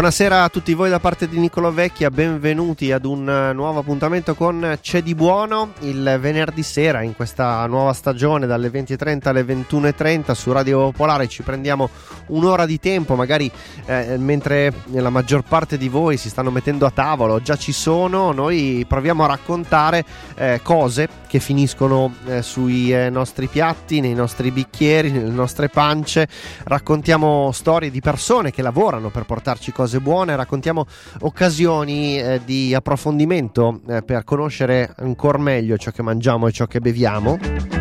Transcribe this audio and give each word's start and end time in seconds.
Buonasera 0.00 0.44
a 0.44 0.48
tutti 0.48 0.72
voi 0.72 0.88
da 0.88 0.98
parte 0.98 1.28
di 1.28 1.38
Nicolo 1.38 1.70
Vecchia, 1.70 2.10
benvenuti 2.10 2.90
ad 2.90 3.04
un 3.04 3.50
nuovo 3.52 3.80
appuntamento 3.80 4.34
con 4.34 4.78
C'è 4.80 5.02
di 5.02 5.14
buono. 5.14 5.74
Il 5.80 6.16
venerdì 6.18 6.62
sera 6.62 7.02
in 7.02 7.14
questa 7.14 7.66
nuova 7.66 7.92
stagione 7.92 8.46
dalle 8.46 8.70
20.30 8.70 9.28
alle 9.28 9.42
21.30 9.42 10.32
su 10.32 10.52
Radio 10.52 10.84
Popolare 10.84 11.28
ci 11.28 11.42
prendiamo 11.42 11.90
un'ora 12.28 12.64
di 12.64 12.80
tempo, 12.80 13.14
magari 13.14 13.52
eh, 13.84 14.16
mentre 14.16 14.72
la 14.86 15.10
maggior 15.10 15.42
parte 15.42 15.76
di 15.76 15.90
voi 15.90 16.16
si 16.16 16.30
stanno 16.30 16.50
mettendo 16.50 16.86
a 16.86 16.90
tavolo, 16.90 17.42
già 17.42 17.56
ci 17.56 17.72
sono, 17.72 18.32
noi 18.32 18.86
proviamo 18.88 19.24
a 19.24 19.26
raccontare 19.26 20.02
eh, 20.34 20.60
cose 20.62 21.08
che 21.30 21.38
finiscono 21.38 22.12
eh, 22.26 22.42
sui 22.42 22.92
eh, 22.92 23.08
nostri 23.08 23.46
piatti, 23.46 24.00
nei 24.00 24.14
nostri 24.14 24.50
bicchieri, 24.50 25.12
nelle 25.12 25.30
nostre 25.30 25.68
pance, 25.68 26.26
raccontiamo 26.64 27.52
storie 27.52 27.92
di 27.92 28.00
persone 28.00 28.50
che 28.50 28.62
lavorano 28.62 29.10
per 29.10 29.26
portarci 29.26 29.70
cose 29.70 30.00
buone, 30.00 30.34
raccontiamo 30.34 30.86
occasioni 31.20 32.20
eh, 32.20 32.40
di 32.44 32.74
approfondimento 32.74 33.80
eh, 33.88 34.02
per 34.02 34.24
conoscere 34.24 34.92
ancora 34.96 35.38
meglio 35.38 35.76
ciò 35.76 35.92
che 35.92 36.02
mangiamo 36.02 36.48
e 36.48 36.50
ciò 36.50 36.66
che 36.66 36.80
beviamo. 36.80 37.79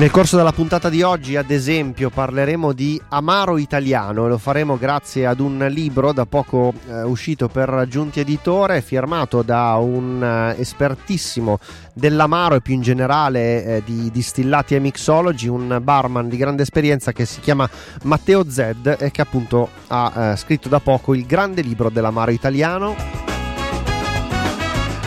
Nel 0.00 0.10
corso 0.10 0.38
della 0.38 0.52
puntata 0.52 0.88
di 0.88 1.02
oggi, 1.02 1.36
ad 1.36 1.50
esempio, 1.50 2.08
parleremo 2.08 2.72
di 2.72 2.98
amaro 3.10 3.58
italiano 3.58 4.24
e 4.24 4.28
lo 4.30 4.38
faremo 4.38 4.78
grazie 4.78 5.26
ad 5.26 5.40
un 5.40 5.66
libro 5.68 6.14
da 6.14 6.24
poco 6.24 6.72
eh, 6.88 7.02
uscito 7.02 7.48
per 7.48 7.84
Giunti 7.86 8.18
Editore, 8.18 8.80
firmato 8.80 9.42
da 9.42 9.74
un 9.74 10.24
eh, 10.24 10.58
espertissimo 10.58 11.58
dell'amaro 11.92 12.54
e 12.54 12.62
più 12.62 12.72
in 12.72 12.80
generale 12.80 13.62
eh, 13.62 13.82
di 13.84 14.10
distillati 14.10 14.74
e 14.74 14.78
mixology, 14.78 15.48
un 15.48 15.78
barman 15.82 16.30
di 16.30 16.38
grande 16.38 16.62
esperienza 16.62 17.12
che 17.12 17.26
si 17.26 17.40
chiama 17.40 17.68
Matteo 18.04 18.48
Zed 18.48 18.96
e 18.98 19.10
che 19.10 19.20
appunto 19.20 19.68
ha 19.88 20.30
eh, 20.32 20.36
scritto 20.36 20.70
da 20.70 20.80
poco 20.80 21.12
il 21.12 21.26
grande 21.26 21.60
libro 21.60 21.90
dell'amaro 21.90 22.30
italiano. 22.30 23.29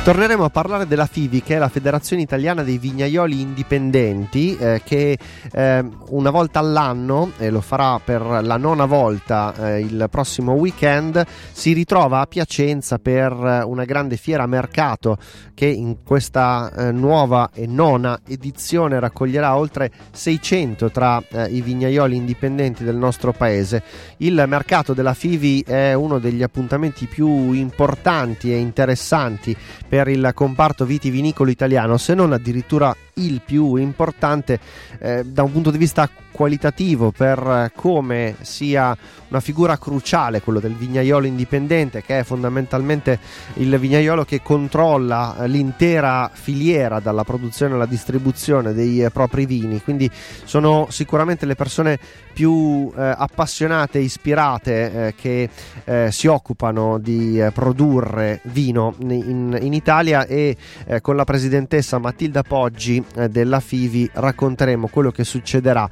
Torneremo 0.04 0.44
a 0.44 0.50
parlare 0.50 0.86
della 0.86 1.06
FIVI, 1.06 1.42
che 1.42 1.56
è 1.56 1.58
la 1.58 1.70
Federazione 1.70 2.22
Italiana 2.22 2.62
dei 2.62 2.78
Vignaioli 2.78 3.40
Indipendenti, 3.40 4.54
eh, 4.58 4.82
che 4.84 5.18
eh, 5.50 5.86
una 6.10 6.30
volta 6.30 6.60
all'anno, 6.60 7.32
e 7.38 7.50
lo 7.50 7.62
farà 7.62 8.02
per 8.04 8.22
la 8.22 8.58
nona 8.58 8.84
volta 8.84 9.54
eh, 9.56 9.80
il 9.80 10.08
prossimo 10.12 10.52
weekend, 10.56 11.26
si 11.54 11.72
ritrova 11.72 12.20
a 12.20 12.26
Piacenza 12.26 13.00
per 13.00 13.32
eh, 13.32 13.64
una 13.64 13.86
grande 13.86 14.18
fiera 14.18 14.46
mercato 14.46 15.18
che 15.54 15.68
in 15.68 16.04
questa 16.04 16.70
eh, 16.76 16.92
nuova 16.92 17.52
e 17.54 17.66
nona 17.66 18.20
edizione 18.28 19.00
raccoglierà 19.00 19.56
oltre 19.56 19.90
600 20.12 20.92
tra 20.92 21.24
eh, 21.30 21.46
i 21.46 21.62
vignaioli 21.62 22.18
indipendenti 22.18 22.84
del 22.84 22.98
nostro 22.98 23.32
paese. 23.32 23.82
Il 24.18 24.44
mercato 24.48 24.94
della 24.94 25.14
FIVI 25.14 25.62
è 25.66 25.94
uno 25.94 26.20
degli 26.20 26.44
appuntamenti 26.44 27.06
più 27.06 27.54
importanti 27.54 28.52
e 28.52 28.58
interessanti 28.58 29.56
per 29.94 30.08
il 30.08 30.32
comparto 30.34 30.86
vitivinicolo 30.86 31.52
italiano, 31.52 31.98
se 31.98 32.16
non 32.16 32.34
addirittura 32.34 32.96
il 33.16 33.42
più 33.46 33.76
importante 33.76 34.60
eh, 35.00 35.24
da 35.24 35.44
un 35.44 35.52
punto 35.52 35.72
di 35.72 35.78
vista 35.78 36.10
qualitativo 36.34 37.12
per 37.12 37.72
come 37.76 38.36
sia 38.42 38.98
una 39.30 39.40
figura 39.40 39.78
cruciale 39.78 40.42
quello 40.42 40.60
del 40.60 40.76
vignaiolo 40.76 41.26
indipendente 41.26 42.02
che 42.04 42.20
è 42.20 42.24
fondamentalmente 42.24 43.20
il 43.56 43.78
vignaiolo 43.78 44.26
che 44.26 44.42
controlla 44.42 45.36
l'intera 45.46 46.30
filiera 46.32 47.00
dalla 47.00 47.24
produzione 47.24 47.76
alla 47.76 47.86
distribuzione 47.86 48.74
dei 48.74 49.08
propri 49.12 49.46
vini. 49.46 49.82
Quindi 49.82 50.10
sono 50.44 50.88
sicuramente 50.90 51.46
le 51.46 51.56
persone 51.56 52.00
più 52.34 52.92
eh, 52.96 53.14
appassionate 53.16 54.00
ispirate 54.00 55.08
eh, 55.08 55.16
che 55.16 55.50
eh, 55.84 56.12
si 56.12 56.28
occupano 56.28 56.98
di 56.98 57.40
eh, 57.40 57.52
produrre 57.52 58.42
vino 58.46 58.96
in, 59.00 59.58
in 59.62 59.74
Italia 59.74 60.26
e 60.26 60.58
eh, 60.86 61.02
con 61.02 61.16
la 61.16 61.24
presidentessa 61.24 62.00
Matilda 62.00 62.42
Poggi 62.42 63.03
eh, 63.16 63.30
della 63.30 63.60
FIVI 63.60 64.10
racconteremo 64.14 64.88
quello 64.88 65.12
che 65.12 65.24
succederà 65.24 65.90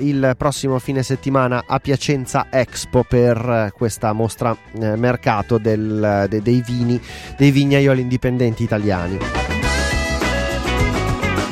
il 0.00 0.34
prossimo 0.36 0.78
fine 0.78 1.02
settimana 1.02 1.64
a 1.66 1.78
Piacenza 1.78 2.46
Expo 2.50 3.04
per 3.04 3.72
questa 3.74 4.12
mostra 4.12 4.56
mercato 4.96 5.58
del, 5.58 6.26
de, 6.28 6.42
dei 6.42 6.62
vini 6.62 7.00
dei 7.36 7.50
vignaioli 7.50 8.00
indipendenti 8.00 8.62
italiani. 8.62 9.18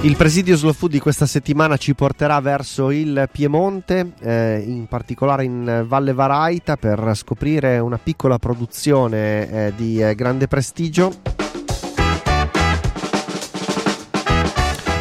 Il 0.03 0.15
presidio 0.15 0.57
Slow 0.57 0.73
Food 0.73 0.93
di 0.93 1.01
questa 1.01 1.27
settimana 1.27 1.77
ci 1.77 1.93
porterà 1.93 2.39
verso 2.41 2.93
il 2.93 3.29
Piemonte, 3.33 4.13
eh, 4.21 4.63
in 4.65 4.87
particolare 4.87 5.43
in 5.43 5.85
Valle 5.89 6.13
Varaita, 6.13 6.77
per 6.77 7.13
scoprire 7.15 7.79
una 7.81 7.99
piccola 7.99 8.39
produzione 8.39 9.51
eh, 9.51 9.73
di 9.75 10.01
eh, 10.01 10.15
grande 10.15 10.47
prestigio. 10.47 11.38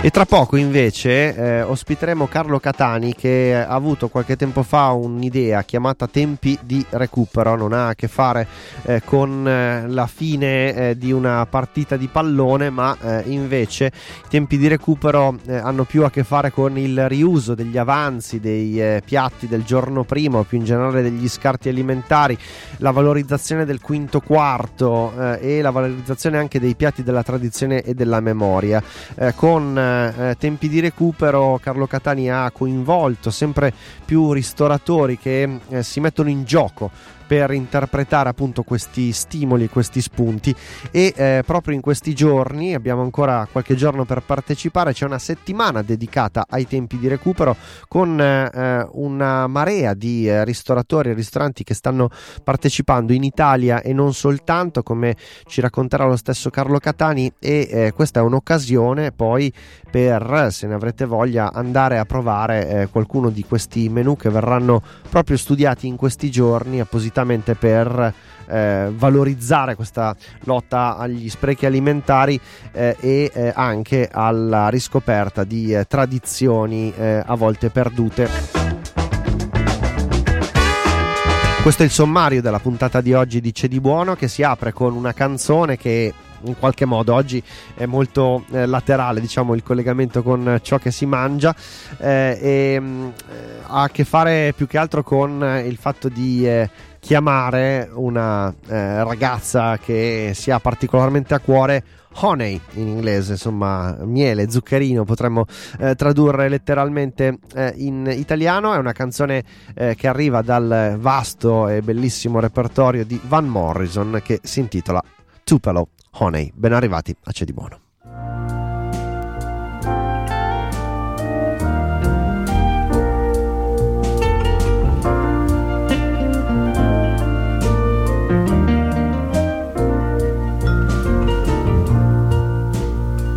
E 0.07 0.09
tra 0.09 0.23
poco 0.23 0.56
invece 0.56 1.35
eh, 1.35 1.62
ospiteremo 1.63 2.28
Carlo 2.28 2.62
Catani 2.62 3.13
che 3.13 3.53
ha 3.53 3.68
avuto 3.68 4.07
qualche 4.07 4.38
tempo 4.38 4.63
fa 4.63 4.91
un'idea 4.91 5.63
chiamata 5.63 6.07
tempi 6.07 6.57
di 6.63 6.85
recupero, 6.91 7.57
non 7.57 7.73
ha 7.73 7.90
a 7.90 7.94
che 7.94 8.07
fare 8.07 8.47
eh, 8.84 9.01
con 9.03 9.45
eh, 9.45 9.85
la 9.85 10.07
fine 10.07 10.73
eh, 10.73 10.97
di 10.97 11.12
una 11.12 11.45
partita 11.45 11.97
di 11.97 12.07
pallone, 12.07 12.69
ma 12.69 12.95
eh, 13.01 13.23
invece 13.25 13.88
i 13.88 14.29
tempi 14.29 14.57
di 14.57 14.69
recupero 14.69 15.40
eh, 15.45 15.57
hanno 15.57 15.84
più 15.84 16.06
a 16.06 16.09
che 16.09 16.24
fare 16.24 16.51
con 16.51 16.78
il 16.78 17.09
riuso 17.09 17.53
degli 17.53 17.78
avanzi, 17.78 18.39
dei 18.39 19.01
piatti 19.03 19.45
del 19.45 19.66
giorno 19.66 20.06
prima 20.06 20.38
o 20.38 20.44
più 20.44 20.57
in 20.57 20.63
generale 20.63 21.01
degli 21.01 21.28
scarti 21.28 21.68
alimentari, 21.68 22.38
la 22.78 22.91
valorizzazione 22.91 23.66
del 23.66 23.81
quinto 23.81 24.22
quarto 24.22 25.35
e 25.41 25.62
la 25.62 25.72
valorizzazione 25.72 26.38
anche 26.38 26.62
dei 26.62 26.75
piatti 26.75 27.03
della 27.03 27.24
tradizione 27.24 27.81
e 27.81 27.94
della 27.94 28.22
memoria. 28.22 28.81
con 29.35 29.95
eh, 30.06 30.38
tempi 30.38 30.69
di 30.69 30.80
recupero 30.80 31.59
Carlo 31.62 31.88
Catani 31.88 32.30
ha 32.30 32.50
coinvolto 32.52 33.30
sempre 33.31 33.74
più 34.06 34.31
ristoratori 34.31 35.18
che 35.18 35.59
eh, 35.69 35.84
si 35.84 36.00
mettono 36.00 36.30
in 36.30 36.44
gioco 36.44 36.91
per 37.27 37.51
interpretare 37.51 38.29
appunto 38.29 38.63
questi 38.63 39.11
stimoli, 39.11 39.67
questi 39.67 40.01
spunti. 40.01 40.55
E 40.91 41.13
eh, 41.15 41.43
proprio 41.45 41.75
in 41.75 41.81
questi 41.81 42.15
giorni, 42.15 42.73
abbiamo 42.73 43.01
ancora 43.01 43.47
qualche 43.51 43.75
giorno 43.75 44.05
per 44.05 44.23
partecipare, 44.23 44.93
c'è 44.93 45.05
una 45.05 45.19
settimana 45.19 45.81
dedicata 45.81 46.45
ai 46.49 46.65
tempi 46.65 46.97
di 46.97 47.07
recupero 47.07 47.55
con 47.88 48.19
eh, 48.19 48.88
una 48.93 49.47
marea 49.47 49.93
di 49.93 50.27
eh, 50.27 50.45
ristoratori 50.45 51.09
e 51.09 51.13
ristoranti 51.13 51.63
che 51.63 51.73
stanno 51.73 52.09
partecipando 52.43 53.11
in 53.11 53.23
Italia 53.23 53.81
e 53.81 53.91
non 53.91 54.13
soltanto, 54.13 54.81
come 54.81 55.15
ci 55.45 55.59
racconterà 55.59 56.05
lo 56.05 56.15
stesso 56.15 56.49
Carlo 56.49 56.79
Catani. 56.79 57.31
E 57.39 57.67
eh, 57.69 57.91
questa 57.91 58.21
è 58.21 58.23
un'occasione 58.23 59.11
poi 59.11 59.51
per, 59.91 60.47
se 60.51 60.67
ne 60.67 60.75
avrete 60.75 61.05
voglia, 61.05 61.51
andare 61.51 61.97
a 61.97 62.05
provare 62.05 62.67
eh, 62.67 62.88
qualcuno 62.88 63.29
di 63.29 63.44
questi 63.44 63.89
menù 63.89 64.15
che 64.15 64.29
verranno 64.29 64.81
proprio 65.09 65.35
studiati 65.35 65.88
in 65.88 65.95
questi 65.97 66.31
giorni 66.31 66.79
appositamente 66.79 67.15
appositamente 67.17 67.55
per 67.55 68.13
eh, 68.47 68.91
valorizzare 68.94 69.75
questa 69.75 70.16
lotta 70.44 70.97
agli 70.97 71.29
sprechi 71.29 71.66
alimentari 71.66 72.39
eh, 72.72 72.95
e 73.00 73.31
eh, 73.33 73.51
anche 73.55 74.07
alla 74.11 74.69
riscoperta 74.69 75.44
di 75.44 75.73
eh, 75.73 75.85
tradizioni 75.85 76.94
eh, 76.95 77.24
a 77.25 77.36
volte 77.36 77.69
perdute. 77.69 78.30
Questo 81.62 81.83
è 81.83 81.86
il 81.86 81.92
sommario 81.92 82.42
della 82.42 82.59
puntata 82.59 83.01
di 83.01 83.13
oggi 83.13 83.42
di 83.42 83.51
C'è 83.51 83.68
di 83.68 83.81
Buono 83.81 84.15
che 84.15 84.30
si 84.30 84.42
apre 84.42 84.71
con 84.71 84.95
una 84.95 85.12
canzone 85.12 85.75
che 85.75 86.13
in 86.44 86.57
qualche 86.57 86.86
modo 86.86 87.13
oggi 87.13 87.42
è 87.75 87.86
molto 87.86 88.45
eh, 88.51 88.65
laterale 88.65 89.19
diciamo 89.19 89.56
il 89.56 89.63
collegamento 89.63 90.21
con 90.21 90.59
ciò 90.62 90.77
che 90.77 90.92
si 90.92 91.06
mangia 91.06 91.53
eh, 91.97 92.38
e 92.39 92.80
mh, 92.80 92.86
mm, 92.86 93.09
ha 93.68 93.81
a 93.81 93.89
che 93.89 94.06
fare 94.06 94.53
più 94.56 94.68
che 94.68 94.77
altro 94.77 95.03
con 95.03 95.62
il 95.65 95.77
fatto 95.77 96.09
di 96.09 96.47
eh, 96.47 96.69
chiamare 96.99 97.89
una 97.94 98.53
eh, 98.67 99.03
ragazza 99.03 99.77
che 99.77 100.31
si 100.33 100.51
ha 100.51 100.59
particolarmente 100.59 101.33
a 101.33 101.39
cuore 101.39 101.83
honey 102.19 102.59
in 102.73 102.88
inglese, 102.88 103.33
insomma 103.33 103.95
miele, 104.01 104.49
zuccherino, 104.49 105.03
potremmo 105.03 105.45
eh, 105.79 105.95
tradurre 105.95 106.49
letteralmente 106.49 107.39
eh, 107.53 107.73
in 107.77 108.11
italiano. 108.11 108.73
È 108.73 108.77
una 108.77 108.94
canzone 108.94 109.44
eh, 109.75 109.95
che 109.95 110.07
arriva 110.07 110.41
dal 110.41 110.97
vasto 110.99 111.67
e 111.67 111.81
bellissimo 111.81 112.39
repertorio 112.39 113.05
di 113.05 113.19
Van 113.23 113.47
Morrison 113.47 114.19
che 114.23 114.39
si 114.44 114.59
intitola 114.59 115.01
Tupelo 115.44 115.89
Honey. 116.19 116.51
Ben 116.55 116.73
arrivati 116.73 117.15
a 117.23 117.31
C'è 117.31 117.45
di 117.45 117.53
Buono. 117.53 117.87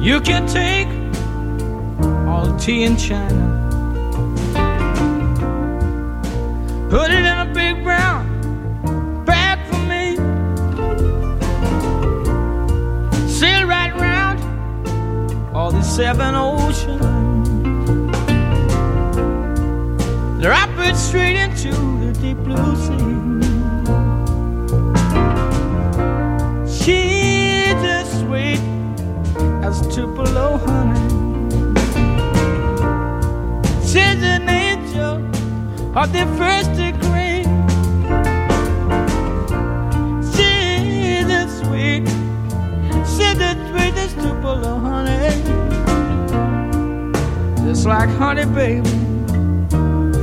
You 0.00 0.19
can 0.23 0.47
take 0.47 0.88
all 2.26 2.47
the 2.47 2.58
tea 2.58 2.85
in 2.85 2.97
China, 2.97 3.47
put 6.88 7.11
it 7.11 7.19
in 7.19 7.26
a 7.26 7.50
big 7.52 7.85
brown 7.85 9.25
bag 9.26 9.58
for 9.69 9.79
me, 9.91 10.17
sail 13.29 13.67
right 13.67 13.94
round 13.94 14.41
all 15.55 15.70
the 15.70 15.82
seven 15.82 16.35
oceans, 16.35 17.46
drop 20.43 20.70
it 20.79 20.96
straight 20.96 21.37
into 21.37 21.73
the 22.03 22.12
deep 22.20 22.38
blue 22.38 22.75
sea. 22.76 23.39
as 29.70 29.81
Tupelo 29.94 30.58
honey. 30.67 31.00
She's 33.87 34.20
an 34.34 34.49
angel 34.49 35.14
of 35.96 36.12
the 36.12 36.26
first 36.38 36.70
degree. 36.84 37.44
She's 40.34 41.26
the 41.32 41.43
sweet, 41.58 42.05
she's 43.12 43.37
the 43.44 43.52
sweetest 43.69 44.14
Tupelo 44.17 44.75
honey. 44.87 45.31
Just 47.64 47.87
like 47.87 48.11
honey, 48.22 48.46
baby, 48.46 48.90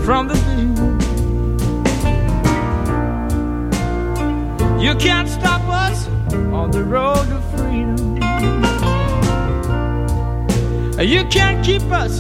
from 0.06 0.28
the 0.28 0.36
bee. 0.44 0.68
You 4.84 4.94
can't 4.96 5.30
stop 5.30 5.62
us 5.86 6.08
on 6.52 6.72
the 6.72 6.84
road 6.84 7.26
to 7.30 7.40
freedom. 7.56 8.27
You 11.00 11.24
can't 11.26 11.64
keep 11.64 11.84
us, 11.92 12.20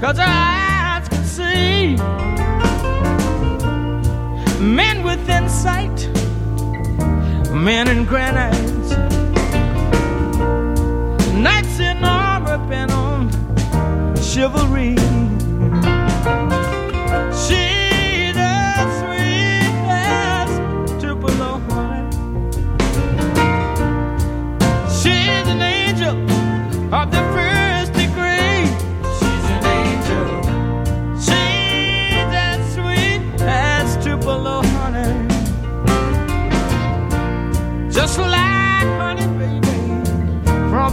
cause 0.00 0.18
our 0.18 0.26
eyes 0.26 1.06
can 1.08 1.22
see. 1.22 1.96
Men 4.58 5.02
within 5.02 5.50
sight, 5.50 6.08
men 7.52 7.88
in 7.88 8.06
granite. 8.06 8.56
Knights 11.34 11.78
in 11.78 12.02
armor 12.02 12.58
bent 12.66 12.90
on 12.92 13.30
chivalry. 14.16 14.96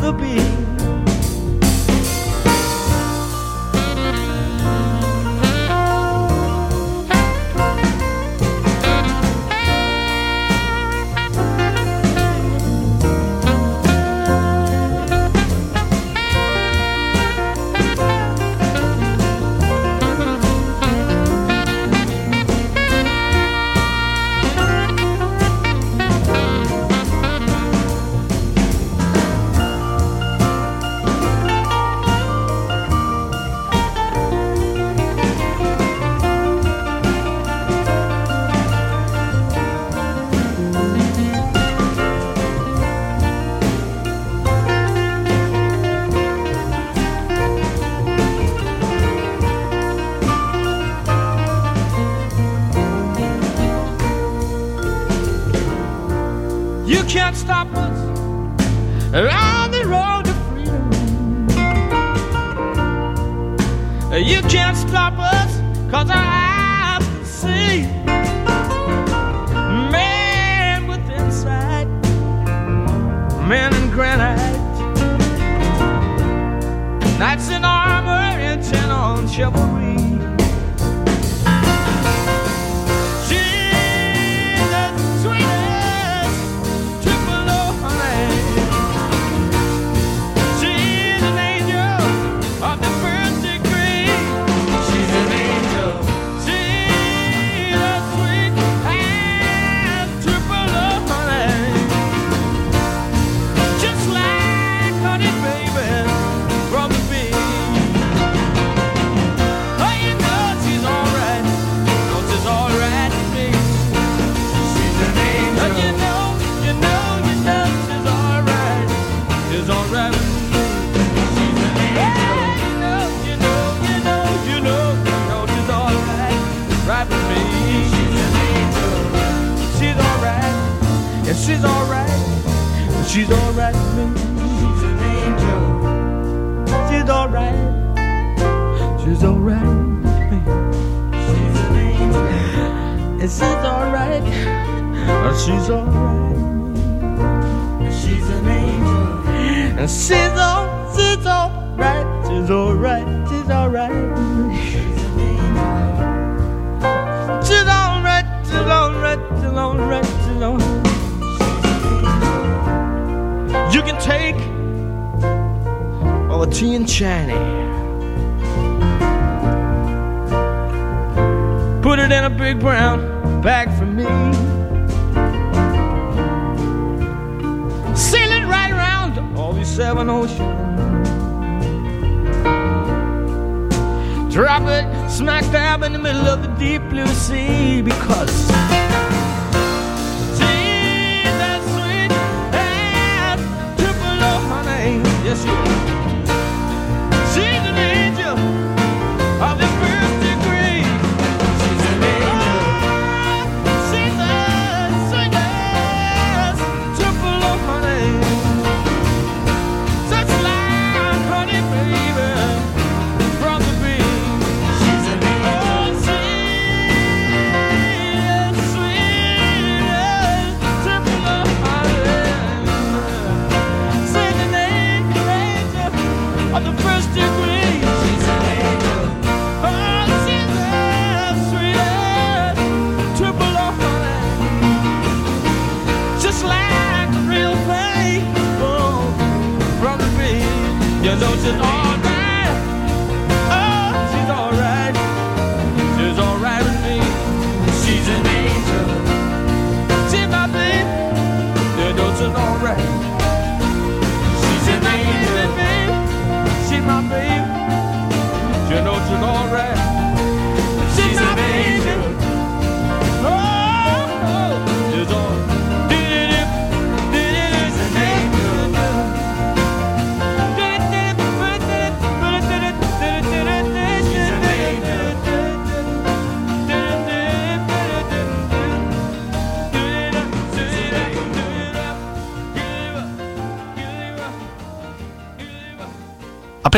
the 0.04 0.12
beat. 0.12 0.63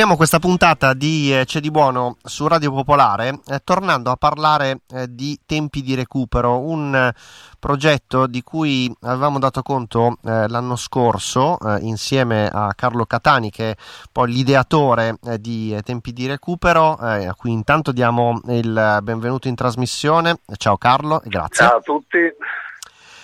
Apriamo 0.05 0.23
questa 0.23 0.47
puntata 0.47 0.93
di 0.93 1.35
eh, 1.35 1.45
C'è 1.45 1.59
di 1.59 1.71
buono 1.71 2.17
su 2.23 2.47
Radio 2.47 2.71
Popolare 2.71 3.39
eh, 3.47 3.61
tornando 3.63 4.11
a 4.11 4.15
parlare 4.15 4.81
eh, 4.93 5.07
di 5.09 5.39
tempi 5.47 5.81
di 5.81 5.95
recupero, 5.95 6.59
un 6.59 6.93
eh, 6.93 7.11
progetto 7.57 8.27
di 8.27 8.43
cui 8.43 8.95
avevamo 9.01 9.39
dato 9.39 9.63
conto 9.63 10.19
eh, 10.23 10.47
l'anno 10.47 10.75
scorso 10.75 11.57
insieme 11.79 12.47
a 12.47 12.71
Carlo 12.75 13.07
Catani 13.07 13.49
che 13.49 13.71
è 13.71 13.75
poi 14.11 14.31
l'ideatore 14.31 15.17
di 15.39 15.75
tempi 15.83 16.13
di 16.13 16.27
recupero, 16.27 16.93
a 16.93 17.33
cui 17.33 17.51
intanto 17.51 17.91
diamo 17.91 18.39
il 18.49 18.99
benvenuto 19.01 19.47
in 19.47 19.55
trasmissione. 19.55 20.37
Ciao 20.57 20.77
Carlo 20.77 21.23
e 21.23 21.29
grazie. 21.29 21.65
Ciao 21.65 21.77
a 21.77 21.81
tutti. 21.81 22.17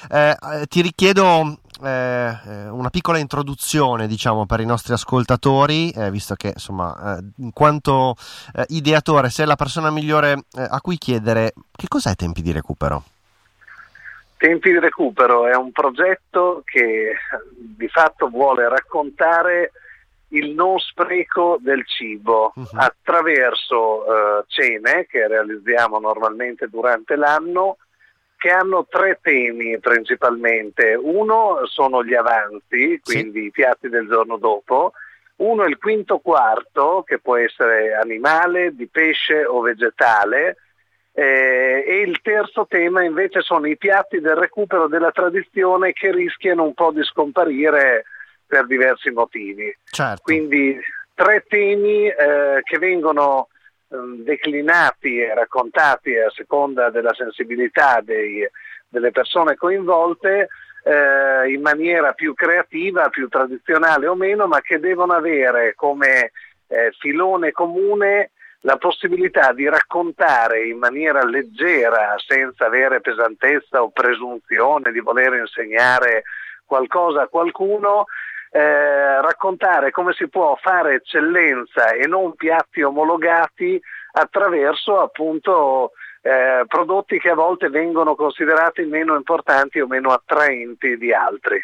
Eh, 0.10 0.66
ti 0.68 0.82
richiedo 0.82 1.60
eh, 1.84 2.38
eh, 2.46 2.70
una 2.70 2.90
piccola 2.90 3.18
introduzione, 3.18 4.08
diciamo, 4.08 4.46
per 4.46 4.60
i 4.60 4.66
nostri 4.66 4.94
ascoltatori, 4.94 5.92
eh, 5.92 6.12
visto 6.12 6.36
che, 6.36 6.50
insomma, 6.50 7.18
eh, 7.18 7.24
in 7.38 7.52
quanto 7.54 8.16
eh, 8.56 8.66
ideatore, 8.70 9.30
sei 9.30 9.46
la 9.46 9.56
persona 9.56 9.92
migliore 9.92 10.44
eh, 10.54 10.68
a 10.70 10.80
cui 10.82 10.98
chiedere 10.98 11.54
che 11.72 11.88
cos'è 11.88 12.16
Tempi 12.16 12.42
di 12.42 12.52
recupero. 12.52 13.04
Tempi 14.38 14.72
di 14.72 14.80
recupero 14.80 15.46
è 15.48 15.56
un 15.56 15.72
progetto 15.72 16.64
che 16.66 17.14
di 17.56 17.88
fatto 17.88 18.28
vuole 18.28 18.68
raccontare 18.68 19.72
il 20.30 20.52
non 20.52 20.80
spreco 20.80 21.58
del 21.60 21.86
cibo 21.86 22.54
Mhm. 22.56 22.66
attraverso 22.74 24.04
cene 24.48 25.06
che 25.08 25.28
realizziamo 25.28 26.00
normalmente 26.00 26.68
durante 26.70 27.16
l'anno 27.16 27.78
che 28.42 28.50
hanno 28.50 28.88
tre 28.90 29.20
temi 29.22 29.78
principalmente. 29.78 30.96
Uno 30.96 31.60
sono 31.66 32.04
gli 32.04 32.16
avanzi, 32.16 33.00
quindi 33.04 33.46
i 33.46 33.52
piatti 33.52 33.88
del 33.88 34.08
giorno 34.08 34.38
dopo. 34.38 34.94
Uno 35.36 35.64
è 35.64 35.68
il 35.68 35.78
quinto 35.78 36.18
quarto, 36.18 37.04
che 37.06 37.20
può 37.20 37.36
essere 37.36 37.94
animale, 37.94 38.74
di 38.74 38.88
pesce 38.88 39.46
o 39.46 39.62
vegetale. 39.62 40.58
Eh, 41.14 41.84
e 41.86 42.02
il 42.02 42.20
terzo 42.24 42.66
tema 42.68 43.04
invece 43.04 43.42
sono 43.42 43.68
i 43.68 43.78
piatti 43.78 44.20
del 44.20 44.36
recupero 44.36 44.88
della 44.88 45.12
tradizione 45.12 45.94
che 45.94 46.12
rischiano 46.12 46.64
un 46.64 46.74
po' 46.74 46.92
di 46.92 47.04
scomparire 47.04 48.06
per 48.48 48.66
diversi 48.66 49.12
motivi. 49.12 49.72
Certo. 49.84 50.24
Quindi 50.24 50.80
tre 51.14 51.46
temi 51.48 52.08
eh, 52.08 52.62
che 52.64 52.80
vengono 52.80 53.50
declinati 54.24 55.20
e 55.20 55.34
raccontati 55.34 56.16
a 56.18 56.30
seconda 56.30 56.90
della 56.90 57.14
sensibilità 57.14 58.00
dei- 58.02 58.48
delle 58.88 59.12
persone 59.12 59.56
coinvolte 59.56 60.50
eh, 60.84 61.52
in 61.52 61.62
maniera 61.62 62.14
più 62.14 62.34
creativa, 62.34 63.10
più 63.10 63.28
tradizionale 63.28 64.08
o 64.08 64.16
meno, 64.16 64.48
ma 64.48 64.62
che 64.62 64.80
devono 64.80 65.14
avere 65.14 65.74
come 65.76 66.32
eh, 66.68 66.92
filone 67.00 67.52
comune 67.52 68.32
la 68.62 68.78
possibilità 68.78 69.54
di 69.54 69.68
raccontare 69.68 70.68
in 70.68 70.78
maniera 70.78 71.24
leggera, 71.24 72.16
senza 72.18 72.66
avere 72.66 73.02
pesantezza 73.02 73.82
o 73.82 73.90
presunzione 73.90 74.92
di 74.92 75.00
voler 75.00 75.34
insegnare 75.34 76.24
qualcosa 76.66 77.24
a 77.24 77.28
qualcuno, 77.28 78.06
eh, 78.54 79.22
raccontare 79.22 79.92
come 79.92 80.14
si 80.14 80.28
può 80.28 80.58
fare 80.62 80.96
eccellenza 80.96 81.92
e 81.92 82.06
non 82.06 82.36
piatti 82.36 82.82
omologati 82.82 83.82
attraverso 84.14 85.00
appunto 85.00 85.92
eh, 86.22 86.66
prodotti 86.68 87.18
che 87.18 87.30
a 87.30 87.36
volte 87.36 87.70
vengono 87.70 88.16
considerati 88.16 88.84
meno 88.84 89.16
importanti 89.16 89.80
o 89.80 89.88
meno 89.88 90.12
attraenti 90.12 90.98
di 90.98 91.14
altri. 91.14 91.64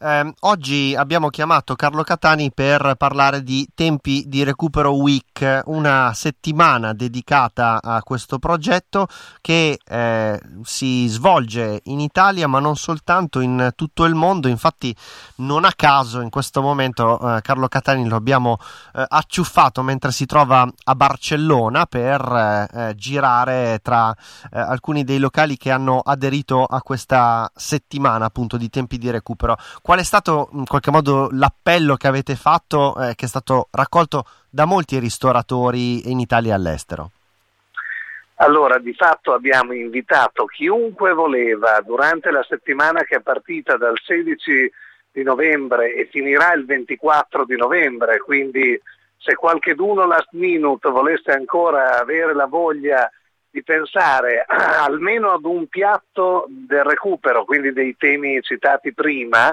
Ehm, 0.00 0.32
oggi 0.40 0.94
abbiamo 0.96 1.28
chiamato 1.28 1.76
Carlo 1.76 2.02
Catani 2.02 2.52
per 2.52 2.94
parlare 2.98 3.42
di 3.42 3.68
Tempi 3.74 4.24
di 4.26 4.42
Recupero 4.42 4.94
Week, 4.94 5.62
una 5.66 6.12
settimana 6.14 6.92
dedicata 6.92 7.80
a 7.80 8.02
questo 8.02 8.38
progetto 8.38 9.06
che 9.40 9.78
eh, 9.84 10.40
si 10.62 11.06
svolge 11.06 11.80
in 11.84 12.00
Italia 12.00 12.48
ma 12.48 12.58
non 12.58 12.76
soltanto 12.76 13.40
in 13.40 13.70
tutto 13.76 14.04
il 14.04 14.14
mondo. 14.14 14.48
Infatti, 14.48 14.94
non 15.36 15.64
a 15.64 15.72
caso 15.74 16.20
in 16.20 16.30
questo 16.30 16.60
momento 16.60 17.36
eh, 17.36 17.40
Carlo 17.40 17.68
Catani 17.68 18.08
lo 18.08 18.16
abbiamo 18.16 18.58
eh, 18.94 19.04
acciuffato 19.06 19.82
mentre 19.82 20.10
si 20.10 20.26
trova 20.26 20.68
a 20.84 20.94
Barcellona 20.94 21.86
per 21.86 22.20
eh, 22.20 22.88
eh, 22.88 22.94
girare 22.96 23.78
tra 23.82 24.14
eh, 24.50 24.58
alcuni 24.58 25.04
dei 25.04 25.18
locali 25.18 25.56
che 25.56 25.70
hanno 25.70 26.00
aderito 26.00 26.64
a 26.64 26.82
questa 26.82 27.50
settimana 27.54 28.24
appunto 28.24 28.56
di 28.56 28.68
tempi 28.68 28.98
di 28.98 29.10
recupero. 29.10 29.56
Qual 29.84 29.98
è 29.98 30.02
stato 30.02 30.48
in 30.52 30.64
qualche 30.64 30.90
modo 30.90 31.28
l'appello 31.30 31.96
che 31.96 32.06
avete 32.06 32.36
fatto, 32.36 32.96
eh, 32.96 33.14
che 33.14 33.26
è 33.26 33.28
stato 33.28 33.68
raccolto 33.70 34.24
da 34.48 34.64
molti 34.64 34.98
ristoratori 34.98 36.10
in 36.10 36.20
Italia 36.20 36.52
e 36.52 36.54
all'estero? 36.54 37.10
Allora, 38.36 38.78
di 38.78 38.94
fatto 38.94 39.34
abbiamo 39.34 39.74
invitato 39.74 40.46
chiunque 40.46 41.12
voleva 41.12 41.82
durante 41.84 42.30
la 42.30 42.42
settimana 42.48 43.02
che 43.02 43.16
è 43.16 43.20
partita 43.20 43.76
dal 43.76 44.00
16 44.02 44.72
di 45.12 45.22
novembre 45.22 45.92
e 45.92 46.08
finirà 46.10 46.54
il 46.54 46.64
24 46.64 47.44
di 47.44 47.56
novembre, 47.56 48.20
quindi 48.20 48.80
se 49.18 49.34
qualcheduno 49.34 50.06
last 50.06 50.30
minute 50.30 50.88
volesse 50.88 51.30
ancora 51.30 52.00
avere 52.00 52.34
la 52.34 52.46
voglia 52.46 53.06
di 53.50 53.62
pensare 53.62 54.46
almeno 54.48 55.32
ad 55.32 55.44
un 55.44 55.66
piatto 55.66 56.46
del 56.48 56.84
recupero, 56.84 57.44
quindi 57.44 57.70
dei 57.74 57.94
temi 57.98 58.40
citati 58.40 58.94
prima, 58.94 59.52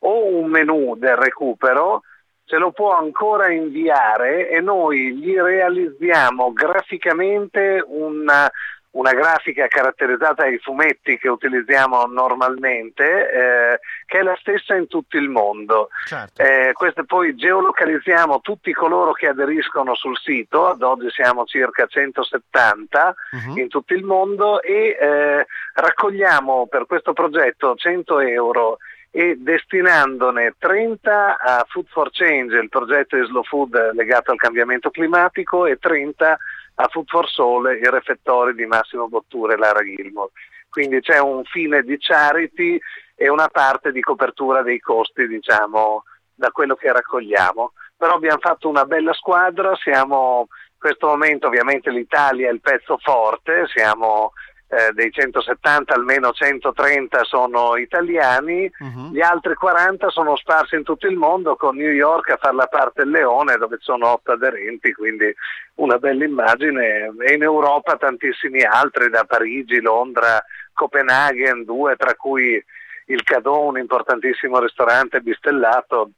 o 0.00 0.24
un 0.26 0.50
menù 0.50 0.96
del 0.96 1.16
recupero, 1.16 2.02
ce 2.44 2.58
lo 2.58 2.70
può 2.70 2.96
ancora 2.96 3.50
inviare 3.50 4.48
e 4.48 4.60
noi 4.60 5.16
gli 5.16 5.36
realizziamo 5.36 6.52
graficamente 6.52 7.82
una, 7.84 8.48
una 8.92 9.12
grafica 9.12 9.66
caratterizzata 9.66 10.44
dai 10.44 10.58
fumetti 10.58 11.18
che 11.18 11.28
utilizziamo 11.28 12.04
normalmente, 12.06 13.04
eh, 13.04 13.80
che 14.06 14.18
è 14.20 14.22
la 14.22 14.36
stessa 14.38 14.76
in 14.76 14.86
tutto 14.86 15.16
il 15.16 15.28
mondo. 15.28 15.88
Certo. 16.06 16.40
Eh, 16.40 16.72
poi 17.04 17.34
geolocalizziamo 17.34 18.40
tutti 18.40 18.72
coloro 18.72 19.10
che 19.12 19.26
aderiscono 19.26 19.96
sul 19.96 20.16
sito, 20.16 20.68
ad 20.68 20.82
oggi 20.82 21.10
siamo 21.10 21.46
circa 21.46 21.86
170 21.86 23.14
Mhm. 23.32 23.58
in 23.58 23.68
tutto 23.68 23.92
il 23.92 24.04
mondo 24.04 24.62
e 24.62 24.96
eh, 24.98 25.46
raccogliamo 25.74 26.68
per 26.68 26.86
questo 26.86 27.12
progetto 27.12 27.74
100 27.74 28.20
euro 28.20 28.78
e 29.16 29.36
destinandone 29.38 30.56
30 30.58 31.38
a 31.38 31.64
Food 31.66 31.86
for 31.88 32.10
Change, 32.12 32.54
il 32.58 32.68
progetto 32.68 33.16
di 33.16 33.24
Slow 33.24 33.44
Food 33.44 33.92
legato 33.94 34.30
al 34.30 34.36
cambiamento 34.36 34.90
climatico, 34.90 35.64
e 35.64 35.78
30 35.78 36.36
a 36.74 36.88
Food 36.88 37.08
for 37.08 37.26
Soul, 37.26 37.78
i 37.82 37.88
refettori 37.88 38.54
di 38.54 38.66
Massimo 38.66 39.08
Botture 39.08 39.54
e 39.54 39.56
Lara 39.56 39.82
Gilmore. 39.82 40.32
Quindi 40.68 41.00
c'è 41.00 41.18
un 41.18 41.44
fine 41.44 41.80
di 41.80 41.96
charity 41.98 42.78
e 43.14 43.30
una 43.30 43.48
parte 43.48 43.90
di 43.90 44.02
copertura 44.02 44.60
dei 44.60 44.80
costi, 44.80 45.26
diciamo, 45.26 46.04
da 46.34 46.50
quello 46.50 46.74
che 46.74 46.92
raccogliamo. 46.92 47.72
Però 47.96 48.16
abbiamo 48.16 48.38
fatto 48.38 48.68
una 48.68 48.84
bella 48.84 49.14
squadra, 49.14 49.74
siamo 49.76 50.48
in 50.50 50.78
questo 50.78 51.06
momento 51.06 51.46
ovviamente 51.46 51.88
l'Italia 51.88 52.50
è 52.50 52.52
il 52.52 52.60
pezzo 52.60 52.98
forte, 52.98 53.64
siamo 53.68 54.32
eh, 54.68 54.92
dei 54.92 55.12
170 55.12 55.94
almeno 55.94 56.32
130 56.32 57.22
sono 57.24 57.76
italiani, 57.76 58.70
Mhm. 58.78 59.12
gli 59.12 59.20
altri 59.20 59.54
40 59.54 60.08
sono 60.10 60.36
sparsi 60.36 60.74
in 60.74 60.82
tutto 60.82 61.06
il 61.06 61.16
mondo 61.16 61.54
con 61.56 61.76
New 61.76 61.90
York 61.90 62.30
a 62.30 62.36
fare 62.36 62.56
la 62.56 62.66
parte 62.66 63.02
del 63.04 63.12
leone 63.12 63.56
dove 63.56 63.76
sono 63.80 64.08
otto 64.08 64.32
aderenti, 64.32 64.92
quindi 64.92 65.32
una 65.76 65.98
bella 65.98 66.24
immagine 66.24 67.12
e 67.26 67.34
in 67.34 67.42
Europa 67.42 67.96
tantissimi 67.96 68.62
altri 68.64 69.08
da 69.08 69.24
Parigi, 69.24 69.80
Londra, 69.80 70.42
Copenaghen, 70.72 71.64
due 71.64 71.94
tra 71.96 72.14
cui 72.14 72.62
il 73.06 73.22
Cadò, 73.22 73.62
un 73.66 73.78
importantissimo 73.78 74.58
ristorante 74.58 75.20
bistellato 75.20 76.10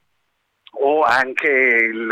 o 0.81 1.03
anche 1.03 1.47
il, 1.47 2.11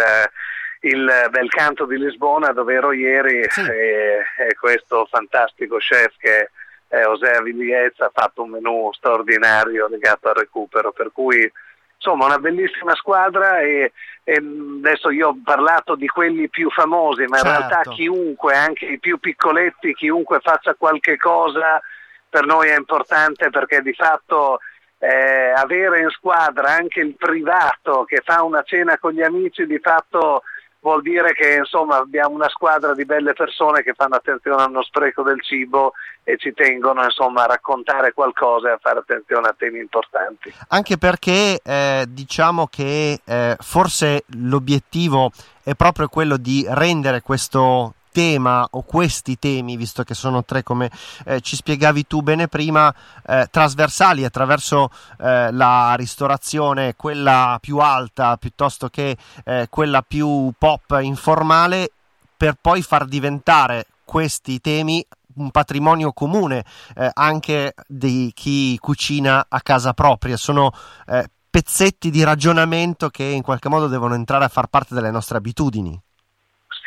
il 0.82 1.28
Bel 1.32 1.50
Canto 1.50 1.86
di 1.86 1.98
Lisbona 1.98 2.52
dove 2.52 2.74
ero 2.76 2.92
ieri 2.92 3.44
Sì. 3.50 3.62
e, 3.62 4.20
e 4.38 4.56
questo 4.60 5.08
fantastico 5.10 5.78
chef 5.78 6.14
che 6.18 6.50
è 6.88 7.02
José 7.02 7.32
Avigliez 7.32 8.00
ha 8.00 8.12
fatto 8.14 8.44
un 8.44 8.52
menù 8.52 8.92
straordinario 8.94 9.88
legato 9.88 10.30
al 10.30 10.36
recupero 10.36 10.92
per 10.92 11.12
cui 11.12 11.52
insomma 11.96 12.26
una 12.26 12.38
bellissima 12.38 12.94
squadra 12.96 13.60
e, 13.60 13.92
e 14.24 14.34
adesso 14.36 15.10
io 15.10 15.30
ho 15.30 15.38
parlato 15.44 15.96
di 15.96 16.08
quelli 16.08 16.48
più 16.48 16.70
famosi, 16.70 17.26
ma 17.26 17.40
in 17.40 17.44
Certo. 17.44 17.58
realtà 17.68 17.90
chiunque, 17.92 18.54
anche 18.56 18.86
i 18.86 19.00
più 19.00 19.18
piccoletti, 19.18 19.94
chiunque 19.96 20.40
faccia 20.42 20.76
qualche 20.76 21.18
cosa 21.18 21.82
per 22.30 22.46
noi 22.46 22.70
è 22.70 22.78
importante 22.78 23.50
perché 23.50 23.82
di 23.82 23.94
fatto 23.94 24.60
eh, 25.00 25.52
avere 25.56 26.02
in 26.02 26.10
squadra 26.10 26.70
anche 26.70 27.00
il 27.00 27.16
privato 27.16 28.04
che 28.06 28.22
fa 28.24 28.44
una 28.44 28.62
cena 28.64 28.98
con 28.98 29.12
gli 29.14 29.22
amici 29.24 29.66
di 29.66 29.80
fatto 29.80 30.44
vuol 30.88 31.02
dire 31.02 31.34
che 31.34 31.56
insomma 31.56 31.98
abbiamo 31.98 32.36
una 32.36 32.48
squadra 32.48 32.94
di 32.94 33.04
belle 33.04 33.34
persone 33.34 33.84
che 33.84 33.94
fanno 33.94 34.16
attenzione 34.16 34.64
allo 34.64 34.82
spreco 34.84 35.22
del 35.22 35.42
cibo 35.44 35.92
e 36.24 36.38
ci 36.38 36.54
tengono 36.54 37.04
insomma 37.04 37.44
a 37.44 37.48
raccontare 37.48 38.14
qualcosa 38.14 38.70
e 38.70 38.72
a 38.72 38.80
fare 38.82 39.00
attenzione 39.00 39.50
a 39.50 39.56
temi 39.58 39.80
importanti. 39.80 40.54
Anche 40.70 40.98
perché 40.98 41.60
eh, 41.62 42.06
diciamo 42.08 42.68
che 42.68 43.20
eh, 43.22 43.58
forse 43.60 44.24
l'obiettivo 44.38 45.32
è 45.62 45.74
proprio 45.76 46.08
quello 46.08 46.38
di 46.38 46.66
rendere 46.70 47.22
questo 47.22 47.96
tema 48.18 48.68
o 48.72 48.82
questi 48.82 49.38
temi, 49.38 49.78
visto 49.78 50.02
che 50.02 50.16
sono 50.16 50.44
tre 50.44 50.64
come 50.64 50.90
eh, 51.24 51.40
ci 51.40 51.56
spiegavi 51.56 52.08
tu 52.08 52.24
bene 52.24 52.48
prima, 52.48 52.92
eh, 53.24 53.48
trasversali 53.52 54.26
attraverso 54.26 54.90
eh, 55.20 55.52
la 55.52 55.94
ristorazione, 55.96 56.96
quella 56.96 57.60
più 57.62 57.78
alta 57.78 58.36
piuttosto 58.38 58.90
che 58.90 59.16
eh, 59.46 59.68
quella 59.70 60.02
più 60.02 60.52
pop 60.58 60.98
informale, 61.00 61.92
per 62.36 62.58
poi 62.60 62.82
far 62.82 63.06
diventare 63.06 63.86
questi 64.04 64.60
temi 64.62 65.06
un 65.36 65.52
patrimonio 65.52 66.12
comune 66.12 66.66
eh, 66.96 67.12
anche 67.14 67.76
di 67.86 68.32
chi 68.34 68.80
cucina 68.80 69.46
a 69.48 69.62
casa 69.62 69.94
propria. 69.94 70.38
Sono 70.38 70.72
eh, 71.06 71.30
pezzetti 71.52 72.10
di 72.10 72.24
ragionamento 72.24 73.10
che 73.10 73.26
in 73.26 73.44
qualche 73.44 73.70
modo 73.70 73.86
devono 73.86 74.16
entrare 74.16 74.46
a 74.46 74.50
far 74.50 74.66
parte 74.70 74.96
delle 74.96 75.12
nostre 75.12 75.38
abitudini. 75.38 76.02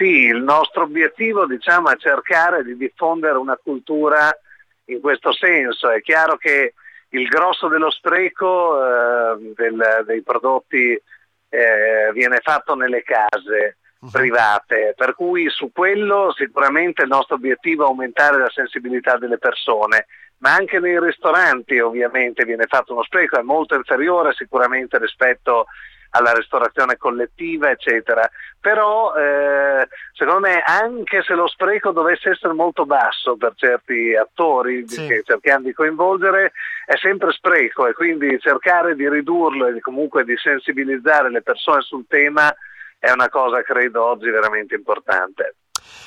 Sì, 0.01 0.25
il 0.25 0.43
nostro 0.43 0.85
obiettivo 0.85 1.45
diciamo, 1.45 1.91
è 1.91 1.97
cercare 1.99 2.65
di 2.65 2.75
diffondere 2.75 3.37
una 3.37 3.59
cultura 3.63 4.35
in 4.87 4.99
questo 4.99 5.31
senso. 5.31 5.91
È 5.91 6.01
chiaro 6.01 6.39
che 6.39 6.73
il 7.11 7.29
grosso 7.29 7.69
dello 7.69 7.91
spreco 7.91 8.83
eh, 8.83 9.53
del- 9.55 10.03
dei 10.07 10.23
prodotti 10.23 10.99
eh, 11.51 12.11
viene 12.15 12.39
fatto 12.43 12.75
nelle 12.75 13.03
case 13.03 13.77
private, 14.11 14.95
per 14.97 15.15
cui 15.15 15.51
su 15.51 15.71
quello 15.71 16.33
sicuramente 16.35 17.03
il 17.03 17.09
nostro 17.09 17.35
obiettivo 17.35 17.85
è 17.85 17.89
aumentare 17.89 18.39
la 18.39 18.49
sensibilità 18.49 19.19
delle 19.19 19.37
persone, 19.37 20.07
ma 20.39 20.55
anche 20.55 20.79
nei 20.79 20.99
ristoranti 20.99 21.79
ovviamente 21.79 22.47
viene 22.47 22.65
fatto 22.67 22.95
uno 22.95 23.03
spreco, 23.03 23.39
è 23.39 23.43
molto 23.43 23.75
inferiore 23.75 24.33
sicuramente 24.33 24.97
rispetto 24.97 25.67
alla 26.11 26.33
ristorazione 26.33 26.96
collettiva, 26.96 27.70
eccetera. 27.70 28.29
Però 28.61 29.14
eh, 29.14 29.88
secondo 30.12 30.40
me 30.40 30.62
anche 30.62 31.23
se 31.23 31.35
lo 31.35 31.46
spreco 31.46 31.92
dovesse 31.92 32.31
essere 32.31 32.53
molto 32.53 32.85
basso 32.85 33.37
per 33.37 33.53
certi 33.57 34.14
attori 34.14 34.87
Sì. 34.87 35.07
che 35.07 35.23
cerchiamo 35.25 35.64
di 35.64 35.73
coinvolgere, 35.73 36.53
è 36.85 36.96
sempre 36.96 37.33
spreco 37.33 37.87
e 37.87 37.94
quindi 37.94 38.38
cercare 38.40 38.94
di 38.94 39.09
ridurlo 39.09 39.66
e 39.66 39.81
comunque 39.81 40.25
di 40.25 40.37
sensibilizzare 40.37 41.31
le 41.31 41.42
persone 41.42 41.81
sul 41.83 42.05
tema 42.09 42.55
è 42.99 43.11
una 43.11 43.31
cosa 43.31 43.62
credo 43.62 44.05
oggi 44.05 44.29
veramente 44.29 44.75
importante. 44.75 45.55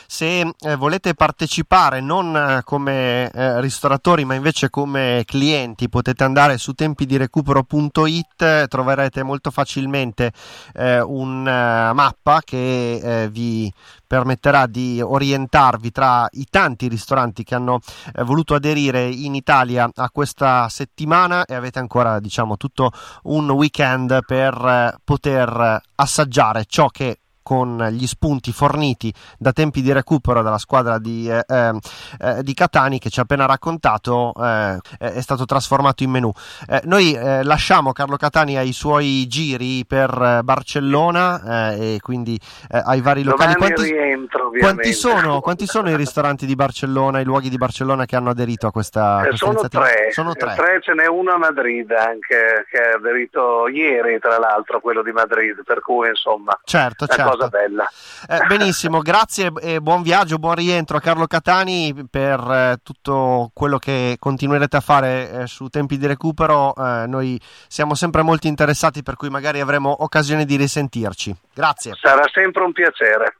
Se 0.07 0.39
eh, 0.41 0.75
volete 0.75 1.13
partecipare 1.13 2.01
non 2.01 2.35
eh, 2.35 2.61
come 2.63 3.29
eh, 3.29 3.61
ristoratori 3.61 4.25
ma 4.25 4.33
invece 4.35 4.69
come 4.69 5.23
clienti 5.25 5.89
potete 5.89 6.23
andare 6.23 6.57
su 6.57 6.73
tempidirecupero.it 6.73 8.41
eh, 8.41 8.65
troverete 8.67 9.23
molto 9.23 9.51
facilmente 9.51 10.31
eh, 10.73 11.01
una 11.01 11.93
mappa 11.93 12.41
che 12.43 13.23
eh, 13.23 13.29
vi 13.29 13.71
permetterà 14.13 14.67
di 14.67 15.01
orientarvi 15.01 15.91
tra 15.91 16.27
i 16.33 16.45
tanti 16.47 16.87
ristoranti 16.87 17.43
che 17.43 17.55
hanno 17.55 17.79
eh, 18.13 18.23
voluto 18.23 18.53
aderire 18.53 19.07
in 19.07 19.33
Italia 19.33 19.89
a 19.91 20.09
questa 20.11 20.69
settimana 20.69 21.45
e 21.45 21.55
avete 21.55 21.79
ancora 21.79 22.19
diciamo 22.19 22.55
tutto 22.57 22.91
un 23.23 23.49
weekend 23.49 24.19
per 24.25 24.53
eh, 24.53 24.99
poter 25.03 25.81
assaggiare 25.95 26.65
ciò 26.67 26.89
che 26.89 27.17
con 27.43 27.77
gli 27.91 28.07
spunti 28.07 28.51
forniti 28.51 29.13
da 29.37 29.51
tempi 29.51 29.81
di 29.81 29.91
recupero 29.91 30.41
dalla 30.41 30.57
squadra 30.57 30.97
di, 30.97 31.29
eh, 31.29 31.43
eh, 31.47 31.77
eh, 32.19 32.43
di 32.43 32.53
Catani 32.53 32.97
che 32.97 33.09
ci 33.09 33.19
ha 33.19 33.23
appena 33.23 33.45
raccontato 33.45 34.33
eh, 34.39 34.79
è 34.97 35.21
stato 35.21 35.45
trasformato 35.45 36.03
in 36.03 36.09
menù. 36.09 36.31
Eh, 36.67 36.81
noi 36.85 37.13
eh, 37.13 37.43
lasciamo 37.43 37.91
Carlo 37.91 38.15
Catani 38.15 38.57
ai 38.57 38.71
suoi 38.71 39.27
giri 39.27 39.85
per 39.85 40.09
eh, 40.09 40.43
Barcellona 40.43 41.71
e 41.73 41.99
quindi 42.01 42.39
ai 42.69 43.01
vari 43.01 43.23
locali. 43.23 43.55
Quanti, 43.55 43.83
rientro 43.83 44.51
quanti 44.57 44.93
sono, 44.93 45.41
quanti 45.41 45.65
sono 45.65 45.89
i 45.89 45.95
ristoranti 45.95 46.45
di 46.45 46.55
Barcellona, 46.55 47.19
i 47.19 47.25
luoghi 47.25 47.49
di 47.49 47.57
Barcellona 47.57 48.05
che 48.05 48.15
hanno 48.15 48.29
aderito 48.29 48.67
a 48.67 48.71
questa, 48.71 49.19
questa 49.21 49.35
sono, 49.45 49.51
iniziativa? 49.59 49.83
tre. 49.83 50.11
Sono 50.11 50.33
tre. 50.33 50.53
Tre, 50.55 50.81
ce 50.81 50.93
n'è 50.93 51.07
uno 51.07 51.33
a 51.33 51.37
Madrid 51.37 51.91
anche 51.91 52.65
che 52.69 52.77
ha 52.77 52.95
aderito 52.95 53.67
ieri 53.67 54.19
tra 54.19 54.37
l'altro 54.37 54.79
quello 54.79 55.03
di 55.03 55.11
Madrid, 55.11 55.63
per 55.63 55.81
cui 55.81 56.07
insomma 56.07 56.57
Certo, 56.63 57.05
è 57.05 57.07
certo. 57.07 57.23
Cosa 57.35 57.47
bella. 57.47 57.89
Eh, 58.27 58.45
benissimo, 58.47 58.99
grazie 58.99 59.51
e 59.59 59.79
buon 59.79 60.01
viaggio, 60.01 60.37
buon 60.37 60.55
rientro 60.55 60.97
a 60.97 60.99
Carlo 60.99 61.27
Catani 61.27 62.07
per 62.09 62.39
eh, 62.39 62.77
tutto 62.83 63.51
quello 63.53 63.77
che 63.77 64.17
continuerete 64.19 64.77
a 64.77 64.81
fare 64.81 65.29
eh, 65.31 65.47
su 65.47 65.67
tempi 65.67 65.97
di 65.97 66.07
recupero. 66.07 66.73
Eh, 66.75 67.05
noi 67.07 67.39
siamo 67.67 67.95
sempre 67.95 68.21
molto 68.21 68.47
interessati, 68.47 69.03
per 69.03 69.15
cui 69.15 69.29
magari 69.29 69.59
avremo 69.59 70.03
occasione 70.03 70.45
di 70.45 70.55
risentirci. 70.55 71.35
Grazie. 71.53 71.93
Sarà 71.99 72.23
sempre 72.31 72.63
un 72.63 72.71
piacere. 72.71 73.37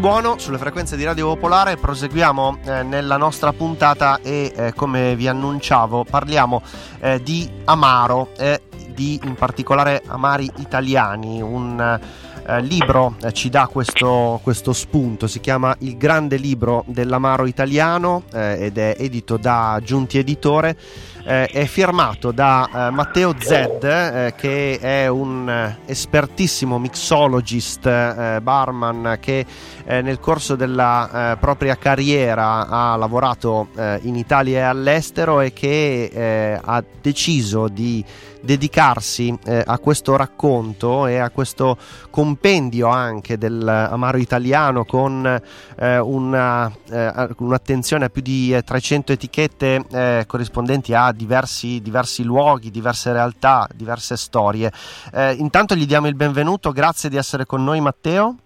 di 0.00 0.06
buono 0.06 0.38
sulle 0.38 0.56
frequenze 0.56 0.96
di 0.96 1.04
Radio 1.04 1.26
Popolare, 1.26 1.76
proseguiamo 1.76 2.60
eh, 2.64 2.82
nella 2.82 3.18
nostra 3.18 3.52
puntata 3.52 4.18
e 4.22 4.50
eh, 4.56 4.72
come 4.74 5.14
vi 5.14 5.28
annunciavo 5.28 6.04
parliamo 6.08 6.62
eh, 7.00 7.22
di 7.22 7.46
Amaro 7.64 8.30
e 8.38 8.62
di 8.94 9.20
in 9.22 9.34
particolare 9.34 10.02
Amari 10.06 10.50
Italiani, 10.56 11.42
un 11.42 12.00
eh, 12.46 12.60
libro 12.62 13.16
eh, 13.22 13.32
ci 13.32 13.50
dà 13.50 13.68
questo, 13.68 14.40
questo 14.42 14.72
spunto, 14.72 15.26
si 15.26 15.38
chiama 15.40 15.76
Il 15.80 15.96
grande 15.96 16.36
libro 16.36 16.82
dell'Amaro 16.86 17.46
italiano 17.46 18.22
eh, 18.32 18.56
ed 18.58 18.78
è 18.78 18.96
edito 18.98 19.36
da 19.36 19.78
Giunti 19.82 20.18
Editore. 20.18 20.76
Eh, 21.22 21.46
è 21.46 21.64
firmato 21.66 22.32
da 22.32 22.88
eh, 22.88 22.90
Matteo 22.90 23.34
Zed, 23.38 23.84
eh, 23.84 24.34
che 24.36 24.78
è 24.80 25.06
un 25.06 25.48
eh, 25.48 25.78
espertissimo 25.84 26.78
mixologist, 26.78 27.84
eh, 27.84 28.40
barman 28.42 29.18
che 29.20 29.44
eh, 29.84 30.00
nel 30.00 30.18
corso 30.18 30.56
della 30.56 31.36
propria 31.38 31.76
carriera 31.76 32.66
ha 32.66 32.96
lavorato 32.96 33.68
in 34.02 34.16
Italia 34.16 34.58
e 34.58 34.62
all'estero 34.62 35.40
e 35.40 35.52
che 35.52 36.58
ha 36.62 36.84
deciso 37.00 37.68
di 37.68 38.04
dedicarsi 38.40 39.36
eh, 39.44 39.62
a 39.64 39.78
questo 39.78 40.16
racconto 40.16 41.06
e 41.06 41.18
a 41.18 41.30
questo 41.30 41.76
compendio 42.10 42.88
anche 42.88 43.38
dell'amaro 43.38 44.18
italiano 44.18 44.84
con 44.84 45.40
eh, 45.76 45.98
una, 45.98 46.70
eh, 46.90 47.28
un'attenzione 47.38 48.06
a 48.06 48.08
più 48.08 48.22
di 48.22 48.54
eh, 48.54 48.62
300 48.62 49.12
etichette 49.12 49.84
eh, 49.90 50.24
corrispondenti 50.26 50.94
a 50.94 51.12
diversi, 51.12 51.80
diversi 51.80 52.22
luoghi, 52.22 52.70
diverse 52.70 53.12
realtà, 53.12 53.68
diverse 53.74 54.16
storie. 54.16 54.72
Eh, 55.12 55.32
intanto 55.34 55.74
gli 55.74 55.86
diamo 55.86 56.08
il 56.08 56.14
benvenuto, 56.14 56.72
grazie 56.72 57.08
di 57.08 57.16
essere 57.16 57.46
con 57.46 57.62
noi 57.64 57.80
Matteo. 57.80 58.36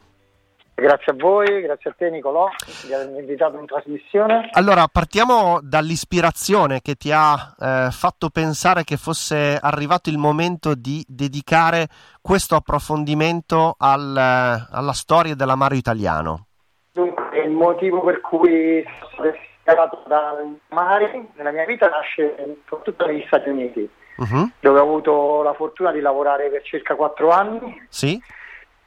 Grazie 0.76 1.12
a 1.12 1.14
voi, 1.16 1.60
grazie 1.62 1.90
a 1.90 1.94
te 1.96 2.10
Nicolò 2.10 2.48
di 2.84 2.92
avermi 2.92 3.20
invitato 3.20 3.58
in 3.58 3.66
trasmissione. 3.66 4.48
Allora, 4.52 4.86
partiamo 4.90 5.60
dall'ispirazione 5.62 6.80
che 6.82 6.96
ti 6.96 7.12
ha 7.12 7.54
eh, 7.58 7.88
fatto 7.92 8.28
pensare 8.28 8.82
che 8.82 8.96
fosse 8.96 9.56
arrivato 9.60 10.10
il 10.10 10.18
momento 10.18 10.74
di 10.74 11.04
dedicare 11.06 11.86
questo 12.20 12.56
approfondimento 12.56 13.76
al, 13.78 14.16
alla 14.16 14.92
storia 14.92 15.36
dell'amaro 15.36 15.76
italiano. 15.76 16.46
Dunque, 16.92 17.22
il 17.44 17.50
motivo 17.50 18.00
per 18.02 18.20
cui 18.20 18.84
sono 19.14 19.28
ispirato 19.28 20.02
dal 20.08 20.58
mare 20.70 21.28
nella 21.36 21.52
mia 21.52 21.64
vita 21.66 21.88
nasce 21.88 22.34
soprattutto 22.68 23.06
negli 23.06 23.22
Stati 23.26 23.48
Uniti, 23.48 23.88
Mhm. 24.16 24.52
dove 24.60 24.78
ho 24.78 24.82
avuto 24.82 25.42
la 25.42 25.54
fortuna 25.54 25.90
di 25.90 26.00
lavorare 26.00 26.48
per 26.48 26.62
circa 26.62 26.94
quattro 26.94 27.30
anni 27.30 27.84
Sì? 27.88 28.20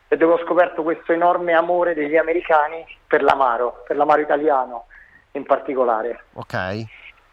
E 0.08 0.18
dove 0.18 0.34
ho 0.34 0.46
scoperto 0.46 0.84
questo 0.84 1.12
enorme 1.12 1.54
amore 1.54 1.94
degli 1.94 2.16
americani 2.16 2.86
per 3.06 3.22
l'amaro, 3.22 3.84
per 3.86 3.98
l'amaro 3.98 4.22
italiano 4.22 4.86
in 5.32 5.44
particolare. 5.44 6.26
Ok. 6.34 6.86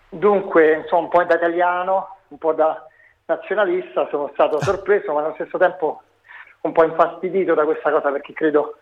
Dunque, 0.08 0.74
insomma, 0.74 1.02
un 1.02 1.08
po' 1.08 1.24
da 1.24 1.34
italiano, 1.34 2.16
un 2.28 2.38
po' 2.38 2.52
da 2.52 2.86
nazionalista, 3.26 4.08
sono 4.10 4.30
stato 4.32 4.60
sorpreso, 4.62 5.12
ma 5.12 5.22
allo 5.22 5.34
stesso 5.34 5.58
tempo 5.58 6.02
un 6.62 6.72
po' 6.72 6.84
infastidito 6.84 7.54
da 7.54 7.64
questa 7.64 7.90
cosa 7.90 8.10
perché 8.10 8.32
credo 8.32 8.78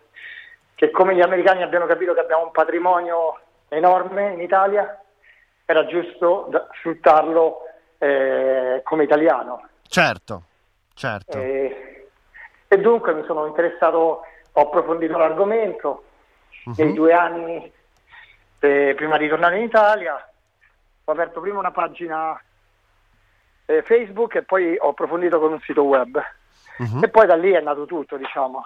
che 0.75 0.89
come 0.89 1.15
gli 1.15 1.21
americani 1.21 1.63
abbiano 1.63 1.85
capito 1.85 2.13
che 2.13 2.21
abbiamo 2.21 2.45
un 2.45 2.51
patrimonio 2.51 3.39
enorme 3.69 4.33
in 4.33 4.41
Italia, 4.41 4.99
era 5.65 5.85
giusto 5.85 6.49
sfruttarlo 6.77 7.59
eh, 7.97 8.81
come 8.83 9.03
italiano. 9.03 9.67
Certo, 9.87 10.43
certo. 10.93 11.37
E, 11.37 12.02
e 12.73 12.79
dunque 12.79 13.13
mi 13.13 13.23
sono 13.25 13.45
interessato, 13.45 14.21
ho 14.51 14.61
approfondito 14.61 15.15
l'argomento 15.17 16.05
nei 16.77 16.87
Mhm. 16.87 16.93
due 16.93 17.13
anni 17.13 17.71
eh, 18.59 18.93
prima 18.95 19.17
di 19.17 19.27
tornare 19.27 19.57
in 19.57 19.63
Italia. 19.65 20.15
Ho 21.05 21.11
aperto 21.11 21.39
prima 21.41 21.59
una 21.59 21.71
pagina 21.71 22.39
eh, 23.65 23.81
Facebook 23.83 24.35
e 24.35 24.43
poi 24.43 24.75
ho 24.79 24.89
approfondito 24.89 25.39
con 25.39 25.51
un 25.53 25.59
sito 25.61 25.83
web. 25.83 26.21
Mhm. 26.77 27.03
E 27.03 27.09
poi 27.09 27.27
da 27.27 27.35
lì 27.35 27.51
è 27.51 27.61
nato 27.61 27.85
tutto, 27.85 28.17
diciamo. 28.17 28.65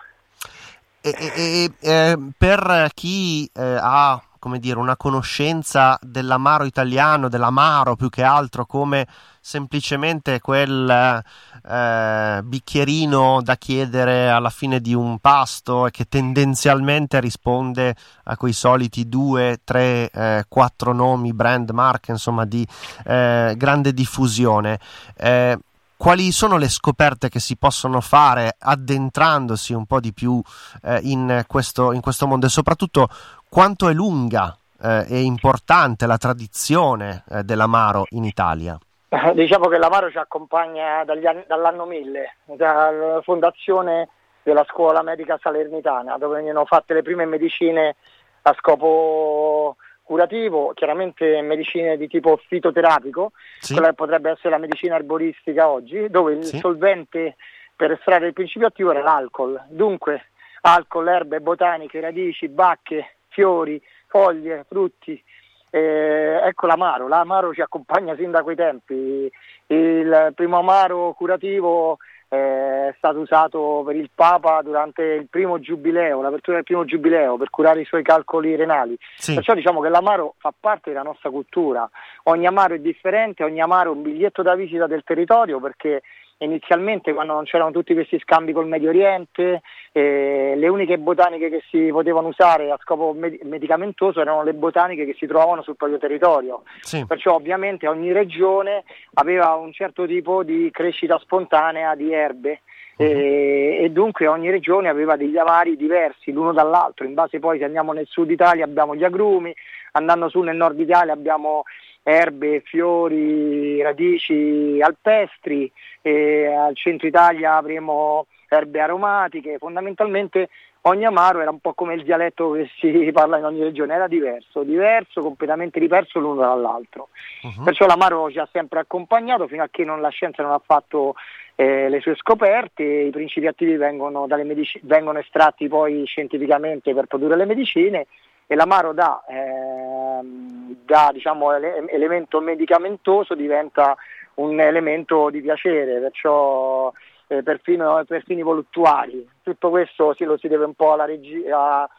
E, 1.01 1.09
e- 1.17 1.33
e- 1.35 1.71
eh, 1.81 2.17
per 2.37 2.89
chi 2.93 3.45
eh, 3.53 3.77
ha 3.81 4.21
come 4.39 4.59
dire, 4.59 4.79
una 4.79 4.97
conoscenza 4.97 5.97
dell'amaro 6.01 6.65
italiano, 6.65 7.29
dell'amaro 7.29 7.95
più 7.95 8.09
che 8.09 8.23
altro 8.23 8.65
come 8.65 9.07
semplicemente 9.39 10.41
quel 10.41 11.23
eh, 11.69 12.41
bicchierino 12.43 13.41
da 13.41 13.55
chiedere 13.55 14.29
alla 14.29 14.49
fine 14.49 14.81
di 14.81 14.93
un 14.93 15.19
pasto 15.19 15.87
e 15.87 15.91
che 15.91 16.05
tendenzialmente 16.05 17.21
risponde 17.21 17.95
a 18.25 18.35
quei 18.35 18.51
soliti 18.51 19.07
due, 19.07 19.59
tre, 19.63 20.09
eh, 20.09 20.45
quattro 20.49 20.91
nomi, 20.91 21.33
brand, 21.33 21.69
marche, 21.69 22.11
insomma, 22.11 22.43
di 22.43 22.67
eh, 23.05 23.53
grande 23.55 23.93
diffusione. 23.93 24.79
Eh, 25.15 25.57
quali 25.97 26.31
sono 26.31 26.57
le 26.57 26.69
scoperte 26.69 27.27
che 27.27 27.39
si 27.39 27.57
possono 27.57 28.01
fare 28.01 28.55
addentrandosi 28.57 29.73
un 29.73 29.85
po' 29.85 29.99
di 29.99 30.13
più 30.13 30.39
eh, 30.83 30.99
in, 31.03 31.43
questo, 31.47 31.91
in 31.91 32.01
questo 32.01 32.27
mondo 32.27 32.45
e 32.45 32.49
soprattutto 32.49 33.09
quanto 33.49 33.89
è 33.89 33.93
lunga 33.93 34.55
eh, 34.81 35.05
e 35.09 35.21
importante 35.21 36.05
la 36.05 36.17
tradizione 36.17 37.23
eh, 37.29 37.43
dell'amaro 37.43 38.05
in 38.09 38.23
Italia? 38.23 38.77
Eh, 39.09 39.33
Diciamo 39.33 39.67
che 39.67 39.77
l'Amaro 39.77 40.11
ci 40.11 40.17
accompagna 40.17 40.99
anni- 40.99 41.45
dall'anno 41.47 41.85
1000, 41.85 42.35
dalla 42.45 43.21
fondazione 43.21 44.09
della 44.43 44.65
scuola 44.69 45.01
medica 45.01 45.39
salernitana, 45.41 46.17
dove 46.17 46.35
venivano 46.35 46.65
fatte 46.65 46.93
le 46.93 47.01
prime 47.01 47.25
medicine 47.25 47.95
a 48.43 48.55
scopo 48.57 49.75
curativo, 50.07 50.71
chiaramente 50.73 51.41
medicine 51.41 51.97
di 51.97 52.07
tipo 52.07 52.39
fitoterapico, 52.47 53.33
Sì? 53.59 53.73
quella 53.73 53.89
che 53.89 53.93
potrebbe 53.95 54.31
essere 54.31 54.51
la 54.51 54.57
medicina 54.57 54.95
erboristica 54.95 55.67
oggi, 55.67 56.09
dove 56.09 56.31
il 56.33 56.45
Sì. 56.45 56.57
solvente 56.59 57.35
per 57.75 57.91
estrarre 57.91 58.27
il 58.27 58.33
principio 58.33 58.67
attivo 58.67 58.91
era 58.91 59.03
l'alcol. 59.03 59.61
Dunque, 59.67 60.27
alcol, 60.61 61.09
erbe, 61.09 61.41
botaniche, 61.41 61.99
radici, 61.99 62.47
bacche, 62.47 63.17
fiori, 63.27 63.79
foglie, 64.07 64.65
frutti. 64.67 65.21
Eh, 65.69 66.39
ecco 66.43 66.65
l'amaro, 66.67 67.09
l'amaro 67.09 67.53
ci 67.53 67.59
accompagna 67.61 68.15
sin 68.15 68.31
da 68.31 68.41
quei 68.41 68.55
tempi. 68.55 69.29
Il 69.67 70.31
primo 70.33 70.57
amaro 70.59 71.11
curativo 71.17 71.97
è 72.29 72.93
stato 72.97 73.19
usato 73.19 73.83
per 73.85 73.95
il 73.95 74.09
Papa 74.13 74.61
durante 74.61 75.01
il 75.01 75.27
primo 75.29 75.59
giubileo, 75.59 76.21
l'apertura 76.21 76.57
del 76.57 76.65
primo 76.65 76.83
giubileo 76.83 77.37
per 77.37 77.49
curare 77.49 77.81
i 77.81 77.85
suoi 77.85 78.03
calcoli 78.03 78.55
renali. 78.55 78.97
Sì. 79.15 79.33
Perciò 79.35 79.53
diciamo 79.53 79.81
che 79.81 79.89
l'amaro 79.89 80.35
fa 80.37 80.53
parte 80.57 80.91
della 80.91 81.03
nostra 81.03 81.29
cultura. 81.29 81.89
Ogni 82.23 82.45
amaro 82.45 82.75
è 82.75 82.79
differente, 82.79 83.43
ogni 83.43 83.61
amaro 83.61 83.91
è 83.91 83.95
un 83.95 84.01
biglietto 84.01 84.41
da 84.41 84.55
visita 84.55 84.87
del 84.87 85.03
territorio 85.03 85.59
perché 85.59 86.01
inizialmente 86.39 87.13
quando 87.13 87.33
non 87.33 87.45
c'erano 87.45 87.71
tutti 87.71 87.93
questi 87.93 88.19
scambi 88.19 88.53
col 88.53 88.67
Medio 88.67 88.89
Oriente, 88.89 89.61
eh, 89.91 90.53
le 90.55 90.67
uniche 90.67 90.97
botaniche 90.97 91.49
che 91.49 91.63
si 91.69 91.87
potevano 91.91 92.27
usare 92.27 92.69
a 92.71 92.77
scopo 92.81 93.13
med- 93.13 93.41
medicamentoso 93.43 94.21
erano 94.21 94.43
le 94.43 94.53
botaniche 94.53 95.05
che 95.05 95.15
si 95.17 95.25
trovavano 95.25 95.63
sul 95.63 95.75
proprio 95.75 95.97
territorio. 95.97 96.63
Sì. 96.81 97.05
Perciò 97.05 97.33
ovviamente 97.33 97.87
ogni 97.87 98.11
regione 98.11 98.83
aveva 99.15 99.55
un 99.55 99.71
certo 99.73 100.05
tipo 100.05 100.43
di 100.43 100.69
crescita 100.71 101.17
spontanea 101.19 101.95
di 101.95 102.13
erbe 102.13 102.61
e, 102.97 103.79
e 103.83 103.89
dunque 103.91 104.27
ogni 104.27 104.49
regione 104.49 104.89
aveva 104.89 105.15
degli 105.15 105.37
avari 105.37 105.75
diversi 105.77 106.31
l'uno 106.31 106.51
dall'altro. 106.51 107.05
In 107.05 107.13
base 107.13 107.39
poi 107.39 107.59
se 107.59 107.65
andiamo 107.65 107.93
nel 107.93 108.07
sud 108.07 108.29
Italia 108.29 108.65
abbiamo 108.65 108.95
gli 108.95 109.03
agrumi, 109.03 109.53
andando 109.93 110.29
su 110.29 110.41
nel 110.41 110.55
nord 110.55 110.79
Italia 110.79 111.13
abbiamo 111.13 111.63
erbe, 112.07 112.61
fiori, 112.61 113.81
radici 113.81 114.79
alpestri, 114.81 115.69
e 116.01 116.47
al 116.47 116.73
centro 116.73 117.05
Italia 117.05 117.57
avremo 117.57 118.27
erbe 118.47 118.79
aromatiche, 118.79 119.57
fondamentalmente 119.57 120.47
ogni 120.83 121.03
amaro 121.03 121.41
era 121.41 121.49
un 121.49 121.59
po' 121.59 121.73
come 121.73 121.95
il 121.95 122.03
dialetto 122.03 122.51
che 122.51 122.69
si 122.79 123.09
parla 123.11 123.39
in 123.39 123.43
ogni 123.43 123.61
regione, 123.61 123.93
era 123.93 124.07
diverso, 124.07 124.63
diverso, 124.63 125.19
completamente 125.19 125.81
diverso 125.81 126.19
l'uno 126.19 126.39
dall'altro. 126.39 127.09
Mhm. 127.43 127.65
Perciò 127.65 127.85
l'amaro 127.85 128.31
ci 128.31 128.39
ha 128.39 128.47
sempre 128.53 128.79
accompagnato 128.79 129.45
fino 129.47 129.63
a 129.63 129.67
che 129.69 129.83
non- 129.83 129.99
la 129.99 130.07
scienza 130.07 130.41
non 130.43 130.53
ha 130.53 130.61
fatto 130.63 131.15
eh, 131.59 131.89
le 131.89 131.99
sue 132.01 132.15
scoperte, 132.15 132.83
i 132.83 133.09
principi 133.09 133.47
attivi 133.47 133.75
vengono, 133.75 134.27
dalle 134.27 134.43
medici- 134.43 134.79
vengono 134.83 135.17
estratti 135.19 135.67
poi 135.67 136.05
scientificamente 136.05 136.93
per 136.93 137.07
produrre 137.07 137.35
le 137.35 137.45
medicine 137.45 138.05
e 138.45 138.55
l'amaro 138.55 138.93
da, 138.93 139.23
ehm, 139.27 139.86
da, 140.23 141.09
diciamo, 141.13 141.53
ele- 141.53 141.85
elemento 141.89 142.39
medicamentoso 142.39 143.35
diventa 143.35 143.95
un 144.35 144.59
elemento 144.59 145.29
di 145.29 145.41
piacere, 145.41 145.99
perciò 145.99 146.91
eh, 147.27 147.43
perfino 147.43 148.03
per 148.07 148.23
fini 148.23 148.41
voluttuari. 148.41 149.27
Tutto 149.43 149.69
questo 149.69 150.13
si, 150.13 150.23
lo 150.23 150.37
si 150.37 150.47
deve 150.47 150.65
un 150.65 150.73
po' 150.73 150.93
alla 150.93 151.05
regi- 151.05 151.45
a, 151.49 151.89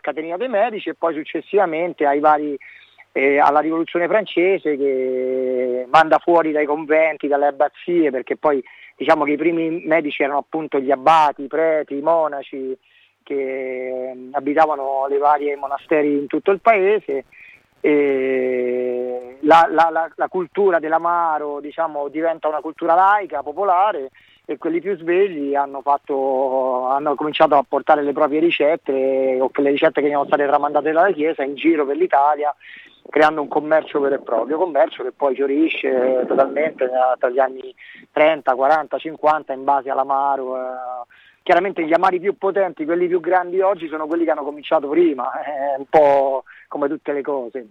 Caterina 0.00 0.38
dei 0.38 0.48
Medici 0.48 0.88
e 0.88 0.94
poi 0.94 1.14
successivamente 1.14 2.06
ai 2.06 2.18
vari 2.18 2.56
eh, 3.12 3.38
alla 3.38 3.60
rivoluzione 3.60 4.08
francese 4.08 4.76
che 4.76 5.86
manda 5.88 6.18
fuori 6.18 6.52
dai 6.52 6.66
conventi, 6.66 7.28
dalle 7.28 7.46
abbazie, 7.46 8.10
perché 8.10 8.36
poi 8.36 8.62
diciamo 8.94 9.24
che 9.24 9.32
i 9.32 9.36
primi 9.36 9.82
medici 9.84 10.22
erano 10.22 10.38
appunto 10.38 10.78
gli 10.78 10.90
abbati, 10.90 11.44
i 11.44 11.46
preti, 11.46 11.96
i 11.96 12.02
monaci 12.02 12.76
che 13.22 13.34
eh, 13.34 14.28
abitavano 14.32 15.06
le 15.08 15.18
varie 15.18 15.56
monasteri 15.56 16.12
in 16.12 16.26
tutto 16.26 16.50
il 16.50 16.60
paese. 16.60 17.24
La, 19.42 19.66
la- 19.70 19.90
la- 19.90 20.10
la 20.14 20.28
cultura 20.28 20.78
dell'amaro 20.78 21.60
diciamo, 21.60 22.08
diventa 22.08 22.48
una 22.48 22.60
cultura 22.60 22.94
laica, 22.94 23.42
popolare 23.42 24.10
e 24.44 24.58
quelli 24.58 24.80
più 24.80 24.96
svegli 24.96 25.54
hanno, 25.54 25.80
fatto, 25.82 26.86
hanno 26.86 27.14
cominciato 27.14 27.54
a 27.56 27.64
portare 27.68 28.02
le 28.02 28.12
proprie 28.12 28.40
ricette 28.40 29.38
o 29.40 29.48
quelle 29.50 29.70
ricette 29.70 30.00
che 30.00 30.08
erano 30.08 30.24
state 30.26 30.46
tramandate 30.46 30.90
dalla 30.92 31.10
Chiesa 31.12 31.42
in 31.42 31.54
giro 31.54 31.84
per 31.86 31.96
l'Italia 31.96 32.54
creando 33.08 33.40
un 33.40 33.46
commercio 33.48 34.00
vero 34.00 34.16
e 34.16 34.20
proprio, 34.20 34.58
commercio 34.58 35.04
che 35.04 35.12
poi 35.12 35.34
fiorisce 35.36 36.24
totalmente 36.26 36.90
tra 37.18 37.28
gli 37.28 37.38
anni 37.38 37.72
30, 38.10 38.52
40, 38.54 38.98
50 38.98 39.52
in 39.52 39.62
base 39.62 39.90
all'amaro. 39.90 40.56
eh. 40.56 40.60
Chiaramente 41.46 41.86
gli 41.86 41.92
amari 41.92 42.18
più 42.18 42.36
potenti, 42.36 42.84
quelli 42.84 43.06
più 43.06 43.20
grandi 43.20 43.60
oggi 43.60 43.86
sono 43.86 44.08
quelli 44.08 44.24
che 44.24 44.32
hanno 44.32 44.42
cominciato 44.42 44.88
prima, 44.88 45.30
è 45.30 45.76
un 45.78 45.84
po' 45.88 46.42
come 46.66 46.88
tutte 46.88 47.12
le 47.12 47.22
cose. 47.22 47.66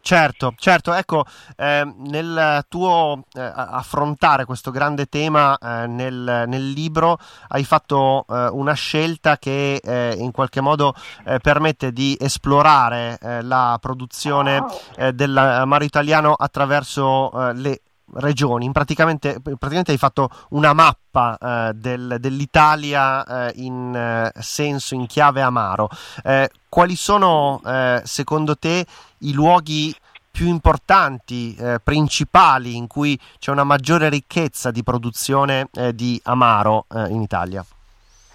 Certo, 0.00 0.52
certo, 0.56 0.92
ecco, 0.92 1.24
eh, 1.54 1.88
nel 1.96 2.64
tuo 2.68 3.22
eh, 3.34 3.40
affrontare 3.40 4.44
questo 4.44 4.72
grande 4.72 5.06
tema 5.06 5.56
eh, 5.56 5.86
nel, 5.86 6.44
nel 6.48 6.70
libro 6.70 7.18
hai 7.50 7.62
fatto 7.62 8.24
eh, 8.28 8.48
una 8.48 8.72
scelta 8.72 9.38
che 9.38 9.76
eh, 9.76 10.16
in 10.18 10.32
qualche 10.32 10.60
modo 10.60 10.92
eh, 11.24 11.38
permette 11.38 11.92
di 11.92 12.16
esplorare 12.18 13.16
eh, 13.22 13.42
la 13.42 13.78
produzione 13.80 14.64
eh, 14.96 15.12
dell'amaro 15.12 15.84
italiano 15.84 16.32
attraverso 16.32 17.30
eh, 17.30 17.54
le 17.54 17.80
regioni. 18.14 18.70
Praticamente, 18.72 19.40
praticamente 19.40 19.92
hai 19.92 19.98
fatto 19.98 20.28
una 20.50 20.72
mappa 20.72 21.38
eh, 21.38 21.72
del- 21.74 22.16
dell'Italia 22.18 23.48
eh, 23.48 23.52
in 23.56 23.94
eh, 23.94 24.32
senso, 24.40 24.94
in 24.94 25.06
chiave 25.06 25.40
amaro. 25.40 25.88
Eh, 26.24 26.48
quali 26.68 26.96
sono 26.96 27.60
eh, 27.64 28.00
secondo 28.04 28.56
te 28.56 28.84
i 29.18 29.32
luoghi 29.32 29.94
più 30.30 30.48
importanti, 30.48 31.54
eh, 31.54 31.78
principali, 31.82 32.76
in 32.76 32.88
cui 32.88 33.18
c'è 33.38 33.52
una 33.52 33.62
maggiore 33.62 34.08
ricchezza 34.08 34.72
di 34.72 34.82
produzione 34.82 35.68
eh, 35.72 35.94
di 35.94 36.20
amaro 36.24 36.86
eh, 36.92 37.08
in 37.10 37.22
Italia? 37.22 37.64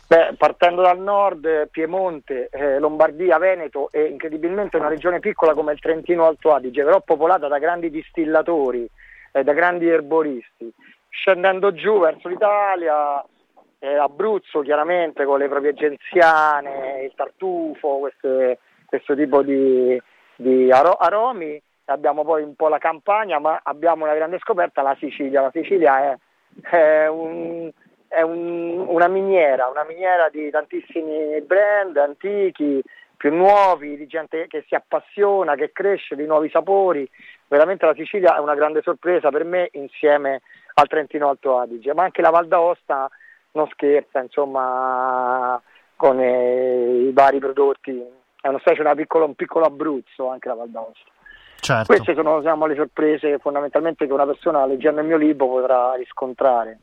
Beh, 0.08 0.34
partendo 0.38 0.82
dal 0.82 0.98
nord, 0.98 1.68
Piemonte, 1.70 2.50
Lombardia, 2.80 3.38
Veneto 3.38 3.92
e 3.92 4.06
incredibilmente 4.06 4.78
una 4.78 4.88
regione 4.88 5.20
piccola 5.20 5.54
come 5.54 5.74
il 5.74 5.80
Trentino 5.80 6.26
Alto 6.26 6.52
Adige, 6.52 6.84
però 6.84 7.00
popolata 7.02 7.48
da 7.48 7.60
grandi 7.60 7.92
distillatori, 7.92 8.90
eh, 9.32 9.44
da 9.44 9.54
grandi 9.54 9.88
erboristi. 9.88 10.72
Scendendo 11.10 11.74
giù 11.74 12.00
verso 12.00 12.28
l'Italia, 12.28 13.24
eh, 13.80 13.96
Abruzzo 13.96 14.62
chiaramente 14.62 15.26
con 15.26 15.40
le 15.40 15.48
proprie 15.48 15.74
genziane, 15.74 17.04
il 17.04 17.14
tartufo, 17.16 17.98
queste, 17.98 18.60
questo 18.86 19.16
tipo 19.16 19.42
di, 19.42 20.02
di 20.36 20.72
aro- 20.72 20.98
aromi, 20.98 21.62
abbiamo 21.86 22.24
poi 22.24 22.44
un 22.44 22.56
po' 22.56 22.68
la 22.68 22.78
Campania, 22.78 23.40
ma 23.40 23.60
abbiamo 23.64 24.04
una 24.04 24.14
grande 24.14 24.40
scoperta, 24.40 24.82
la 24.82 24.96
Sicilia. 25.00 25.42
La 25.42 25.52
Sicilia 25.52 26.12
è, 26.12 26.18
è 26.70 27.08
un 27.08 27.72
è 28.10 28.22
un, 28.22 28.86
una 28.88 29.08
miniera, 29.08 29.68
una 29.68 29.86
miniera 29.86 30.30
di 30.30 30.50
tantissimi 30.50 31.40
brand 31.42 31.96
antichi, 31.96 32.82
più 33.16 33.34
nuovi, 33.34 33.96
di 33.96 34.08
gente 34.08 34.48
che 34.48 34.66
si 34.68 34.76
appassiona, 34.76 35.56
che 35.56 35.72
cresce, 35.72 36.16
di 36.16 36.26
nuovi 36.26 36.50
sapori. 36.50 37.08
Veramente 37.50 37.86
la 37.88 37.96
Sicilia 37.96 38.36
è 38.36 38.40
una 38.40 38.54
grande 38.54 38.84
sorpresa 38.84 39.30
per 39.30 39.44
me 39.44 39.70
insieme 39.74 40.42
al 40.76 40.88
Trentino 40.88 41.30
Alto 41.30 41.58
Adige, 41.58 41.96
ma 41.96 42.04
anche 42.04 42.22
la 42.22 42.30
Val 42.30 42.48
d'Aosta 42.48 43.10
non 43.54 43.68
scherza, 43.72 44.22
insomma, 44.22 45.60
con 45.96 46.20
eh, 46.20 47.08
i 47.08 47.12
vari 47.12 47.40
prodotti. 47.40 48.00
È 48.40 48.48
una 48.48 48.60
specie 48.60 48.84
di 48.84 49.08
un 49.10 49.34
piccolo 49.34 49.66
Abruzzo 49.66 50.30
anche 50.30 50.48
la 50.48 50.54
Val 50.54 50.70
d'Aosta. 50.70 51.10
Certo. 51.60 51.86
Queste 51.88 52.14
sono 52.14 52.38
diciamo, 52.38 52.68
le 52.68 52.76
sorprese 52.76 53.40
fondamentalmente 53.40 54.06
che 54.06 54.14
una 54.14 54.28
persona 54.28 54.66
leggendo 54.68 55.02
il 55.02 55.08
mio 55.08 55.18
libro 55.18 55.48
potrà 55.48 55.96
riscontrare. 55.96 56.78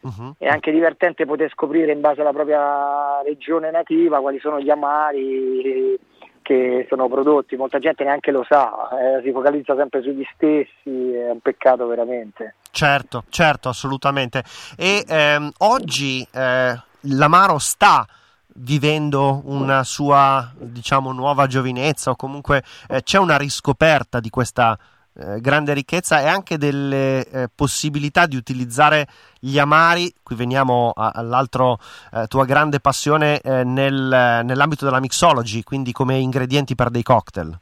Uh-huh. 0.00 0.34
È 0.36 0.46
anche 0.46 0.72
divertente 0.72 1.24
poter 1.24 1.50
scoprire 1.50 1.90
in 1.90 2.00
base 2.00 2.20
alla 2.20 2.32
propria 2.32 3.22
regione 3.22 3.70
nativa 3.70 4.20
quali 4.20 4.38
sono 4.40 4.60
gli 4.60 4.70
amari 4.70 5.98
che 6.42 6.86
sono 6.88 7.08
prodotti, 7.08 7.56
molta 7.56 7.78
gente 7.78 8.04
neanche 8.04 8.30
lo 8.30 8.44
sa, 8.46 8.88
eh, 8.90 9.22
si 9.22 9.32
focalizza 9.32 9.74
sempre 9.76 10.02
sugli 10.02 10.24
stessi, 10.34 11.12
è 11.12 11.30
un 11.30 11.40
peccato 11.40 11.86
veramente. 11.86 12.56
Certo, 12.70 13.24
certo, 13.28 13.68
assolutamente. 13.68 14.42
E 14.76 15.04
ehm, 15.06 15.50
oggi 15.58 16.26
eh, 16.32 16.74
l'Amaro 17.00 17.58
sta 17.58 18.06
vivendo 18.54 19.40
una 19.44 19.82
sua 19.82 20.52
diciamo 20.56 21.12
nuova 21.12 21.46
giovinezza 21.46 22.10
o 22.10 22.16
comunque 22.16 22.62
eh, 22.88 23.02
c'è 23.02 23.18
una 23.18 23.38
riscoperta 23.38 24.20
di 24.20 24.28
questa 24.28 24.78
eh, 25.14 25.40
grande 25.40 25.74
ricchezza 25.74 26.20
e 26.20 26.26
anche 26.26 26.56
delle 26.56 27.26
eh, 27.26 27.48
possibilità 27.54 28.26
di 28.26 28.36
utilizzare 28.36 29.06
gli 29.38 29.58
amari, 29.58 30.12
qui 30.22 30.36
veniamo 30.36 30.92
a, 30.94 31.12
all'altra 31.14 31.74
eh, 32.12 32.26
tua 32.28 32.44
grande 32.44 32.80
passione 32.80 33.40
eh, 33.40 33.64
nel, 33.64 34.42
nell'ambito 34.44 34.84
della 34.84 35.00
mixology, 35.00 35.62
quindi 35.62 35.92
come 35.92 36.16
ingredienti 36.16 36.74
per 36.74 36.90
dei 36.90 37.02
cocktail. 37.02 37.56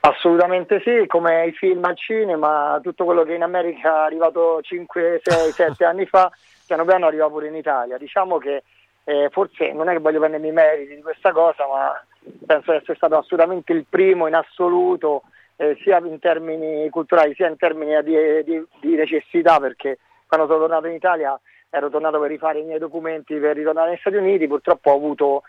Assolutamente 0.00 0.80
sì, 0.84 1.06
come 1.08 1.46
i 1.46 1.52
film 1.52 1.84
al 1.84 1.96
cinema, 1.96 2.78
tutto 2.80 3.04
quello 3.04 3.24
che 3.24 3.34
in 3.34 3.42
America 3.42 4.02
è 4.02 4.04
arrivato 4.04 4.60
5, 4.62 5.20
6, 5.22 5.50
7 5.50 5.84
anni 5.84 6.06
fa, 6.06 6.30
piano 6.64 6.84
piano 6.84 7.06
arriva 7.06 7.28
pure 7.28 7.48
in 7.48 7.56
Italia. 7.56 7.98
Diciamo 7.98 8.38
che 8.38 8.62
eh, 9.02 9.28
forse 9.32 9.72
non 9.72 9.88
è 9.88 9.92
che 9.92 9.98
voglio 9.98 10.20
prendermi 10.20 10.48
i 10.48 10.52
meriti 10.52 10.94
di 10.94 11.02
questa 11.02 11.32
cosa, 11.32 11.66
ma 11.66 12.00
penso 12.46 12.70
di 12.70 12.78
essere 12.78 12.94
stato 12.94 13.16
assolutamente 13.16 13.72
il 13.72 13.84
primo 13.88 14.28
in 14.28 14.34
assoluto 14.34 15.22
eh, 15.56 15.76
sia 15.82 15.98
in 15.98 16.18
termini 16.18 16.88
culturali 16.90 17.34
sia 17.34 17.48
in 17.48 17.56
termini 17.56 18.02
di, 18.02 18.44
di, 18.44 18.66
di, 18.80 18.94
necessità 18.94 19.58
perché 19.58 19.98
quando 20.26 20.46
sono 20.46 20.60
tornato 20.60 20.86
in 20.86 20.94
Italia 20.94 21.38
ero 21.70 21.88
tornato 21.88 22.20
per 22.20 22.30
rifare 22.30 22.60
i 22.60 22.64
miei 22.64 22.78
documenti 22.78 23.34
per 23.36 23.56
ritornare 23.56 23.90
negli 23.90 23.98
Stati 23.98 24.16
Uniti, 24.16 24.46
purtroppo 24.46 24.90
ho 24.90 24.96
avuto 24.96 25.42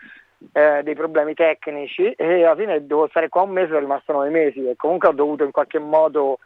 eh, 0.52 0.82
dei 0.82 0.94
problemi 0.94 1.34
tecnici 1.34 2.10
e 2.12 2.44
alla 2.44 2.56
fine 2.56 2.86
devo 2.86 3.08
stare 3.08 3.28
qua 3.28 3.42
un 3.42 3.50
mese, 3.50 3.68
sono 3.68 3.80
rimasto 3.80 4.12
nove 4.12 4.30
mesi 4.30 4.68
e 4.68 4.76
comunque 4.76 5.08
ho 5.08 5.12
dovuto 5.12 5.44
in 5.44 5.50
qualche 5.50 5.78
modo 5.78 6.38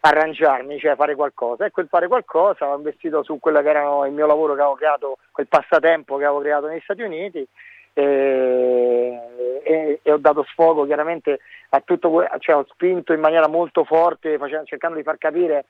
arrangiarmi, 0.00 0.78
cioè 0.78 0.96
fare 0.96 1.14
qualcosa. 1.14 1.64
E 1.64 1.70
quel 1.70 1.88
fare 1.88 2.08
qualcosa 2.08 2.68
ho 2.68 2.76
investito 2.76 3.22
su 3.22 3.38
quello 3.38 3.62
che 3.62 3.68
era 3.68 4.06
il 4.06 4.12
mio 4.12 4.26
lavoro 4.26 4.54
che 4.54 4.60
avevo 4.60 4.76
creato, 4.76 5.18
quel 5.32 5.48
passatempo 5.48 6.16
che 6.16 6.24
avevo 6.24 6.40
creato 6.40 6.66
negli 6.66 6.82
Stati 6.82 7.02
Uniti 7.02 7.46
e, 7.94 9.20
e, 9.62 10.00
e 10.02 10.12
ho 10.12 10.18
dato 10.18 10.44
sfogo 10.44 10.84
chiaramente 10.84 11.38
a 11.70 11.80
tutto, 11.80 12.24
cioè 12.40 12.56
ho 12.56 12.66
spinto 12.68 13.12
in 13.12 13.20
maniera 13.20 13.48
molto 13.48 13.84
forte 13.84 14.36
facendo, 14.36 14.66
cercando 14.66 14.96
di 14.96 15.02
far 15.02 15.16
capire 15.16 15.64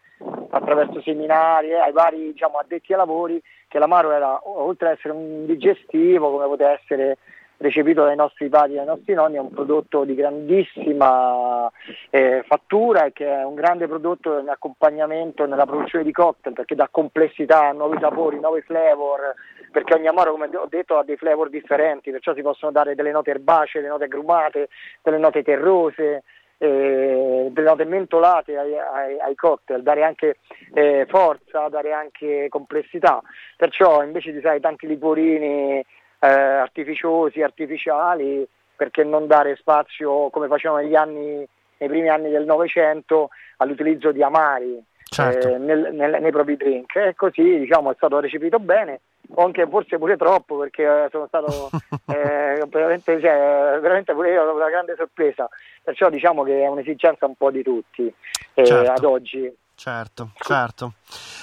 attraverso 0.50 1.00
seminari 1.02 1.68
eh, 1.68 1.78
ai 1.78 1.92
vari 1.92 2.32
diciamo, 2.32 2.58
addetti 2.58 2.92
ai 2.92 2.98
lavori 2.98 3.40
che 3.68 3.78
l'amaro 3.78 4.10
era 4.10 4.40
oltre 4.42 4.88
ad 4.88 4.96
essere 4.96 5.14
un 5.14 5.46
digestivo 5.46 6.30
come 6.30 6.46
poteva 6.46 6.72
essere 6.72 7.18
recepito 7.56 8.04
dai 8.04 8.16
nostri 8.16 8.48
padri 8.48 8.72
e 8.72 8.76
dai 8.76 8.86
nostri 8.86 9.14
nonni, 9.14 9.36
è 9.36 9.40
un 9.40 9.50
prodotto 9.50 10.04
di 10.04 10.14
grandissima 10.14 11.70
eh, 12.10 12.42
fattura 12.46 13.04
e 13.04 13.12
che 13.12 13.26
è 13.26 13.44
un 13.44 13.54
grande 13.54 13.86
prodotto 13.86 14.38
in 14.38 14.48
accompagnamento 14.48 15.46
nella 15.46 15.66
produzione 15.66 16.04
di 16.04 16.12
cocktail 16.12 16.54
perché 16.54 16.74
dà 16.74 16.88
complessità, 16.90 17.72
nuovi 17.72 17.98
sapori, 18.00 18.40
nuovi 18.40 18.60
flavor, 18.62 19.34
perché 19.74 19.94
ogni 19.94 20.06
amaro, 20.06 20.30
come 20.30 20.48
ho 20.56 20.68
detto, 20.68 20.98
ha 20.98 21.02
dei 21.02 21.16
flavor 21.16 21.50
differenti, 21.50 22.12
perciò 22.12 22.32
si 22.32 22.42
possono 22.42 22.70
dare 22.70 22.94
delle 22.94 23.10
note 23.10 23.30
erbacee, 23.30 23.80
delle 23.80 23.92
note 23.92 24.04
agrumate, 24.04 24.68
delle 25.02 25.18
note 25.18 25.42
terrose, 25.42 26.22
eh, 26.58 27.48
delle 27.50 27.68
note 27.68 27.84
mentolate 27.84 28.56
ai, 28.56 28.78
ai, 28.78 29.18
ai 29.18 29.34
cocktail, 29.34 29.82
dare 29.82 30.04
anche 30.04 30.36
eh, 30.74 31.06
forza, 31.08 31.66
dare 31.66 31.92
anche 31.92 32.46
complessità. 32.50 33.20
Perciò 33.56 34.04
invece 34.04 34.30
di 34.30 34.40
sai, 34.40 34.60
tanti 34.60 34.86
liquorini 34.86 35.80
eh, 35.80 35.84
artificiosi, 36.20 37.42
artificiali, 37.42 38.46
perché 38.76 39.02
non 39.02 39.26
dare 39.26 39.56
spazio 39.56 40.30
come 40.30 40.46
facevano 40.46 40.82
negli 40.82 40.94
anni, 40.94 41.44
nei 41.78 41.88
primi 41.88 42.08
anni 42.08 42.30
del 42.30 42.44
Novecento 42.44 43.30
all'utilizzo 43.56 44.12
di 44.12 44.22
amari 44.22 44.80
certo. 45.02 45.48
eh, 45.48 45.58
nel, 45.58 45.92
nel, 45.92 46.20
nei 46.20 46.30
propri 46.30 46.56
drink 46.56 46.94
e 46.94 47.14
così 47.16 47.58
diciamo, 47.58 47.90
è 47.90 47.94
stato 47.96 48.20
recepito 48.20 48.60
bene 48.60 49.00
o 49.30 49.44
anche 49.44 49.66
forse 49.68 49.98
pure 49.98 50.16
troppo 50.16 50.58
perché 50.58 51.08
sono 51.10 51.26
stato 51.26 51.70
eh, 52.06 52.64
veramente, 52.68 53.20
cioè, 53.20 53.78
veramente 53.80 54.12
pure 54.12 54.32
io 54.32 54.54
una 54.54 54.68
grande 54.68 54.94
sorpresa 54.96 55.48
perciò 55.82 56.08
diciamo 56.10 56.42
che 56.42 56.62
è 56.62 56.66
un'esigenza 56.66 57.26
un 57.26 57.34
po' 57.34 57.50
di 57.50 57.62
tutti 57.62 58.12
eh, 58.54 58.64
certo. 58.64 58.92
ad 58.92 59.04
oggi 59.04 59.52
Certo, 59.76 60.30
certo. 60.38 60.94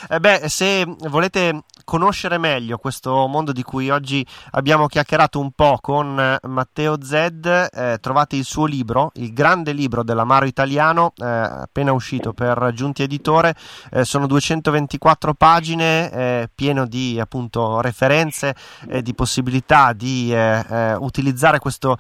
Eh 0.10 0.20
beh, 0.20 0.50
se 0.50 0.86
volete 1.10 1.64
conoscere 1.84 2.38
meglio 2.38 2.78
questo 2.78 3.28
mondo 3.28 3.52
di 3.52 3.64
cui 3.64 3.90
oggi 3.90 4.26
abbiamo 4.52 4.88
chiacchierato 4.88 5.40
un 5.40 5.52
po' 5.52 5.78
con 5.82 6.20
eh, 6.20 6.40
Matteo 6.48 7.04
Zed, 7.04 7.46
eh, 7.46 7.98
trovate 8.00 8.38
il 8.38 8.46
suo 8.46 8.66
libro, 8.66 9.12
il 9.16 9.34
grande 9.34 9.74
libro 9.74 10.04
dell'amaro 10.04 10.46
italiano, 10.46 11.14
eh, 11.18 11.26
appena 11.26 11.92
uscito 11.92 12.34
per 12.34 12.72
Giunti 12.74 13.04
Editore, 13.04 13.56
eh, 13.92 14.06
sono 14.06 14.26
224 14.28 15.34
pagine, 15.34 16.12
eh, 16.12 16.50
pieno 16.54 16.86
di 16.86 17.20
appunto 17.20 17.82
referenze 17.82 18.56
e 18.88 19.02
di 19.02 19.14
possibilità 19.14 19.94
di 19.94 20.10
utilizzare 20.32 21.60
questo 21.60 21.98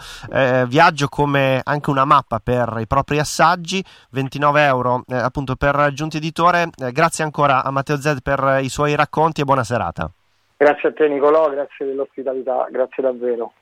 viaggio 0.67 1.07
come 1.07 1.61
anche 1.63 1.89
una 1.89 2.05
mappa 2.05 2.39
per 2.39 2.77
i 2.79 2.87
propri 2.87 3.19
assaggi, 3.19 3.83
29 4.11 4.63
euro 4.65 5.03
appunto 5.07 5.55
per 5.55 5.91
Giunti 5.93 6.17
Editore, 6.17 6.20
grazie 6.91 7.23
ancora 7.23 7.63
a 7.63 7.71
Matteo 7.71 7.97
Zed 7.97 8.21
per 8.21 8.59
i 8.61 8.69
suoi 8.69 8.95
racconti 8.95 9.41
e 9.41 9.43
buona 9.43 9.63
serata. 9.63 10.09
Grazie 10.57 10.89
a 10.89 10.93
te 10.93 11.07
Nicolò, 11.07 11.49
grazie 11.49 11.87
dell'ospitalità, 11.87 12.67
grazie 12.69 13.01
davvero. 13.01 13.53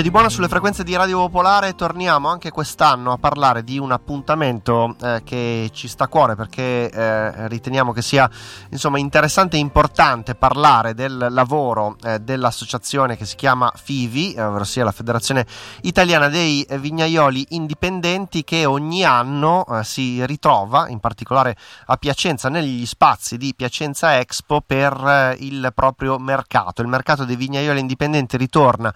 C'è 0.00 0.06
di 0.06 0.12
buono 0.12 0.30
sulle 0.30 0.48
frequenze 0.48 0.82
di 0.82 0.96
Radio 0.96 1.18
Popolare, 1.18 1.74
torniamo 1.74 2.28
anche 2.28 2.50
quest'anno 2.50 3.12
a 3.12 3.18
parlare 3.18 3.62
di 3.62 3.78
un 3.78 3.92
appuntamento 3.92 4.96
eh, 4.98 5.20
che 5.22 5.68
ci 5.74 5.88
sta 5.88 6.04
a 6.04 6.08
cuore 6.08 6.36
perché 6.36 6.88
eh, 6.90 7.48
riteniamo 7.48 7.92
che 7.92 8.00
sia 8.00 8.26
insomma, 8.70 8.98
interessante 8.98 9.58
e 9.58 9.60
importante 9.60 10.34
parlare 10.34 10.94
del 10.94 11.26
lavoro 11.28 11.98
eh, 12.02 12.18
dell'associazione 12.18 13.18
che 13.18 13.26
si 13.26 13.36
chiama 13.36 13.70
FIVI, 13.74 14.32
eh, 14.32 14.42
ovvero 14.42 14.64
sia 14.64 14.84
la 14.84 14.90
Federazione 14.90 15.44
Italiana 15.82 16.28
dei 16.28 16.66
Vignaioli 16.78 17.48
Indipendenti 17.50 18.42
che 18.42 18.64
ogni 18.64 19.04
anno 19.04 19.66
eh, 19.66 19.84
si 19.84 20.24
ritrova, 20.24 20.88
in 20.88 21.00
particolare 21.00 21.54
a 21.84 21.98
Piacenza, 21.98 22.48
negli 22.48 22.86
spazi 22.86 23.36
di 23.36 23.52
Piacenza 23.54 24.18
Expo 24.18 24.62
per 24.62 24.94
eh, 24.94 25.36
il 25.40 25.72
proprio 25.74 26.18
mercato. 26.18 26.80
Il 26.80 26.88
mercato 26.88 27.26
dei 27.26 27.36
vignaioli 27.36 27.80
indipendenti 27.80 28.38
ritorna 28.38 28.94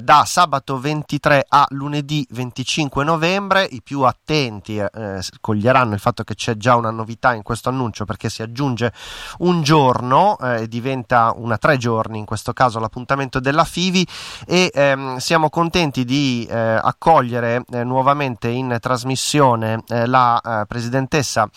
da 0.00 0.24
sabato 0.38 0.78
23 0.78 1.46
a 1.48 1.66
lunedì 1.70 2.24
25 2.30 3.02
novembre. 3.02 3.64
I 3.64 3.82
più 3.82 4.02
attenti 4.02 4.78
eh, 4.78 5.20
coglieranno 5.40 5.94
il 5.94 5.98
fatto 5.98 6.22
che 6.22 6.36
c'è 6.36 6.56
già 6.56 6.76
una 6.76 6.92
novità 6.92 7.34
in 7.34 7.42
questo 7.42 7.70
annuncio 7.70 8.04
perché 8.04 8.28
si 8.28 8.42
aggiunge 8.42 8.92
un 9.38 9.62
giorno 9.62 10.38
e 10.38 10.62
eh, 10.62 10.68
diventa 10.68 11.32
una 11.34 11.58
tre 11.58 11.76
giorni 11.76 12.18
in 12.18 12.24
questo 12.24 12.52
caso 12.52 12.78
l'appuntamento 12.78 13.40
della 13.40 13.64
FIVI 13.64 14.06
e 14.46 14.70
ehm, 14.72 15.16
siamo 15.16 15.50
contenti 15.50 16.04
di 16.04 16.46
eh, 16.48 16.56
accogliere 16.56 17.64
eh, 17.72 17.82
nuovamente 17.82 18.46
in 18.46 18.76
trasmissione 18.80 19.82
eh, 19.88 20.06
la 20.06 20.40
eh, 20.40 20.66
presidentessa 20.66 21.50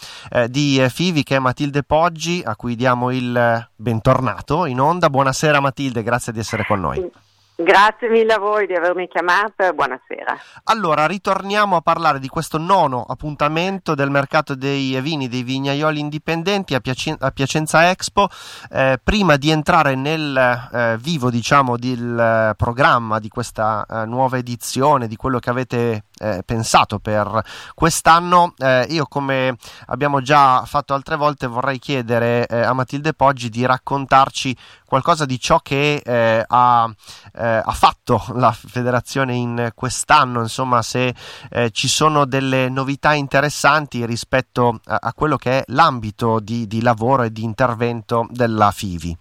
di 0.50 0.84
FIVI 0.90 1.22
che 1.22 1.36
è 1.36 1.40
Matilde 1.40 1.84
Poggi 1.84 2.42
a 2.44 2.56
cui 2.56 2.76
diamo 2.76 3.12
il 3.12 3.70
bentornato 3.76 4.66
in 4.66 4.80
onda. 4.80 5.12
Buonasera 5.12 5.60
Matilde, 5.60 6.02
grazie 6.02 6.34
di 6.34 6.40
essere 6.40 6.66
con 6.66 6.80
noi. 6.80 7.30
Grazie 7.64 8.10
mille 8.10 8.34
a 8.34 8.40
voi 8.40 8.66
di 8.66 8.74
avermi 8.74 9.08
chiamato 9.08 9.72
buonasera. 9.74 10.36
Allora, 10.64 11.06
ritorniamo 11.06 11.76
a 11.76 11.82
parlare 11.82 12.20
di 12.20 12.28
questo 12.28 12.58
nono 12.58 13.06
appuntamento 13.08 13.94
del 13.94 14.10
mercato 14.10 14.56
dei 14.56 15.00
vini, 15.00 15.28
dei 15.28 15.44
vignaioli 15.44 16.00
indipendenti 16.00 16.74
a, 16.74 16.80
Piac- 16.80 17.18
a 17.20 17.30
Piacenza 17.30 17.92
Expo. 17.92 18.30
Eh, 18.72 19.00
prima 19.04 19.36
di 19.36 19.52
entrare 19.52 19.94
nel 19.94 20.36
eh, 20.36 20.98
vivo, 21.00 21.30
diciamo, 21.30 21.78
del 21.78 22.18
eh, 22.18 22.56
programma 22.56 23.20
di 23.20 23.30
questa 23.30 23.86
eh, 23.88 24.06
nuova 24.06 24.38
edizione, 24.38 25.08
di 25.08 25.16
quello 25.16 25.38
che 25.38 25.50
avete 25.52 26.06
eh, 26.18 26.42
pensato 26.44 26.98
per 26.98 27.44
quest'anno, 27.76 28.54
eh, 28.58 28.88
io 28.90 29.06
come 29.06 29.56
abbiamo 29.88 30.22
già 30.22 30.64
fatto 30.66 30.96
altre 30.96 31.16
volte 31.16 31.46
vorrei 31.46 31.78
chiedere 31.78 32.46
a 32.46 32.74
Matilde 32.74 33.14
Poggi 33.14 33.50
di 33.50 33.66
raccontarci 33.66 34.56
qualcosa 34.92 35.26
di 35.26 35.40
ciò 35.40 35.60
che 35.60 36.02
ha 36.06 36.94
eh, 37.34 37.62
ha 37.64 37.72
fatto 37.72 38.22
la 38.36 38.52
federazione 38.52 39.36
in 39.36 39.72
quest'anno, 39.74 40.42
insomma 40.42 40.82
se 40.82 41.14
eh, 41.50 41.70
ci 41.72 41.88
sono 41.88 42.26
delle 42.26 42.68
novità 42.68 43.14
interessanti 43.14 44.06
rispetto 44.06 44.82
a, 44.86 44.98
a 45.02 45.14
quello 45.14 45.38
che 45.38 45.60
è 45.60 45.64
l'ambito 45.68 46.40
di, 46.42 46.68
di, 46.68 46.82
lavoro 46.82 47.24
e 47.24 47.32
di 47.32 47.44
intervento 47.44 48.28
della 48.30 48.72
FIVI. 48.72 49.18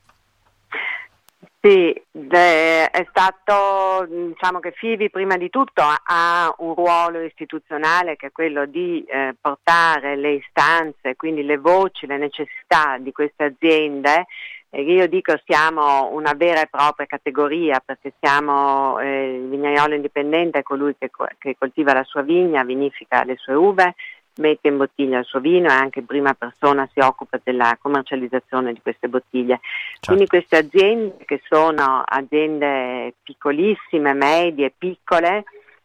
Sì, 1.63 1.93
è 1.93 3.07
stato, 3.11 4.07
diciamo 4.09 4.61
che 4.61 4.73
FIVI 4.73 5.11
prima 5.11 5.37
di 5.37 5.51
tutto 5.51 5.83
ha 5.83 6.55
un 6.59 6.75
ruolo 6.75 7.21
istituzionale 7.21 8.17
che 8.17 8.29
è 8.29 8.33
quello 8.33 8.65
di 8.65 9.05
eh, 9.05 9.37
portare 9.39 10.17
le 10.17 10.33
istanze, 10.33 11.17
quindi 11.17 11.43
le 11.43 11.59
voci, 11.59 12.07
le 12.07 12.17
necessità 12.17 12.97
di 12.99 13.13
queste 13.13 13.45
aziende 13.45 14.27
io 14.73 15.09
dico 15.09 15.35
siamo 15.45 16.11
una 16.13 16.33
vera 16.35 16.63
e 16.63 16.69
propria 16.69 17.07
categoria 17.07 17.83
perché 17.85 18.13
siamo 18.21 19.01
eh, 19.01 19.35
il 19.35 19.49
vignaiolo 19.49 19.95
indipendente, 19.95 20.61
è 20.61 20.63
colui 20.63 20.95
che, 20.97 21.11
che, 21.39 21.57
coltiva 21.59 21.93
la 21.93 22.05
sua 22.05 22.23
vigna, 22.23 22.63
vinifica 22.63 23.25
le 23.25 23.37
sue 23.37 23.55
uve, 23.55 23.95
mette 24.37 24.69
in 24.69 24.77
bottiglia 24.77 25.19
il 25.19 25.25
suo 25.25 25.41
vino 25.41 25.69
e 25.69 25.73
anche 25.73 25.99
in 25.99 26.07
prima 26.07 26.35
persona 26.35 26.89
si 26.93 27.01
occupa 27.01 27.41
della 27.43 27.77
commercializzazione 27.81 28.73
di 28.73 28.81
queste 28.81 29.09
bottiglie. 29.09 29.59
Certo. 29.61 30.07
Quindi 30.07 30.27
queste 30.27 30.57
aziende 30.59 31.17
che 31.25 31.43
sono 31.49 32.03
aziende 32.05 33.15
piccolissime, 33.23 34.15
medie, 34.15 34.73
piccole, 34.77 35.45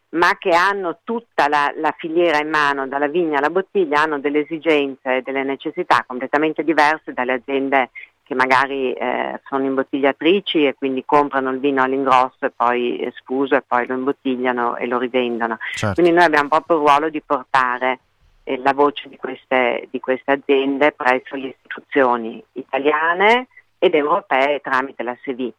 ma 0.09 0.37
che 0.37 0.51
hanno 0.51 0.99
tutta 1.03 1.47
la, 1.47 1.73
la, 1.75 1.93
filiera 1.97 2.39
in 2.39 2.49
mano, 2.49 2.87
dalla 2.87 3.07
vigna 3.07 3.39
alla 3.39 3.49
bottiglia, 3.49 4.01
hanno 4.01 4.19
delle 4.19 4.41
esigenze 4.41 5.17
e 5.17 5.21
delle 5.21 5.43
necessità 5.43 6.03
completamente 6.07 6.63
diverse 6.63 7.13
dalle 7.13 7.33
aziende 7.33 7.89
che 8.25 8.33
magari 8.33 8.91
eh, 8.93 9.39
sono 9.47 9.65
imbottigliatrici 9.65 10.65
e 10.65 10.73
quindi 10.73 11.05
comprano 11.05 11.51
il 11.51 11.59
vino 11.59 11.83
all'ingrosso 11.83 12.45
e 12.45 12.49
poi 12.49 13.07
sfuso 13.15 13.55
e 13.55 13.61
poi 13.61 13.85
lo 13.85 13.93
imbottigliano 13.93 14.77
e 14.77 14.87
lo 14.87 14.97
rivendono. 14.97 15.57
Certo. 15.73 16.01
Quindi 16.01 16.11
noi 16.11 16.25
abbiamo 16.25 16.49
proprio 16.49 16.77
il 16.77 16.83
ruolo 16.83 17.09
di 17.09 17.21
portare 17.21 17.99
eh, 18.43 18.57
la 18.57 18.73
voce 18.73 19.09
di 19.09 19.17
queste, 19.17 19.87
di 19.91 19.99
queste 19.99 20.31
aziende 20.31 20.91
presso 20.91 21.35
le 21.35 21.49
istituzioni 21.49 22.43
italiane 22.53 23.47
ed 23.77 23.93
europee 23.93 24.59
tramite 24.59 25.03
la 25.03 25.15
SEVI. 25.23 25.53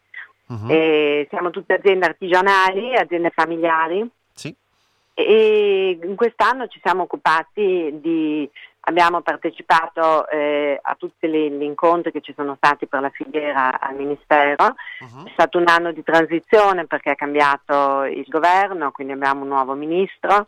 Uh-huh. 0.48 1.26
siamo 1.28 1.50
tutte 1.50 1.74
aziende 1.74 2.06
artigianali, 2.06 2.94
aziende 2.94 3.30
familiari 3.30 4.08
sì. 4.32 4.54
E 5.18 5.98
in 6.02 6.14
quest'anno 6.14 6.66
ci 6.68 6.78
siamo 6.82 7.04
occupati 7.04 7.98
di 8.00 8.48
Abbiamo 8.88 9.20
partecipato 9.20 10.28
eh, 10.28 10.78
a 10.80 10.94
tutti 10.94 11.26
gli 11.28 11.60
incontri 11.60 12.12
che 12.12 12.20
ci 12.20 12.32
sono 12.36 12.54
stati 12.54 12.86
per 12.86 13.00
la 13.00 13.10
filiera 13.10 13.80
al 13.80 13.96
Ministero. 13.96 14.76
Uh-huh. 15.00 15.24
È 15.24 15.30
stato 15.32 15.58
un 15.58 15.66
anno 15.66 15.90
di 15.90 16.04
transizione 16.04 16.86
perché 16.86 17.10
è 17.10 17.16
cambiato 17.16 18.04
il 18.04 18.24
governo, 18.28 18.92
quindi 18.92 19.14
abbiamo 19.14 19.42
un 19.42 19.48
nuovo 19.48 19.74
ministro 19.74 20.46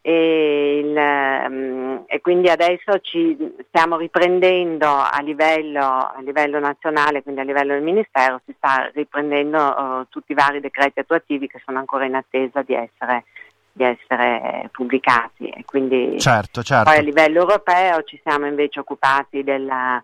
e, 0.00 0.78
il, 0.78 0.96
um, 0.96 2.04
e 2.06 2.20
quindi 2.20 2.50
adesso 2.50 3.00
ci 3.00 3.36
stiamo 3.66 3.96
riprendendo 3.96 4.86
a 4.86 5.20
livello, 5.20 5.84
a 5.84 6.20
livello, 6.20 6.60
nazionale, 6.60 7.24
quindi 7.24 7.40
a 7.40 7.44
livello 7.44 7.72
del 7.72 7.82
Ministero, 7.82 8.40
si 8.44 8.54
sta 8.56 8.92
riprendendo 8.94 9.58
uh, 9.58 10.06
tutti 10.08 10.30
i 10.30 10.36
vari 10.36 10.60
decreti 10.60 11.00
attuativi 11.00 11.48
che 11.48 11.60
sono 11.64 11.78
ancora 11.78 12.04
in 12.04 12.14
attesa 12.14 12.62
di 12.62 12.74
essere 12.74 13.24
di 13.72 13.84
essere 13.84 14.68
pubblicati 14.70 15.48
e 15.48 15.64
quindi 15.64 16.20
certo, 16.20 16.62
certo. 16.62 16.90
poi 16.90 16.98
a 16.98 17.02
livello 17.02 17.40
europeo 17.40 18.02
ci 18.02 18.20
siamo 18.22 18.46
invece 18.46 18.80
occupati 18.80 19.42
della, 19.42 20.02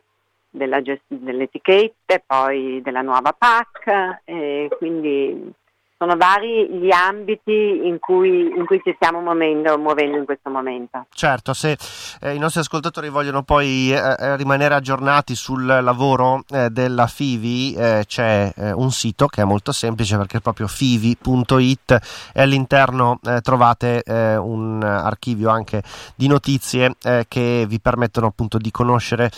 della 0.49 0.81
gest- 0.81 1.03
delle 1.07 1.45
etichette, 1.45 2.23
poi 2.27 2.81
della 2.83 3.03
nuova 3.03 3.33
PAC 3.33 4.23
e 4.25 4.69
quindi 4.79 5.53
sono 5.99 6.17
vari 6.17 6.69
gli 6.79 6.93
ambiti 6.93 7.81
in 7.83 7.99
cui, 7.99 8.53
in 8.57 8.65
cui 8.67 8.81
ci 8.85 8.93
stiamo 8.95 9.21
muovendo, 9.21 9.77
muovendo, 9.79 10.17
in 10.17 10.25
questo 10.25 10.49
momento. 10.49 11.07
Certo, 11.13 11.53
se 11.53 11.77
eh, 12.21 12.35
i 12.35 12.39
nostri 12.39 12.61
ascoltatori 12.61 13.09
vogliono 13.09 13.43
poi 13.43 13.93
eh, 13.93 13.97
eh 13.97 14.37
rimanere 14.37 14.75
aggiornati 14.75 15.35
sul 15.35 15.67
lavoro 15.67 16.45
eh, 16.51 16.71
della 16.71 17.09
FIVI, 17.09 17.75
eh, 17.75 18.05
c'è 18.07 18.53
eh, 18.55 18.73
un 18.73 18.93
sito 18.93 19.27
che 19.27 19.43
è 19.43 19.45
molto 19.45 19.73
semplice 19.73 20.17
perché 20.17 20.39
è 20.39 20.41
proprio 20.41 20.69
fivi.it 20.69 22.31
e 22.33 22.43
all'interno 22.43 23.19
trovate 23.43 24.03
un 24.07 24.83
archivio 24.83 25.51
anche 25.51 25.83
di 26.15 26.29
notizie 26.29 26.95
che 27.27 27.65
vi 27.67 27.81
permettono 27.81 28.27
appunto 28.27 28.59
di 28.59 28.71
conoscere 28.71 29.31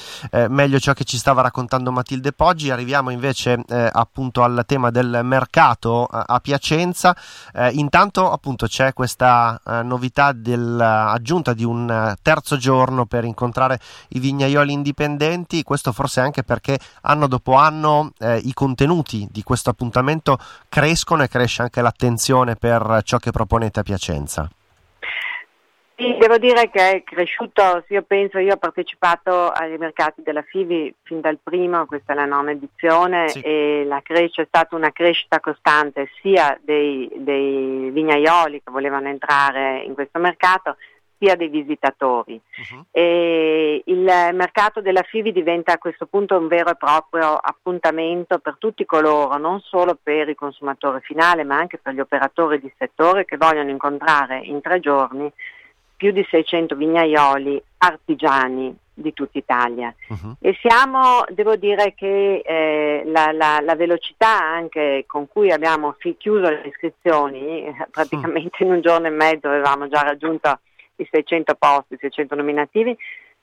meglio 0.49 0.79
ciò 0.79 0.93
che 0.93 1.05
ci 1.05 1.17
stava 1.17 1.43
raccontando 1.43 1.93
Matilde 1.93 2.33
Poggi. 2.33 2.71
Arriviamo 2.71 3.11
invece 3.11 3.63
appunto 3.93 4.43
al 4.43 4.65
tema 4.67 4.91
del 4.91 5.21
mercato 5.23 6.05
a 6.05 6.41
Piacenza. 6.51 7.17
Eh, 7.55 7.71
intanto 7.75 8.29
appunto 8.29 8.67
c'è 8.67 8.93
questa 8.93 9.61
eh, 9.65 9.83
novità 9.85 10.33
dell'aggiunta 10.33 11.53
di 11.53 11.65
un 11.65 11.89
eh, 11.89 12.17
terzo 12.23 12.57
giorno 12.57 13.07
per 13.07 13.25
incontrare 13.25 13.79
i 14.09 14.19
vignaioli 14.19 14.73
indipendenti, 14.73 15.63
questo 15.63 15.93
forse 15.93 16.21
anche 16.21 16.43
perché 16.43 16.79
anno 17.03 17.29
dopo 17.29 17.55
anno 17.55 18.11
eh, 18.19 18.39
i 18.39 18.53
contenuti 18.53 19.29
di 19.31 19.45
questo 19.45 19.71
appuntamento 19.71 20.39
crescono 20.69 21.23
e 21.23 21.29
cresce 21.29 21.63
anche 21.63 21.81
l'attenzione 21.81 22.57
per 22.57 23.03
ciò 23.05 23.19
che 23.19 23.31
proponete 23.31 23.79
a 23.81 23.83
Piacenza. 23.85 24.51
Sì, 26.01 26.17
devo 26.19 26.39
dire 26.39 26.71
che 26.71 26.93
è 26.93 27.03
cresciuto, 27.03 27.85
io 27.89 28.01
penso, 28.01 28.39
io 28.39 28.55
ho 28.55 28.57
partecipato 28.57 29.51
ai 29.51 29.77
mercati 29.77 30.23
della 30.23 30.41
FIVI 30.41 30.95
fin 31.03 31.21
dal 31.21 31.39
primo, 31.43 31.85
questa 31.85 32.15
è 32.15 32.17
la 32.17 32.25
nona 32.25 32.53
edizione 32.53 33.29
sì. 33.29 33.41
e 33.41 33.85
la 33.87 34.01
crescita 34.01 34.41
è 34.41 34.47
stata 34.47 34.77
una 34.77 34.93
crescita 34.93 35.41
costante 35.41 36.09
sia 36.23 36.59
dei, 36.65 37.07
dei, 37.17 37.91
vignaioli 37.91 38.63
che 38.65 38.71
volevano 38.71 39.09
entrare 39.09 39.83
in 39.83 39.93
questo 39.93 40.19
mercato 40.19 40.79
sia 41.19 41.37
dei 41.37 41.49
visitatori. 41.49 42.41
Uh-huh. 42.73 42.87
il 42.95 44.31
mercato 44.33 44.81
della 44.81 45.03
FIVI 45.03 45.33
diventa 45.33 45.75
a 45.75 45.79
questo 45.79 46.07
punto 46.07 46.39
un 46.39 46.49
vero 46.49 46.71
e 46.71 46.77
proprio 46.77 47.35
appuntamento 47.35 48.39
per 48.39 48.57
tutti 48.57 48.87
coloro, 48.87 49.37
non 49.37 49.61
solo 49.61 49.99
per 50.03 50.31
il 50.31 50.35
consumatore 50.35 51.01
finale 51.03 51.45
ma 51.45 51.59
anche 51.59 51.77
per 51.77 51.93
gli 51.93 52.01
operatori 52.01 52.59
di 52.59 52.73
settore 52.79 53.27
che 53.27 53.37
vogliono 53.37 53.69
incontrare 53.69 54.39
in 54.39 54.63
tre 54.63 54.81
giorni 54.81 55.31
più 56.01 56.13
di 56.13 56.27
600 56.31 56.77
vignaioli 56.77 57.63
artigiani 57.77 58.75
di 58.95 59.13
tutta 59.13 59.37
Italia 59.37 59.95
Mhm. 60.09 60.37
e 60.41 60.57
siamo, 60.63 61.25
devo 61.29 61.57
dire 61.57 61.93
che 61.95 62.41
eh, 62.43 63.03
la, 63.05 63.33
la- 63.33 63.61
la 63.63 63.75
velocità 63.77 64.41
anche 64.43 65.05
con 65.07 65.29
cui 65.29 65.53
abbiamo 65.53 65.95
fi- 65.99 66.17
chiuso 66.17 66.49
le 66.49 66.63
iscrizioni, 66.65 67.67
eh, 67.67 67.75
praticamente 67.91 68.65
in 68.65 68.73
un 68.73 68.81
giorno 68.81 69.09
e 69.09 69.11
mezzo 69.11 69.47
avevamo 69.49 69.89
già 69.89 70.01
raggiunto 70.01 70.59
i 70.97 71.07
600 71.11 71.55
posti, 71.55 71.95
i 71.95 71.99
600 72.01 72.35
nominativi, 72.35 72.97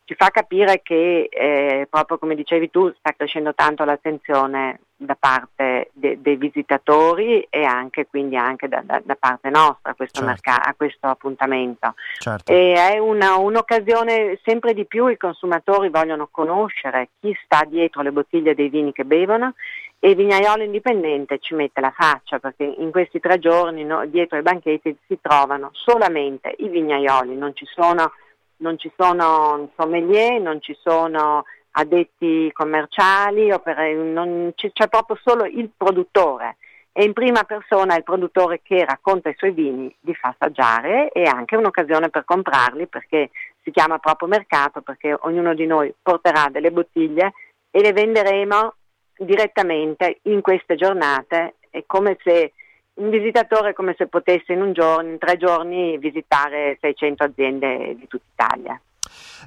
ci 0.08 0.16
fa 0.16 0.30
capire 0.30 0.80
che 0.82 1.28
eh, 1.30 1.86
proprio 1.90 2.18
come 2.18 2.34
dicevi 2.34 2.72
tu 2.72 2.90
sta 2.98 3.12
crescendo 3.12 3.54
tanto 3.54 3.84
l'attenzione 3.84 4.80
da 4.96 5.18
parte 5.20 5.90
de- 5.92 6.22
dei 6.22 6.38
visitatori 6.38 7.46
e 7.50 7.64
anche 7.66 8.08
quindi 8.08 8.38
anche 8.38 8.70
da, 8.70 8.82
da- 8.86 9.02
da 9.04 9.18
parte 9.20 9.50
nostra 9.50 9.92
a 9.92 9.96
questo, 9.96 10.22
Certo. 10.24 10.30
merca- 10.30 10.64
a 10.64 10.74
questo 10.78 11.08
appuntamento. 11.08 11.94
Certo. 12.20 12.50
E 12.54 12.74
è 12.74 12.98
una- 13.00 13.36
un'occasione, 13.36 14.40
sempre 14.46 14.74
di 14.74 14.86
più 14.86 15.08
i 15.08 15.18
consumatori 15.18 15.90
vogliono 15.90 16.30
conoscere 16.32 17.10
chi 17.20 17.38
sta 17.44 17.66
dietro 17.68 18.02
le 18.02 18.14
bottiglie 18.14 18.56
dei 18.56 18.70
vini 18.70 18.94
che 18.94 19.04
bevono 19.04 19.56
e 20.00 20.12
il 20.12 20.16
vignaiolo 20.16 20.64
indipendente 20.64 21.40
ci 21.40 21.54
mette 21.54 21.82
la 21.82 21.92
faccia 21.92 22.40
perché 22.40 22.64
in 22.64 22.92
questi 22.92 23.20
tre 23.20 23.40
giorni 23.40 23.84
no, 23.84 24.06
dietro 24.06 24.38
ai 24.38 24.44
banchetti 24.44 24.98
si 25.06 25.18
trovano 25.20 25.70
solamente 25.74 26.56
i 26.60 26.70
vignaioli, 26.70 27.36
non 27.36 27.54
ci 27.56 27.66
sono, 27.66 28.14
non 28.58 28.78
ci 28.78 28.92
sono 28.96 29.70
sommelier, 29.76 30.42
non 30.42 30.62
ci 30.62 30.78
sono 30.82 31.44
addetti 31.72 32.50
commerciali, 32.54 33.48
non 33.50 34.52
c'è 34.56 34.88
proprio 34.88 35.20
solo 35.24 35.46
il 35.46 35.70
produttore 35.76 36.58
e 37.00 37.04
in 37.04 37.14
prima 37.14 37.44
persona 37.44 37.96
il 37.96 38.02
produttore 38.02 38.62
che 38.64 38.84
racconta 38.84 39.30
i 39.30 39.36
suoi 39.38 39.52
vini, 39.52 39.96
li 40.00 40.16
fa 40.16 40.34
assaggiare 40.36 41.10
e 41.12 41.26
anche 41.26 41.56
un'occasione 41.56 42.10
per 42.10 42.26
comprarli 42.26 42.88
perché 42.88 43.30
si 43.62 43.70
chiama 43.70 44.00
proprio 44.00 44.28
mercato 44.28 44.82
perché 44.82 45.16
ognuno 45.22 45.54
di 45.54 45.68
noi 45.68 45.94
porterà 46.02 46.48
delle 46.50 46.72
bottiglie 46.72 47.34
e 47.70 47.82
le 47.82 47.94
venderemo 47.94 48.74
direttamente 49.20 50.22
in 50.24 50.42
queste 50.42 50.74
giornate. 50.74 51.58
È 51.70 51.84
come 51.86 52.18
se 52.24 52.54
un 52.98 53.10
visitatore 53.10 53.74
come 53.74 53.96
se 53.98 54.08
potesse 54.08 54.54
in 54.54 54.62
un 54.62 54.74
giorno, 54.74 55.12
in 55.12 55.18
tre 55.18 55.38
giorni 55.38 55.98
visitare 55.98 56.78
600 56.80 57.24
aziende 57.24 57.96
di 57.98 58.08
tutta 58.08 58.26
Italia. 58.34 58.82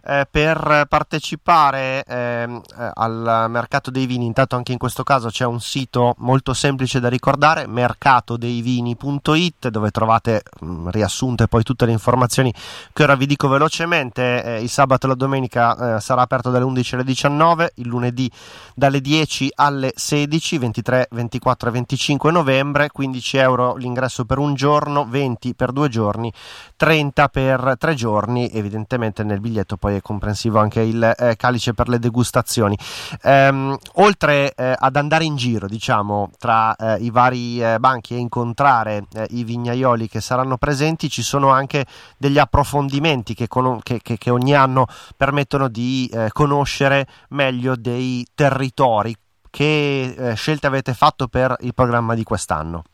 Eh, 0.02 0.26
per 0.30 0.86
partecipare 0.88 2.04
ehm, 2.04 2.62
eh, 2.78 2.90
al 2.94 3.46
mercato 3.48 3.90
dei 3.90 4.06
vini, 4.06 4.24
intanto 4.24 4.56
anche 4.56 4.72
in 4.72 4.78
questo 4.78 5.02
caso 5.02 5.28
c'è 5.28 5.44
un 5.44 5.61
sito 5.61 6.14
molto 6.18 6.54
semplice 6.54 7.00
da 7.00 7.08
ricordare, 7.08 7.66
mercatodeivini.it, 7.66 9.68
dove 9.68 9.90
trovate 9.90 10.42
mh, 10.61 10.88
riassunte 10.90 11.48
poi 11.48 11.62
tutte 11.62 11.84
le 11.84 11.92
informazioni 11.92 12.52
che 12.92 13.02
ora 13.02 13.14
vi 13.14 13.26
dico 13.26 13.48
velocemente. 13.48 14.42
Eh, 14.42 14.62
il 14.62 14.70
sabato 14.70 15.06
e 15.06 15.11
la 15.11 15.14
domenica 15.14 15.96
eh, 15.96 16.00
sarà 16.00 16.22
aperto 16.22 16.50
dalle 16.50 16.64
11 16.64 16.94
alle 16.94 17.04
19, 17.04 17.72
il 17.76 17.88
lunedì 17.88 18.30
dalle 18.74 19.00
10 19.00 19.52
alle 19.56 19.92
16, 19.94 20.58
23, 20.58 21.08
24 21.11 21.68
e 21.68 21.72
25 21.72 22.30
novembre, 22.30 22.90
15 22.90 23.36
euro 23.36 23.76
l'ingresso 23.76 24.24
per 24.24 24.38
un 24.38 24.54
giorno, 24.54 25.06
20 25.06 25.54
per 25.54 25.72
due 25.72 25.88
giorni, 25.88 26.32
30 26.76 27.28
per 27.28 27.74
tre 27.78 27.94
giorni, 27.94 28.50
evidentemente 28.50 29.24
nel 29.24 29.40
biglietto 29.51 29.76
poi 29.76 29.96
è 29.96 30.01
comprensivo 30.01 30.59
anche 30.61 30.80
il 30.80 31.03
eh, 31.18 31.36
calice 31.36 31.74
per 31.74 31.88
le 31.88 31.98
degustazioni. 31.98 32.78
Ehm, 33.22 33.76
oltre 33.94 34.55
eh, 34.55 34.74
ad 34.78 34.96
andare 34.96 35.24
in 35.24 35.36
giro, 35.36 35.66
diciamo, 35.66 36.30
tra 36.38 36.74
eh, 36.76 36.96
i 37.03 37.11
vari 37.11 37.61
eh, 37.62 37.78
banchi 37.78 38.14
e 38.14 38.18
incontrare 38.18 39.05
eh, 39.12 39.26
i 39.30 39.44
vignaioli 39.44 40.09
che 40.09 40.20
saranno 40.20 40.57
presenti, 40.57 41.11
ci 41.11 41.22
sono 41.22 41.51
anche 41.51 41.84
degli 42.16 42.38
approfondimenti 42.38 43.34
che, 43.34 43.48
cono- 43.48 43.80
che- 43.82 44.01
che- 44.03 44.16
che 44.16 44.30
ogni 44.30 44.55
anno 44.55 44.86
permettono 45.16 45.68
di 45.68 46.09
eh, 46.12 46.28
conoscere 46.32 47.07
meglio 47.30 47.74
dei 47.76 48.24
territori. 48.34 49.14
Che 49.51 50.32
scelte 50.36 50.68
avete 50.68 50.94
fatto 50.94 51.26
per 51.26 51.57
il 51.62 51.74
programma 51.74 52.14
di 52.14 52.22
quest'anno? 52.22 52.84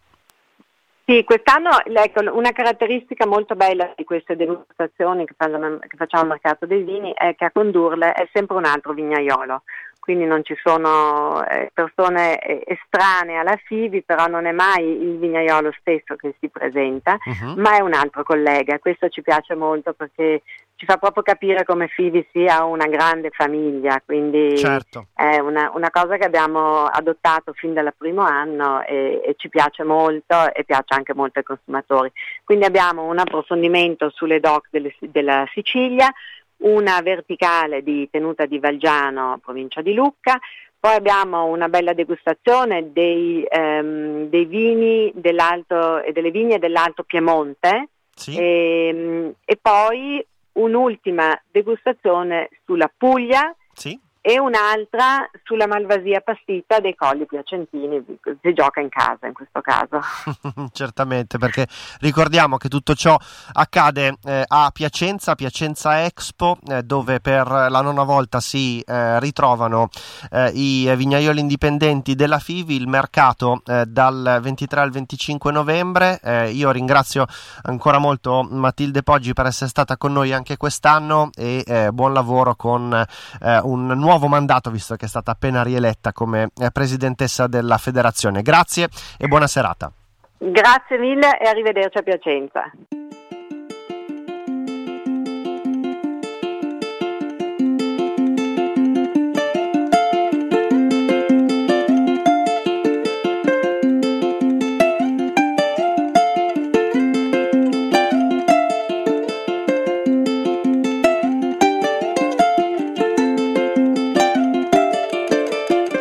Sì, 1.08 1.22
quest'anno 1.22 1.70
ecco, 1.84 2.20
una 2.36 2.50
caratteristica 2.50 3.26
molto 3.26 3.54
bella 3.54 3.92
di 3.94 4.02
queste 4.02 4.34
degustazioni 4.34 5.24
che 5.24 5.34
facciamo, 5.36 5.78
che 5.78 5.96
facciamo 5.96 6.22
al 6.24 6.28
mercato 6.30 6.66
dei 6.66 6.82
vini 6.82 7.12
è 7.14 7.36
che 7.36 7.44
a 7.44 7.52
condurle 7.52 8.12
è 8.12 8.28
sempre 8.32 8.56
un 8.56 8.64
altro 8.64 8.92
vignaiolo, 8.92 9.62
quindi 10.00 10.24
non 10.24 10.42
ci 10.42 10.56
sono 10.64 11.46
eh, 11.46 11.70
persone 11.72 12.40
eh, 12.40 12.60
estranee 12.66 13.36
alla 13.36 13.54
FIVI, 13.54 14.02
però 14.02 14.26
non 14.26 14.46
è 14.46 14.52
mai 14.52 14.82
il 14.84 15.16
vignaiolo 15.18 15.72
stesso 15.78 16.16
che 16.16 16.34
si 16.40 16.48
presenta, 16.48 17.16
Mhm. 17.24 17.54
ma 17.60 17.76
è 17.76 17.80
un 17.82 17.92
altro 17.94 18.24
collega. 18.24 18.80
Questo 18.80 19.08
ci 19.08 19.22
piace 19.22 19.54
molto 19.54 19.92
perché 19.92 20.42
ci 20.76 20.84
fa 20.84 20.98
proprio 20.98 21.22
capire 21.22 21.64
come 21.64 21.88
FIVI 21.88 22.28
sia 22.32 22.64
una 22.64 22.86
grande 22.86 23.30
famiglia, 23.30 24.00
quindi 24.04 24.58
Certo. 24.58 25.06
è 25.14 25.38
una, 25.38 25.70
una 25.74 25.90
cosa 25.90 26.18
che 26.18 26.24
abbiamo 26.26 26.84
adottato 26.84 27.54
fin 27.54 27.72
dal 27.72 27.94
primo 27.96 28.20
anno 28.22 28.82
e, 28.84 29.22
e 29.24 29.34
ci 29.38 29.48
piace 29.48 29.84
molto 29.84 30.52
e 30.52 30.64
piace 30.64 30.94
anche 30.94 31.14
molto 31.14 31.38
ai 31.38 31.44
consumatori. 31.46 32.12
Quindi 32.44 32.66
abbiamo 32.66 33.04
un 33.04 33.18
approfondimento 33.18 34.10
sulle 34.10 34.38
doc 34.38 34.66
delle- 34.70 34.94
della 35.00 35.48
Sicilia, 35.52 36.12
una 36.58 37.00
verticale 37.00 37.82
di 37.82 38.08
tenuta 38.10 38.44
di 38.44 38.58
Valgiano, 38.58 39.40
provincia 39.42 39.80
di 39.80 39.94
Lucca, 39.94 40.38
poi 40.78 40.94
abbiamo 40.94 41.46
una 41.46 41.68
bella 41.70 41.94
degustazione 41.94 42.92
dei, 42.92 43.42
ehm, 43.48 44.28
dei 44.28 44.44
vini 44.44 45.10
dell'alto 45.14 46.02
e 46.02 46.12
delle 46.12 46.30
vigne 46.30 46.58
dell'Alto 46.58 47.02
Piemonte 47.02 47.88
Sì. 48.14 48.36
ehm, 48.38 49.32
e 49.44 49.58
poi 49.60 50.24
un'ultima 50.56 51.40
degustazione 51.50 52.48
sulla 52.64 52.90
Puglia 52.94 53.54
Sì. 53.72 53.98
E 54.28 54.40
un'altra 54.40 55.30
sulla 55.44 55.68
Malvasia 55.68 56.20
Pastita 56.20 56.80
dei 56.80 56.96
Colli 56.96 57.26
Piacentini, 57.26 58.04
si 58.42 58.52
gioca 58.54 58.80
in 58.80 58.88
casa 58.88 59.28
in 59.28 59.32
questo 59.32 59.60
caso. 59.60 60.00
Certamente, 60.74 61.38
perché 61.38 61.68
ricordiamo 62.00 62.56
che 62.56 62.68
tutto 62.68 62.96
ciò 62.96 63.16
accade 63.52 64.16
eh, 64.24 64.42
a 64.44 64.72
Piacenza, 64.72 65.36
Piacenza 65.36 66.02
Expo, 66.04 66.58
eh, 66.66 66.82
dove 66.82 67.20
per 67.20 67.46
la 67.46 67.80
nona 67.80 68.02
volta 68.02 68.40
si 68.40 68.80
eh, 68.80 69.20
ritrovano 69.20 69.90
eh, 70.32 70.50
i 70.54 70.92
vignaioli 70.96 71.38
indipendenti 71.38 72.16
della 72.16 72.40
FIVI, 72.40 72.74
il 72.74 72.88
mercato 72.88 73.62
eh, 73.64 73.84
dal 73.86 74.40
23 74.42 74.80
al 74.80 74.90
25 74.90 75.52
novembre. 75.52 76.18
Eh, 76.20 76.50
io 76.50 76.72
ringrazio 76.72 77.26
ancora 77.62 77.98
molto 77.98 78.42
Matilde 78.42 79.04
Poggi 79.04 79.34
per 79.34 79.46
essere 79.46 79.70
stata 79.70 79.96
con 79.96 80.12
noi 80.12 80.32
anche 80.32 80.56
quest'anno 80.56 81.30
e 81.36 81.90
buon 81.92 82.12
lavoro 82.12 82.56
con 82.56 83.06
un 83.40 83.86
nuovo 83.86 84.15
mandato, 84.26 84.70
visto 84.70 84.96
che 84.96 85.04
è 85.04 85.08
stata 85.08 85.32
appena 85.32 85.62
rieletta 85.62 86.12
come 86.12 86.48
eh, 86.58 86.70
presidentessa 86.70 87.46
della 87.46 87.76
federazione. 87.76 88.40
Grazie 88.40 88.88
e 89.18 89.28
buona 89.28 89.46
serata. 89.46 89.92
Grazie 90.38 90.98
mille 90.98 91.38
e 91.38 91.48
arrivederci 91.48 91.98
a 91.98 92.02
Piacenza. 92.02 92.70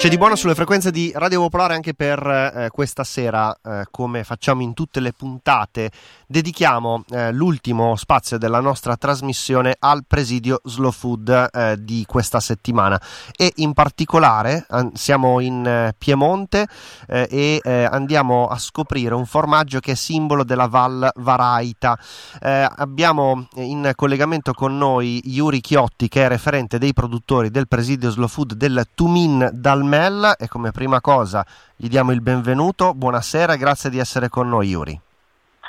C'è 0.05 0.11
di 0.11 0.19
buono 0.19 0.35
sulle 0.35 0.53
frequenze 0.53 0.91
di 0.91 1.11
Radio 1.15 1.39
Popolare 1.41 1.73
anche 1.73 1.95
per 1.95 2.19
eh, 2.27 2.69
questa 2.71 3.03
sera, 3.03 3.51
eh, 3.51 3.85
come 3.89 4.23
facciamo 4.23 4.61
in 4.61 4.75
tutte 4.75 4.99
le 4.99 5.13
puntate, 5.13 5.89
dedichiamo 6.27 7.05
eh, 7.09 7.31
l'ultimo 7.31 7.95
spazio 7.95 8.37
della 8.37 8.59
nostra 8.59 8.97
trasmissione 8.97 9.75
al 9.79 10.03
presidio 10.05 10.61
Slow 10.63 10.91
Food 10.91 11.49
eh, 11.51 11.77
di 11.79 12.05
questa 12.07 12.39
settimana 12.39 13.01
e 13.35 13.51
in 13.55 13.73
particolare 13.73 14.67
an- 14.69 14.91
siamo 14.93 15.39
in 15.39 15.65
eh, 15.65 15.95
Piemonte 15.97 16.67
eh, 17.07 17.61
e 17.63 17.87
andiamo 17.89 18.45
a 18.45 18.59
scoprire 18.59 19.15
un 19.15 19.25
formaggio 19.25 19.79
che 19.79 19.93
è 19.93 19.95
simbolo 19.95 20.43
della 20.43 20.67
Val 20.67 21.09
Varaita. 21.15 21.97
Abbiamo 22.41 23.47
in 23.55 23.91
collegamento 23.95 24.53
con 24.53 24.77
noi 24.77 25.21
Yuri 25.25 25.61
Chiotti 25.61 26.07
che 26.07 26.25
è 26.25 26.27
referente 26.27 26.77
dei 26.77 26.93
produttori 26.93 27.49
del 27.49 27.67
presidio 27.67 28.11
Slow 28.11 28.27
Food 28.27 28.53
del 28.53 28.85
Tumin 28.93 29.49
Dalmel 29.95 30.35
e 30.37 30.47
come 30.49 30.71
prima 30.71 30.99
cosa 30.99 31.45
gli 31.75 31.87
diamo 31.87 32.11
il 32.11 32.21
benvenuto. 32.21 32.93
Buonasera 32.93 33.55
grazie 33.55 33.89
di 33.89 33.97
essere 33.97 34.27
con 34.27 34.49
noi 34.49 34.67
Yuri. 34.67 34.99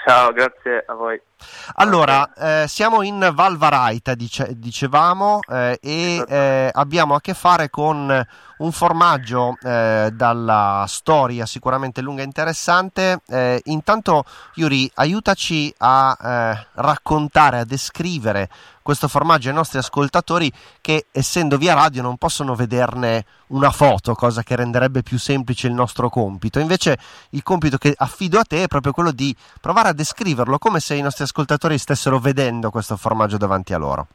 Ciao, 0.05 0.33
grazie 0.33 0.85
a 0.87 0.95
voi. 0.95 1.21
Allora, 1.75 2.33
eh, 2.35 2.69
siamo 2.69 3.03
in 3.03 3.31
Val 3.35 3.57
Varaita, 3.57 4.15
dice- 4.15 4.55
dicevamo, 4.57 5.41
eh, 5.49 5.79
e 5.83 6.25
eh, 6.27 6.71
abbiamo 6.73 7.15
a 7.15 7.21
che 7.21 7.35
fare 7.35 7.71
con 7.71 8.27
un 8.59 8.73
formaggio 8.73 9.57
eh, 9.63 10.11
dalla 10.13 10.85
storia 10.89 11.45
sicuramente 11.45 12.01
lunga 12.01 12.23
e 12.23 12.25
interessante. 12.25 13.21
Eh, 13.27 13.61
intanto, 13.65 14.25
Yuri, 14.55 14.91
aiutaci 14.95 15.73
a 15.79 16.17
eh, 16.19 16.67
raccontare, 16.75 17.59
a 17.59 17.65
descrivere 17.65 18.49
questo 18.87 19.09
formaggio 19.09 19.49
ai 19.49 19.55
nostri 19.55 19.79
ascoltatori 19.79 20.51
che, 20.81 21.07
essendo 21.11 21.59
via 21.59 21.75
radio, 21.75 22.03
non 22.03 22.17
possono 22.19 22.55
vederne 22.55 23.25
una 23.49 23.73
foto, 23.73 24.15
cosa 24.15 24.45
che 24.45 24.55
renderebbe 24.55 25.03
più 25.03 25.19
semplice 25.19 25.67
il 25.67 25.73
nostro 25.73 26.09
compito. 26.09 26.61
Invece, 26.61 26.97
il 27.31 27.43
compito 27.43 27.79
che 27.79 27.93
affido 27.97 28.39
a 28.39 28.45
te 28.45 28.63
è 28.63 28.69
proprio 28.69 28.93
quello 28.93 29.11
di 29.11 29.35
provare 29.61 29.89
a 29.89 29.93
descriverlo 29.93 30.59
come 30.59 30.79
se 30.79 30.95
i 30.95 31.03
nostri 31.03 31.25
ascoltatori 31.27 31.77
stessero 31.79 32.19
vedendo 32.19 32.71
questo 32.71 32.97
formaggio 32.97 33.37
davanti 33.37 33.75
a 33.75 33.79
loro. 33.79 34.07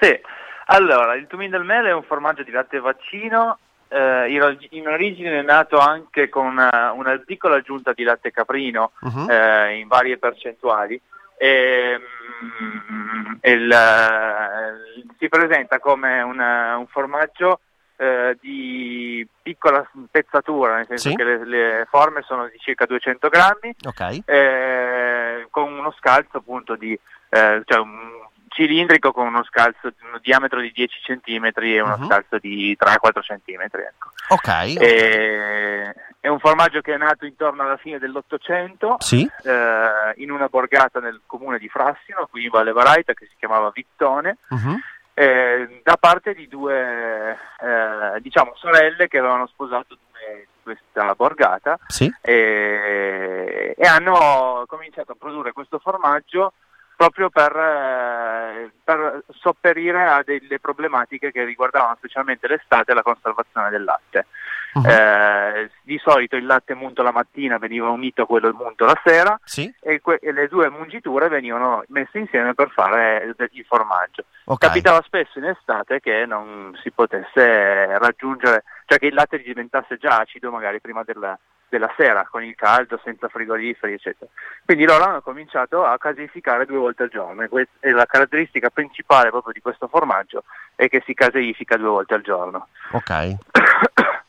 Sì, 0.00 0.18
allora 0.66 1.14
il 1.14 1.26
Tumin 1.26 1.50
del 1.50 1.64
Mele 1.64 1.88
è 1.90 1.94
un 1.94 2.02
formaggio 2.04 2.42
di 2.42 2.50
latte 2.50 2.78
vaccino, 2.78 3.58
eh, 3.88 4.30
in, 4.32 4.40
or- 4.42 4.56
in 4.70 4.86
origine 4.86 5.40
è 5.40 5.42
nato 5.42 5.78
anche 5.78 6.28
con 6.28 6.46
una, 6.46 6.92
una 6.92 7.20
piccola 7.24 7.56
aggiunta 7.56 7.92
di 7.92 8.04
latte 8.04 8.30
caprino 8.30 8.92
Mhm. 9.00 9.28
eh, 9.30 9.78
in 9.78 9.88
varie 9.88 10.16
percentuali. 10.16 11.00
E, 11.36 11.98
mm, 11.98 13.32
il, 13.42 13.70
eh, 13.72 15.04
si 15.18 15.28
presenta 15.28 15.78
come 15.80 16.20
una- 16.22 16.76
un 16.76 16.86
formaggio 16.86 17.60
eh, 18.00 18.38
di 18.40 19.26
piccola 19.42 19.86
pezzatura, 20.10 20.76
nel 20.76 20.86
senso 20.86 21.10
Sì. 21.10 21.14
che 21.16 21.22
le, 21.24 21.44
le 21.44 21.86
forme 21.90 22.22
sono 22.22 22.46
di 22.48 22.56
circa 22.58 22.86
200 22.86 23.28
grammi, 23.28 23.74
Ok, 23.86 24.20
eh, 24.24 25.46
con 25.50 25.70
uno 25.72 25.92
scalzo 25.98 26.38
appunto 26.38 26.76
di 26.76 26.98
eh, 27.28 27.62
cioè 27.64 27.78
un 27.78 28.18
cilindrico 28.48 29.12
con 29.12 29.26
uno 29.26 29.44
scalzo 29.44 29.90
di 29.90 29.96
un 30.12 30.18
diametro 30.22 30.60
di 30.60 30.72
10 30.72 30.98
cm 31.04 31.50
e 31.54 31.80
uno 31.80 31.96
Mhm. 31.98 32.06
scalzo 32.06 32.38
di 32.38 32.74
3-4 32.76 33.20
cm. 33.20 33.60
Ecco. 33.60 34.10
ok. 34.28 34.48
E- 34.80 35.94
è 36.20 36.28
un 36.28 36.38
formaggio 36.38 36.80
che 36.80 36.92
è 36.94 36.96
nato 36.98 37.24
intorno 37.26 37.62
alla 37.62 37.76
fine 37.78 37.98
dell'Ottocento 37.98 38.96
Sì, 38.98 39.22
eh, 39.44 40.12
in 40.16 40.30
una 40.30 40.48
borgata 40.48 41.00
nel 41.00 41.20
comune 41.26 41.58
di 41.58 41.68
Frassino, 41.68 42.26
qui 42.30 42.44
in 42.44 42.50
Valle 42.50 42.72
Varaita, 42.72 43.14
che 43.14 43.26
si 43.26 43.34
chiamava 43.38 43.70
Vittone, 43.72 44.36
mhm, 44.48 44.78
eh, 45.20 45.80
da 45.82 45.98
parte 45.98 46.32
di 46.32 46.48
due 46.48 47.32
eh, 47.32 48.20
diciamo 48.20 48.52
sorelle 48.54 49.06
che 49.06 49.18
avevano 49.18 49.46
sposato 49.48 49.98
due- 50.10 50.48
questa 50.62 51.14
borgata 51.14 51.78
sì, 51.88 52.10
e, 52.22 53.74
e 53.76 53.86
hanno 53.86 54.64
cominciato 54.66 55.12
a 55.12 55.16
produrre 55.18 55.52
questo 55.52 55.78
formaggio 55.78 56.54
proprio 56.96 57.28
per, 57.28 57.54
eh, 57.54 58.72
per 58.82 59.24
sopperire 59.30 60.04
a 60.04 60.22
delle 60.22 60.58
problematiche 60.58 61.32
che 61.32 61.44
riguardavano 61.44 61.96
specialmente 61.96 62.46
l'estate 62.46 62.92
e 62.92 62.94
la 62.94 63.02
conservazione 63.02 63.68
del 63.68 63.84
latte. 63.84 64.26
Mhm, 64.74 64.86
Eh, 64.86 65.70
di 65.82 65.98
solito 65.98 66.36
il 66.36 66.46
latte 66.46 66.74
munto 66.74 67.02
la 67.02 67.12
mattina 67.12 67.58
veniva 67.58 67.88
unito 67.88 68.22
a 68.22 68.26
quello 68.26 68.52
munto 68.52 68.84
la 68.84 68.98
sera 69.04 69.38
sì, 69.44 69.72
e, 69.80 70.00
que- 70.00 70.18
e 70.22 70.32
le 70.32 70.48
due 70.48 70.68
mungiture 70.70 71.28
venivano 71.28 71.82
messe 71.88 72.18
insieme 72.18 72.54
per 72.54 72.70
fare 72.70 73.34
il- 73.38 73.64
formaggio. 73.66 74.24
ok. 74.44 74.58
Capitava 74.58 75.02
spesso 75.02 75.38
in 75.38 75.44
estate 75.46 76.00
che 76.00 76.24
non 76.26 76.76
si 76.82 76.90
potesse 76.90 77.98
raggiungere, 77.98 78.64
cioè 78.86 78.98
che 78.98 79.06
il 79.06 79.14
latte 79.14 79.38
diventasse 79.42 79.96
già 79.96 80.18
acido 80.18 80.50
magari 80.50 80.80
prima 80.80 81.02
della, 81.04 81.38
della 81.68 81.92
sera, 81.96 82.26
con 82.28 82.42
il 82.42 82.54
caldo, 82.56 82.98
senza 83.04 83.28
frigoriferi, 83.28 83.92
eccetera. 83.94 84.30
Quindi 84.64 84.84
loro 84.86 85.04
hanno 85.04 85.20
cominciato 85.22 85.84
a 85.84 85.96
caseificare 85.98 86.66
due 86.66 86.78
volte 86.78 87.04
al 87.04 87.10
giorno 87.10 87.42
e, 87.42 87.68
e 87.80 87.90
la 87.92 88.06
caratteristica 88.06 88.70
principale 88.70 89.30
proprio 89.30 89.52
di 89.52 89.60
questo 89.60 89.86
formaggio 89.88 90.44
è 90.74 90.88
che 90.88 91.02
si 91.04 91.14
caseifica 91.14 91.76
due 91.76 91.88
volte 91.88 92.14
al 92.14 92.22
giorno. 92.22 92.68
Ok. 92.92 93.34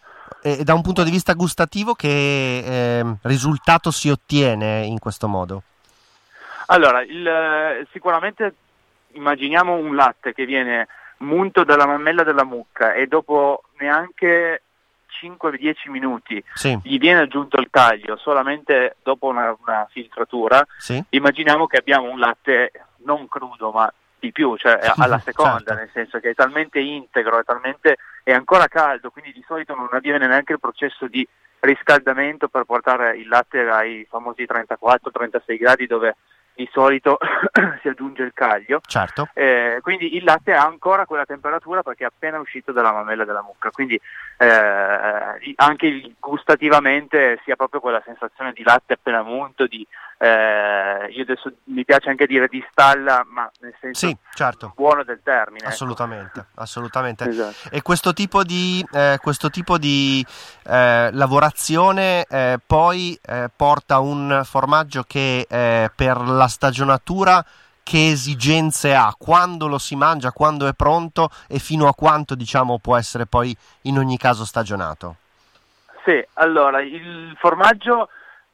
E 0.43 0.63
da 0.63 0.73
un 0.73 0.81
punto 0.81 1.03
di 1.03 1.11
vista 1.11 1.33
gustativo, 1.33 1.93
che 1.93 2.97
ehm, 2.99 3.17
risultato 3.23 3.91
si 3.91 4.09
ottiene 4.09 4.85
in 4.85 4.97
questo 4.99 5.27
modo? 5.27 5.63
Allora, 6.67 7.01
il, 7.01 7.27
eh, 7.27 7.87
sicuramente 7.91 8.55
immaginiamo 9.13 9.75
un 9.75 9.95
latte 9.95 10.33
che 10.33 10.45
viene 10.45 10.87
munto 11.17 11.63
dalla 11.63 11.85
mammella 11.85 12.23
della 12.23 12.43
mucca 12.45 12.93
e 12.93 13.07
dopo 13.07 13.63
neanche 13.79 14.63
5-10 15.21 15.89
minuti 15.91 16.43
Sì, 16.55 16.79
gli 16.83 16.97
viene 16.97 17.19
aggiunto 17.21 17.59
il 17.59 17.67
taglio 17.69 18.17
solamente 18.17 18.95
dopo 19.03 19.27
una, 19.27 19.55
una 19.61 19.87
filtratura, 19.91 20.65
sì, 20.77 21.03
immaginiamo 21.09 21.67
che 21.67 21.77
abbiamo 21.77 22.09
un 22.09 22.17
latte 22.19 22.71
non 23.03 23.27
crudo 23.27 23.71
ma 23.71 23.91
di 24.17 24.31
più, 24.31 24.55
cioè 24.55 24.79
alla 24.95 25.19
seconda, 25.19 25.57
Certo. 25.57 25.73
nel 25.73 25.89
senso 25.91 26.19
che 26.19 26.29
è 26.29 26.33
talmente 26.35 26.79
integro, 26.79 27.39
è 27.39 27.43
talmente 27.43 27.97
è 28.23 28.31
ancora 28.31 28.67
caldo, 28.67 29.09
quindi 29.09 29.31
di 29.31 29.43
solito 29.47 29.75
non 29.75 29.89
avviene 29.91 30.27
neanche 30.27 30.53
il 30.53 30.59
processo 30.59 31.07
di 31.07 31.27
riscaldamento 31.59 32.47
per 32.47 32.63
portare 32.63 33.17
il 33.17 33.27
latte 33.27 33.59
ai 33.61 34.05
famosi 34.09 34.43
34-36 34.43 35.57
gradi 35.57 35.87
dove 35.87 36.15
di 36.61 36.69
solito 36.71 37.17
si 37.81 37.87
aggiunge 37.87 38.21
il 38.23 38.31
caglio. 38.33 38.81
certo. 38.85 39.29
Eh, 39.33 39.79
quindi 39.81 40.15
il 40.15 40.23
latte 40.23 40.53
ha 40.53 40.63
ancora 40.63 41.05
quella 41.05 41.25
temperatura 41.25 41.81
perché 41.81 42.03
è 42.03 42.07
appena 42.07 42.39
uscito 42.39 42.71
dalla 42.71 42.91
mammella 42.91 43.25
della 43.25 43.41
mucca, 43.41 43.71
quindi 43.71 43.99
eh, 44.37 45.53
anche 45.55 46.13
gustativamente 46.19 47.39
si 47.43 47.51
ha 47.51 47.55
proprio 47.55 47.79
quella 47.79 48.01
sensazione 48.05 48.53
di 48.53 48.63
latte 48.63 48.93
appena 48.93 49.23
munto, 49.23 49.65
di, 49.65 49.85
eh, 50.19 51.07
io 51.09 51.23
adesso 51.23 51.51
mi 51.65 51.83
piace 51.83 52.09
anche 52.09 52.27
dire 52.27 52.47
di 52.47 52.63
stalla, 52.71 53.25
ma 53.27 53.49
nel 53.61 53.73
senso 53.79 54.05
Sì, 54.05 54.15
certo. 54.33 54.73
buono 54.75 55.03
del 55.03 55.21
termine. 55.23 55.59
ecco. 55.63 55.69
Assolutamente, 55.69 56.45
assolutamente. 56.55 57.27
Esatto. 57.27 57.75
E 57.75 57.81
questo 57.81 58.13
tipo 58.13 58.43
di, 58.43 58.85
eh, 58.91 59.17
questo 59.21 59.49
tipo 59.49 59.77
di 59.77 60.25
eh, 60.65 61.09
lavorazione 61.11 62.25
eh, 62.29 62.59
poi 62.65 63.19
porta 63.55 63.99
un 63.99 64.41
formaggio 64.43 65.03
che 65.03 65.45
per 65.47 66.17
la 66.17 66.47
stagionatura 66.51 67.43
che 67.83 68.11
esigenze 68.11 68.93
ha, 68.93 69.13
quando 69.17 69.67
lo 69.67 69.77
si 69.79 69.95
mangia, 69.95 70.31
quando 70.31 70.67
è 70.67 70.73
pronto 70.73 71.29
e 71.47 71.57
fino 71.57 71.87
a 71.87 71.95
quanto 71.95 72.35
diciamo 72.35 72.77
può 72.77 72.95
essere 72.95 73.25
poi 73.25 73.55
in 73.83 73.97
ogni 73.97 74.17
caso 74.17 74.45
stagionato. 74.45 75.15
Sì, 76.05 76.23
allora 76.33 76.81
il 76.81 77.35
formaggio 77.39 78.09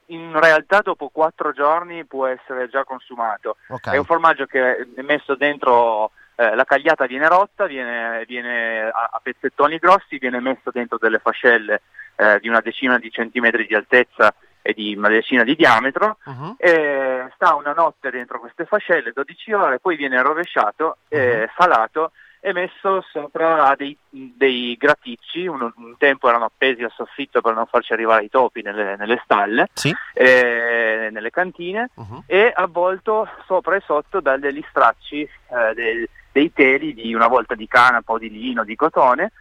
in 0.08 0.38
realtà 0.40 0.80
dopo 0.82 1.10
quattro 1.10 1.52
giorni 1.52 2.06
può 2.06 2.26
essere 2.26 2.70
già 2.70 2.84
consumato. 2.84 3.58
Ok, 3.68 3.92
È 3.92 3.98
un 3.98 4.06
formaggio 4.06 4.46
che 4.46 4.88
è 4.96 5.02
messo 5.02 5.36
dentro, 5.36 6.12
eh, 6.36 6.56
la 6.56 6.64
cagliata 6.64 7.06
viene 7.06 7.28
rotta, 7.28 7.66
viene, 7.66 8.24
viene 8.26 8.84
a, 8.84 9.10
a 9.12 9.20
pezzettoni 9.22 9.78
grossi, 9.78 10.18
viene 10.18 10.40
messo 10.40 10.72
dentro 10.72 10.98
delle 10.98 11.20
fascelle 11.20 11.82
eh, 12.16 12.40
di 12.40 12.48
una 12.48 12.62
decina 12.62 12.98
di 12.98 13.12
centimetri 13.12 13.66
di 13.66 13.76
altezza 13.76 14.34
e 14.68 14.74
di 14.74 14.94
una 14.98 15.08
decina 15.08 15.44
di 15.46 15.56
diametro, 15.56 16.18
Mhm. 16.26 16.56
e 16.58 17.30
sta 17.36 17.56
una 17.56 17.72
notte 17.72 18.10
dentro 18.12 18.38
queste 18.42 18.66
fascelle, 18.66 19.14
12 19.14 19.54
ore, 19.54 19.80
poi 19.80 19.96
viene 19.96 20.22
rovesciato, 20.22 20.98
eh, 21.08 21.50
salato 21.56 22.12
e 22.42 22.52
messo 22.52 23.02
sopra 23.12 23.68
a 23.68 23.76
dei, 23.76 23.98
dei 24.10 24.76
graticci, 24.78 25.48
un, 25.48 25.62
un 25.74 25.96
tempo 25.98 26.28
erano 26.28 26.46
appesi 26.46 26.84
al 26.84 26.92
soffitto 26.94 27.40
per 27.40 27.54
non 27.54 27.66
farci 27.66 27.94
arrivare 27.94 28.26
i 28.26 28.30
topi 28.30 28.62
nelle, 28.62 28.98
nelle 28.98 29.22
stalle, 29.24 29.70
Sì. 29.74 29.96
eh, 30.14 31.08
nelle 31.12 31.30
cantine, 31.30 31.90
Mhm. 31.96 32.24
e 32.26 32.52
avvolto 32.54 33.28
sopra 33.46 33.78
e 33.78 33.82
sotto 33.86 34.20
da 34.20 34.36
degli 34.38 34.64
stracci 34.70 35.22
eh, 35.22 35.74
del- 35.76 36.10
dei 36.30 36.52
teli 36.54 36.94
di 36.94 37.14
una 37.16 37.28
volta 37.28 37.56
di 37.56 37.68
canapa 37.68 38.12
o 38.12 38.18
di 38.20 38.30
lino, 38.30 38.64
di 38.66 38.76
cotone 38.76 39.32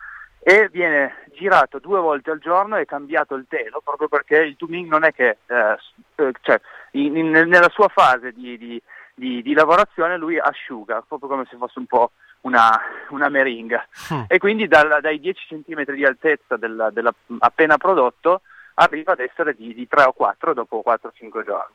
e 0.48 0.68
viene 0.70 1.24
girato 1.32 1.80
due 1.80 1.98
volte 1.98 2.30
al 2.30 2.38
giorno 2.38 2.76
e 2.76 2.84
cambiato 2.84 3.34
il 3.34 3.46
telo 3.48 3.80
proprio 3.82 4.06
perché 4.06 4.36
il 4.36 4.54
tuning 4.54 4.88
non 4.88 5.02
è 5.02 5.12
che 5.12 5.38
eh, 5.44 5.76
eh, 6.14 6.32
cioè, 6.40 6.60
in- 6.92 7.16
in- 7.16 7.30
nella 7.30 7.68
sua 7.70 7.88
fase 7.88 8.30
di, 8.30 8.56
di- 8.56 8.80
di- 9.12 9.42
di 9.42 9.52
lavorazione 9.54 10.16
lui 10.16 10.38
asciuga 10.38 11.02
proprio 11.06 11.28
come 11.30 11.46
se 11.50 11.56
fosse 11.56 11.80
un 11.80 11.86
po' 11.86 12.12
una, 12.42 12.70
una 13.08 13.28
meringa 13.28 13.84
Mm. 14.14 14.22
e 14.28 14.38
quindi 14.38 14.68
dal- 14.68 14.98
dai 15.00 15.18
10 15.18 15.64
cm 15.64 15.82
di 15.92 16.04
altezza 16.04 16.56
della, 16.56 16.90
della- 16.90 17.12
appena 17.40 17.76
prodotto 17.76 18.42
arriva 18.74 19.12
ad 19.14 19.20
essere 19.20 19.52
di, 19.52 19.74
di 19.74 19.88
3 19.88 20.04
o 20.04 20.12
4 20.12 20.54
dopo 20.54 20.80
4-5 20.86 21.44
giorni. 21.44 21.74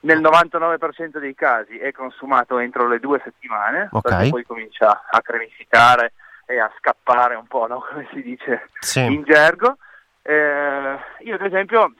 Nel 0.00 0.20
99% 0.22 1.18
dei 1.18 1.34
casi 1.34 1.76
è 1.76 1.92
consumato 1.92 2.56
entro 2.58 2.88
le 2.88 2.98
due 2.98 3.20
settimane, 3.22 3.88
Ok. 3.90 4.08
perché 4.08 4.30
poi 4.30 4.44
comincia 4.44 5.04
a 5.10 5.20
cremificare 5.20 6.12
e 6.46 6.58
a 6.60 6.72
scappare 6.78 7.34
un 7.34 7.46
po', 7.46 7.66
no? 7.66 7.80
come 7.88 8.08
si 8.12 8.22
dice 8.22 8.68
Sì. 8.80 9.00
in 9.04 9.22
gergo. 9.24 9.76
Eh, 10.22 10.96
io 11.20 11.34
ad 11.34 11.42
esempio 11.42 11.92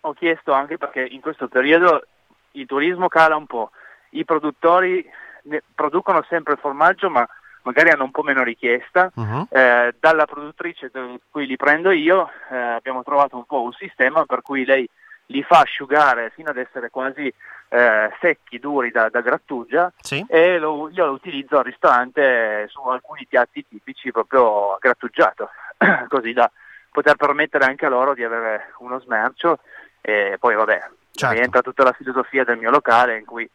ho 0.00 0.12
chiesto 0.14 0.52
anche 0.52 0.78
perché 0.78 1.00
in 1.04 1.20
questo 1.20 1.48
periodo 1.48 2.04
il 2.52 2.66
turismo 2.66 3.08
cala 3.08 3.36
un 3.36 3.46
po', 3.46 3.70
i 4.10 4.24
produttori 4.24 5.04
producono 5.74 6.24
sempre 6.28 6.52
il 6.54 6.58
formaggio 6.60 7.08
ma 7.10 7.26
magari 7.62 7.90
hanno 7.90 8.04
un 8.04 8.10
po' 8.10 8.22
meno 8.22 8.42
richiesta. 8.42 9.10
Mhm. 9.14 9.46
Eh, 9.50 9.94
dalla 9.98 10.26
produttrice 10.26 10.88
da 10.92 11.04
cui 11.30 11.46
li 11.46 11.56
prendo 11.56 11.90
io 11.90 12.30
eh, 12.50 12.56
abbiamo 12.56 13.02
trovato 13.02 13.36
un 13.36 13.44
po' 13.44 13.62
un 13.62 13.72
sistema 13.72 14.24
per 14.24 14.42
cui 14.42 14.64
lei 14.64 14.88
li 15.30 15.42
fa 15.42 15.60
asciugare 15.60 16.30
fino 16.34 16.50
ad 16.50 16.56
essere 16.56 16.90
quasi 16.90 17.32
eh, 17.70 18.10
secchi, 18.20 18.58
duri 18.58 18.90
da, 18.90 19.08
da 19.08 19.20
grattugia 19.20 19.92
Sì. 20.00 20.24
e 20.28 20.58
lo, 20.58 20.88
io 20.90 21.06
lo 21.06 21.12
utilizzo 21.12 21.58
al 21.58 21.64
ristorante 21.64 22.66
su 22.68 22.80
alcuni 22.80 23.26
piatti 23.28 23.64
tipici 23.68 24.10
proprio 24.10 24.76
grattugiato, 24.80 25.50
così 26.08 26.32
da 26.32 26.50
poter 26.90 27.16
permettere 27.16 27.64
anche 27.66 27.86
a 27.86 27.90
loro 27.90 28.14
di 28.14 28.24
avere 28.24 28.72
uno 28.78 28.98
smercio 29.00 29.58
e 30.00 30.36
poi 30.38 30.54
vabbè, 30.54 30.88
Certo. 31.18 31.34
rientra 31.34 31.62
tutta 31.62 31.82
la 31.82 31.92
filosofia 31.92 32.44
del 32.44 32.58
mio 32.58 32.70
locale 32.70 33.18
in 33.18 33.24
cui 33.24 33.48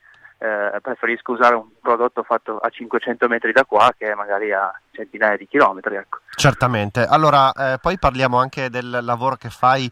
eh, 0.43 0.81
preferisco 0.81 1.31
usare 1.31 1.55
un 1.55 1.69
prodotto 1.81 2.21
fatto 2.23 2.57
a 2.57 2.69
500 2.69 3.29
metri 3.29 3.53
da 3.53 3.63
qua 3.63 3.93
che 3.97 4.13
magari 4.13 4.51
a 4.51 4.77
centinaia 4.91 5.37
di 5.37 5.47
chilometri. 5.47 5.95
Ecco. 5.95 6.19
Certamente. 6.35 7.05
Allora, 7.05 7.51
eh, 7.53 7.77
poi 7.81 7.97
parliamo 7.97 8.37
anche 8.39 8.69
del 8.69 8.99
lavoro 9.03 9.35
che 9.37 9.49
fai 9.49 9.89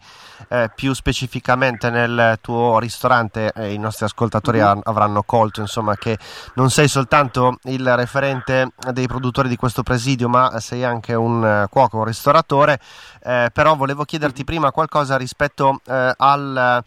eh, 0.49 0.69
più 0.75 0.91
specificamente 0.93 1.89
nel 1.89 2.37
tuo 2.41 2.79
ristorante. 2.79 3.53
I 3.55 3.77
nostri 3.77 4.03
ascoltatori 4.05 4.59
Mhm. 4.59 4.65
av- 4.65 4.81
avranno 4.83 5.23
colto, 5.23 5.61
insomma, 5.61 5.95
che 5.95 6.17
non 6.55 6.69
sei 6.69 6.89
soltanto 6.89 7.57
il 7.63 7.95
referente 7.95 8.73
dei 8.91 9.07
produttori 9.07 9.47
di 9.47 9.55
questo 9.55 9.83
presidio, 9.83 10.27
ma 10.27 10.59
sei 10.59 10.83
anche 10.83 11.13
un 11.13 11.45
eh, 11.45 11.67
cuoco, 11.69 11.97
un 11.99 12.05
ristoratore. 12.05 12.79
Eh, 13.23 13.49
però 13.53 13.75
volevo 13.75 14.03
chiederti 14.03 14.43
prima 14.43 14.71
qualcosa 14.71 15.15
rispetto 15.15 15.79
eh, 15.85 16.13
al 16.17 16.83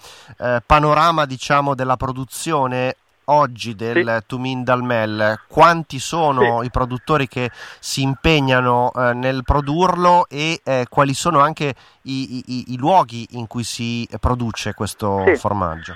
panorama, 0.66 1.24
diciamo, 1.24 1.74
della 1.74 1.96
produzione 1.96 2.96
oggi 3.26 3.74
del 3.74 4.22
Tumin 4.26 4.64
Dalmel. 4.64 5.40
Quanti 5.48 5.98
sono 5.98 6.62
i 6.62 6.70
produttori 6.70 7.26
che 7.28 7.50
si 7.78 8.02
impegnano 8.02 8.92
eh, 8.94 9.12
nel 9.14 9.42
produrlo 9.44 10.26
e 10.28 10.60
eh, 10.64 10.86
quali 10.88 11.14
sono 11.14 11.40
anche 11.40 11.74
i, 12.02 12.42
i- 12.46 12.72
i 12.72 12.76
luoghi 12.78 13.26
in 13.32 13.46
cui 13.46 13.64
si 13.64 14.08
produce 14.20 14.74
questo 14.74 15.22
Sì. 15.26 15.36
formaggio? 15.36 15.94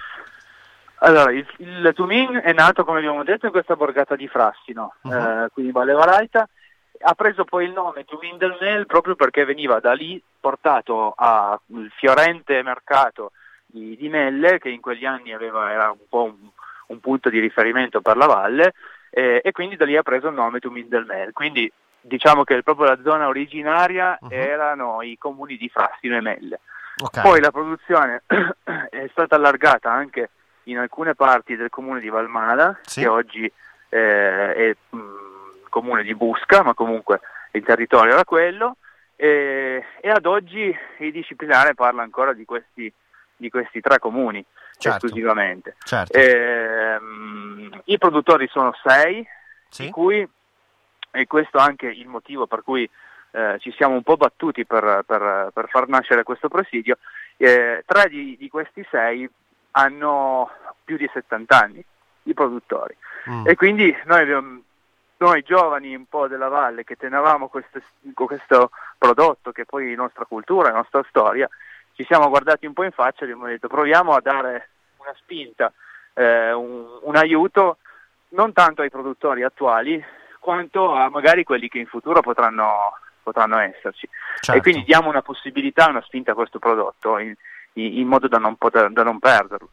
Allora, 1.01 1.31
il, 1.31 1.47
il 1.59 1.93
Tumin 1.95 2.41
è 2.43 2.53
nato, 2.53 2.85
come 2.85 2.99
abbiamo 2.99 3.23
detto, 3.23 3.47
in 3.47 3.53
questa 3.53 3.77
borgata 3.77 4.17
di 4.17 4.27
Frassino, 4.27 4.95
Mhm. 5.03 5.13
eh, 5.13 5.49
quindi 5.53 5.71
Valle 5.73 5.93
Varaita. 5.93 6.49
Ha 7.01 7.15
preso 7.15 7.45
poi 7.45 7.67
il 7.67 7.71
nome 7.71 8.05
Tumin 8.05 8.37
del 8.39 8.57
Mel 8.61 8.85
proprio 8.87 9.15
perché 9.15 9.45
veniva 9.45 9.79
da 9.79 9.93
lì 9.93 10.21
portato 10.41 11.13
al 11.17 11.61
fiorente 11.97 12.61
mercato 12.65 13.31
di, 13.67 13.97
di 13.97 14.09
Melle, 14.09 14.59
che 14.59 14.69
in 14.71 14.81
quegli 14.81 15.05
anni 15.05 15.33
aveva, 15.33 15.71
era 15.71 15.93
un 15.93 15.99
po' 16.09 16.25
un, 16.25 16.35
un 16.89 17.01
punto 17.01 17.29
di 17.31 17.39
riferimento 17.39 18.01
per 18.01 18.17
la 18.17 18.27
valle, 18.27 18.75
eh, 19.11 19.41
e 19.43 19.53
quindi 19.53 19.77
da 19.77 19.85
lì 19.85 19.97
ha 19.97 20.03
preso 20.03 20.29
il 20.29 20.35
nome 20.35 20.59
Tumin 20.59 20.89
del 20.89 21.05
Mel. 21.05 21.33
Quindi 21.33 21.71
diciamo 22.01 22.45
che 22.45 22.63
proprio 22.63 22.87
la 22.87 22.99
zona 23.03 23.27
originaria 23.29 24.19
Mhm. 24.21 24.29
erano 24.33 25.03
i 25.03 25.17
comuni 25.19 25.57
di 25.57 25.69
Frassino 25.69 26.17
e 26.17 26.21
Melle. 26.21 26.61
Ok. 27.01 27.21
Poi 27.23 27.41
la 27.41 27.51
produzione 27.51 28.23
è 28.91 29.07
stata 29.11 29.37
allargata 29.37 29.91
anche 29.91 30.31
in 30.65 30.79
alcune 30.79 31.15
parti 31.15 31.57
del 31.57 31.71
comune 31.71 32.01
di 32.01 32.09
Valmala, 32.09 32.79
Sì. 32.83 33.01
che 33.01 33.07
oggi 33.09 33.53
eh, 33.91 34.55
è 34.55 34.77
mh, 34.91 35.01
comune 35.71 36.03
di 36.03 36.15
Busca, 36.15 36.63
ma 36.63 36.75
comunque 36.75 37.21
il 37.53 37.63
territorio 37.65 38.13
era 38.13 38.25
quello, 38.25 38.77
e, 39.17 39.83
e 40.01 40.11
ad 40.11 40.27
oggi 40.27 40.77
il 40.99 41.13
disciplinare 41.13 41.75
parla 41.75 42.03
ancora 42.03 42.33
di 42.35 42.45
questi, 42.45 42.93
di 43.39 43.49
questi 43.49 43.81
tre 43.81 43.99
comuni 43.99 44.45
Certo. 44.77 45.07
esclusivamente. 45.07 45.77
certo. 45.85 46.17
Ehm, 46.19 47.81
I 47.85 47.99
produttori 47.99 48.47
sono 48.49 48.73
sei, 48.85 49.27
Sì? 49.71 49.85
di 49.87 49.91
cui, 49.91 50.29
e 51.11 51.27
questo 51.27 51.59
è 51.59 51.61
anche 51.63 51.87
il 51.87 52.07
motivo 52.07 52.47
per 52.47 52.63
cui 52.63 52.89
eh, 53.33 53.57
ci 53.61 53.73
siamo 53.73 53.95
un 53.95 54.03
po' 54.03 54.17
battuti 54.17 54.65
per, 54.65 55.03
per- 55.07 55.51
per 55.53 55.69
far 55.69 55.89
nascere 55.89 56.23
questo 56.23 56.49
presidio, 56.49 56.99
eh, 57.37 57.83
tre 57.87 58.09
di, 58.09 58.37
di 58.39 58.49
questi 58.49 58.87
sei 58.91 59.29
hanno 59.73 60.51
più 60.85 60.97
di 60.97 61.09
70 61.13 61.59
anni, 61.61 61.85
i 62.25 62.35
produttori. 62.35 62.97
Mm. 63.31 63.47
E 63.47 63.55
quindi 63.55 63.95
noi, 64.07 64.21
abbiamo- 64.23 64.63
noi 65.19 65.43
giovani 65.43 65.95
un 65.95 66.07
po' 66.07 66.27
della 66.29 66.49
valle 66.49 66.85
che 66.85 66.97
tenevamo 66.97 67.49
questo, 67.49 67.81
questo 68.15 68.71
prodotto 68.97 69.53
che 69.53 69.65
poi 69.67 69.93
è 69.93 69.97
nostra 69.97 70.25
cultura, 70.25 70.71
nostra 70.71 71.05
storia, 71.09 71.49
ci 71.99 72.05
siamo 72.05 72.29
guardati 72.29 72.65
un 72.65 72.75
po' 72.75 72.85
in 72.85 72.93
faccia 72.93 73.23
e 73.23 73.25
abbiamo 73.25 73.47
detto 73.49 73.67
proviamo 73.67 74.13
a 74.15 74.21
dare 74.21 74.69
una 74.99 75.13
spinta, 75.17 75.73
eh, 76.15 76.53
un, 76.53 76.87
un 77.03 77.17
aiuto 77.17 77.79
non 78.31 78.53
tanto 78.53 78.83
ai 78.83 78.89
produttori 78.89 79.43
attuali 79.43 80.01
quanto 80.39 80.93
a 80.95 81.09
magari 81.11 81.43
quelli 81.43 81.69
che 81.69 81.79
in 81.81 81.87
futuro 81.87 82.21
potranno, 82.21 82.93
potranno 83.21 83.59
esserci. 83.59 84.09
Certo. 84.39 84.53
E 84.53 84.63
quindi 84.63 84.85
diamo 84.85 85.09
una 85.09 85.23
possibilità, 85.23 85.89
una 85.89 86.01
spinta 86.03 86.31
a 86.31 86.35
questo 86.37 86.61
prodotto 86.61 87.19
in, 87.19 87.35
in- 87.73 87.99
in 87.99 88.07
modo 88.07 88.29
da 88.29 88.39
non, 88.39 88.55
poter- 88.55 88.93
da 88.93 89.03
non 89.03 89.19
perderlo. 89.19 89.71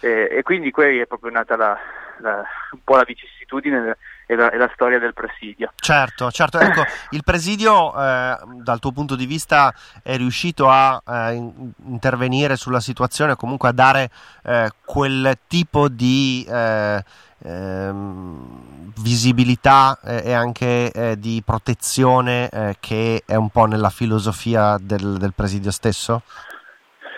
E, 0.00 0.26
e 0.28 0.42
quindi 0.42 0.72
qui 0.72 0.98
è 0.98 1.06
proprio 1.06 1.30
nata 1.30 1.54
la, 1.54 1.78
la- 2.16 2.44
un 2.72 2.82
po' 2.82 2.96
la 2.96 3.04
vicissitudine 3.04 3.96
e 4.30 4.36
la, 4.36 4.50
e 4.50 4.58
la 4.58 4.70
storia 4.74 5.00
del 5.00 5.12
presidio. 5.12 5.72
Certo, 5.74 6.30
certo. 6.30 6.58
Ecco, 6.70 6.86
il 7.10 7.24
presidio, 7.24 7.92
eh, 8.00 8.36
dal 8.62 8.78
tuo 8.78 8.92
punto 8.92 9.16
di 9.16 9.26
vista, 9.26 9.74
è 10.04 10.16
riuscito 10.16 10.68
a 10.68 11.02
eh, 11.04 11.34
in- 11.34 11.72
intervenire 11.86 12.54
sulla 12.54 12.78
situazione, 12.78 13.34
comunque 13.34 13.70
a 13.70 13.72
dare 13.72 14.08
eh, 14.44 14.70
quel 14.84 15.36
tipo 15.48 15.88
di 15.88 16.46
eh, 16.48 17.02
ehm, 17.42 18.92
visibilità 19.02 19.98
eh, 20.04 20.22
e 20.26 20.32
anche 20.32 20.92
eh, 20.92 21.18
di 21.18 21.42
protezione 21.44 22.48
eh, 22.50 22.76
che 22.78 23.22
è 23.26 23.34
un 23.34 23.50
po' 23.50 23.64
nella 23.64 23.90
filosofia 23.90 24.76
del, 24.80 25.16
del 25.18 25.32
presidio 25.34 25.72
stesso? 25.72 26.22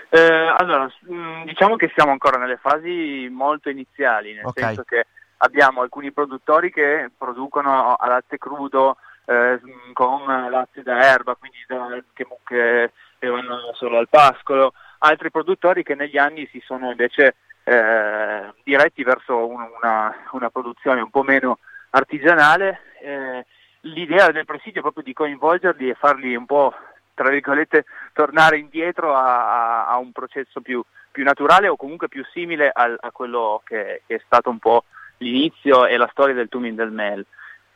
Eh, 0.08 0.54
allora, 0.56 0.84
mh, 0.84 1.44
diciamo 1.44 1.76
che 1.76 1.90
siamo 1.94 2.12
ancora 2.12 2.38
nelle 2.38 2.58
fasi 2.58 3.28
molto 3.30 3.68
iniziali, 3.68 4.34
nel 4.34 4.46
Ok. 4.46 4.60
senso 4.60 4.82
che 4.84 5.06
abbiamo 5.42 5.80
alcuni 5.82 6.12
produttori 6.12 6.70
che 6.72 7.10
producono 7.16 7.94
a 7.94 8.06
latte 8.08 8.38
crudo 8.38 8.96
eh, 9.26 9.60
con 9.92 10.24
latte 10.50 10.82
da 10.82 11.02
erba, 11.04 11.34
quindi 11.34 11.58
da- 11.66 12.02
che, 12.12 12.26
che 12.44 12.90
che 13.22 13.28
vanno 13.28 13.72
solo 13.74 13.98
al 13.98 14.08
pascolo, 14.08 14.72
altri 14.98 15.30
produttori 15.30 15.84
che 15.84 15.94
negli 15.94 16.18
anni 16.18 16.44
si 16.50 16.60
sono 16.66 16.90
invece 16.90 17.36
eh, 17.62 18.52
diretti 18.64 19.04
verso 19.04 19.46
un- 19.46 19.68
una, 19.80 20.12
una 20.32 20.50
produzione 20.50 21.00
un 21.00 21.10
po' 21.10 21.22
meno 21.22 21.58
artigianale. 21.90 22.80
Eh, 23.00 23.46
l'idea 23.82 24.32
del 24.32 24.44
presidio 24.44 24.78
è 24.78 24.82
proprio 24.82 25.04
di 25.04 25.12
coinvolgerli 25.12 25.88
e 25.88 25.94
farli 25.94 26.34
un 26.34 26.46
po' 26.46 26.74
tra 27.14 27.28
virgolette 27.28 27.84
tornare 28.12 28.58
indietro 28.58 29.14
a, 29.14 29.84
a- 29.84 29.86
a 29.86 29.98
un 29.98 30.10
processo 30.10 30.60
più, 30.60 30.82
più 31.12 31.22
naturale 31.22 31.68
o 31.68 31.76
comunque 31.76 32.08
più 32.08 32.24
simile 32.32 32.72
al- 32.74 32.98
a 33.00 33.12
quello 33.12 33.60
che, 33.64 34.02
che 34.04 34.16
è 34.16 34.22
stato 34.26 34.50
un 34.50 34.58
po' 34.58 34.82
l'inizio 35.22 35.86
e 35.86 35.96
la 35.96 36.08
storia 36.10 36.34
del 36.34 36.48
Tumin 36.48 36.74
del 36.74 36.90
Mel. 36.90 37.24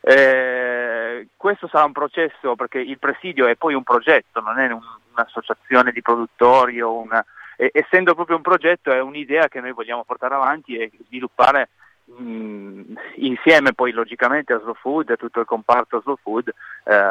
Eh, 0.00 1.28
questo 1.36 1.66
sarà 1.68 1.84
un 1.84 1.92
processo 1.92 2.54
perché 2.54 2.78
il 2.78 2.98
presidio 2.98 3.46
è 3.46 3.56
poi 3.56 3.74
un 3.74 3.82
progetto, 3.82 4.40
non 4.40 4.58
è 4.58 4.70
un- 4.70 4.80
un'associazione 5.12 5.90
di 5.92 6.02
produttori 6.02 6.80
una, 6.80 7.24
e- 7.56 7.70
essendo 7.72 8.14
proprio 8.14 8.36
un 8.36 8.42
progetto 8.42 8.92
è 8.92 9.00
un'idea 9.00 9.48
che 9.48 9.60
noi 9.60 9.72
vogliamo 9.72 10.04
portare 10.04 10.34
avanti 10.34 10.76
e 10.76 10.90
sviluppare 11.06 11.70
mh, 12.04 12.92
insieme 13.16 13.72
poi 13.72 13.90
logicamente 13.90 14.52
a 14.52 14.60
Slow 14.60 14.74
Food 14.74 15.10
e 15.10 15.16
tutto 15.16 15.40
il 15.40 15.46
comparto 15.46 16.00
Slow 16.02 16.18
Food 16.22 16.52
eh, 16.84 17.08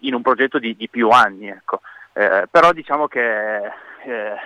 in 0.00 0.14
un 0.14 0.22
progetto 0.22 0.58
di, 0.58 0.74
di 0.74 0.88
più 0.88 1.08
anni. 1.10 1.48
Ecco. 1.48 1.82
Eh, 2.14 2.48
però 2.50 2.72
diciamo 2.72 3.06
che 3.06 3.56
eh, 4.04 4.36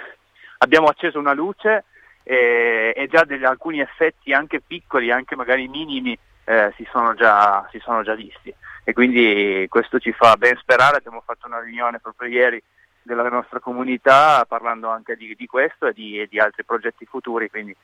abbiamo 0.59 0.89
acceso 0.89 1.19
una 1.19 1.33
luce 1.33 1.85
e, 2.29 2.93
e 2.97 3.07
già 3.07 3.23
degli, 3.23 3.45
alcuni 3.45 3.79
effetti 3.79 4.33
anche 4.33 4.61
piccoli, 4.61 5.13
anche 5.13 5.37
magari 5.37 5.69
minimi, 5.69 6.19
eh, 6.43 6.73
si, 6.77 6.85
sono 6.91 7.15
già, 7.15 7.69
si 7.71 7.79
sono 7.79 8.03
già 8.03 8.15
visti 8.15 8.53
e 8.83 8.93
quindi 8.93 9.67
questo 9.69 10.01
ci 10.01 10.11
fa 10.13 10.37
ben 10.37 10.57
sperare. 10.57 10.97
Abbiamo 10.97 11.23
fatto 11.25 11.47
una 11.47 11.61
riunione 11.61 12.01
proprio 12.01 12.29
ieri 12.29 12.61
della 13.01 13.29
nostra 13.29 13.61
comunità 13.61 14.45
parlando 14.45 14.89
anche 14.89 15.17
di, 15.17 15.37
di 15.37 15.47
questo 15.47 15.87
e 15.87 15.93
di, 15.93 16.21
e 16.21 16.27
di 16.27 16.41
altri 16.41 16.65
progetti 16.65 17.05
futuri, 17.05 17.49
quindi 17.49 17.77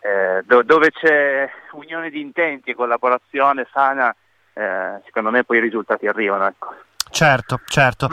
eh, 0.00 0.42
do- 0.44 0.62
dove 0.62 0.90
c'è 0.90 1.50
unione 1.72 2.08
di 2.08 2.20
intenti 2.20 2.70
e 2.70 2.74
collaborazione 2.74 3.66
sana, 3.70 4.14
eh, 4.54 5.00
secondo 5.04 5.30
me 5.30 5.44
poi 5.44 5.58
i 5.58 5.60
risultati 5.60 6.06
arrivano. 6.06 6.46
Ecco. 6.46 6.74
Certo, 7.22 7.60
certo. 7.66 8.10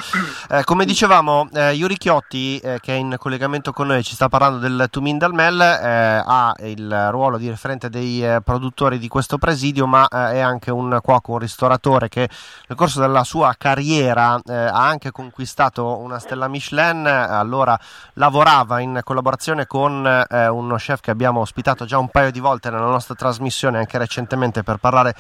Eh, 0.52 0.64
come 0.64 0.86
dicevamo, 0.86 1.50
eh, 1.54 1.72
Yuri 1.72 1.98
Chiotti, 1.98 2.60
eh, 2.60 2.78
che 2.80 2.94
è 2.94 2.96
in 2.96 3.16
collegamento 3.18 3.72
con 3.72 3.88
noi, 3.88 4.04
ci 4.04 4.14
sta 4.14 4.30
parlando 4.30 4.60
del 4.60 4.86
Tumin 4.92 5.18
Dalmel, 5.18 5.60
eh, 5.60 6.24
ha 6.24 6.54
il 6.60 7.08
ruolo 7.10 7.40
di 7.40 7.50
referente 7.50 7.90
dei 7.90 8.24
eh, 8.24 8.40
produttori 8.44 9.00
di 9.00 9.08
questo 9.08 9.40
presidio, 9.40 9.88
ma 9.88 10.08
eh, 10.08 10.34
è 10.34 10.40
anche 10.42 10.70
un 10.70 11.00
cuoco, 11.02 11.32
un 11.32 11.40
ristoratore 11.40 12.08
che 12.08 12.30
nel 12.68 12.78
corso 12.78 13.00
della 13.00 13.24
sua 13.24 13.56
carriera 13.58 14.40
eh, 14.46 14.54
ha 14.54 14.88
anche 14.88 15.10
conquistato 15.10 15.98
una 15.98 16.20
stella 16.20 16.48
Michelin, 16.48 17.08
allora 17.08 17.80
lavorava 18.14 18.80
in 18.80 19.00
collaborazione 19.04 19.66
con 19.66 20.28
uno 20.30 20.76
chef 20.76 21.00
che 21.00 21.10
abbiamo 21.10 21.40
ospitato 21.40 21.86
già 21.86 21.98
un 21.98 22.10
paio 22.10 22.30
di 22.30 22.40
volte 22.40 22.70
nella 22.70 22.86
nostra 22.86 23.16
trasmissione, 23.16 23.80
anche 23.80 23.98
recentemente 23.98 24.62
per 24.62 24.78
parlare 24.78 25.16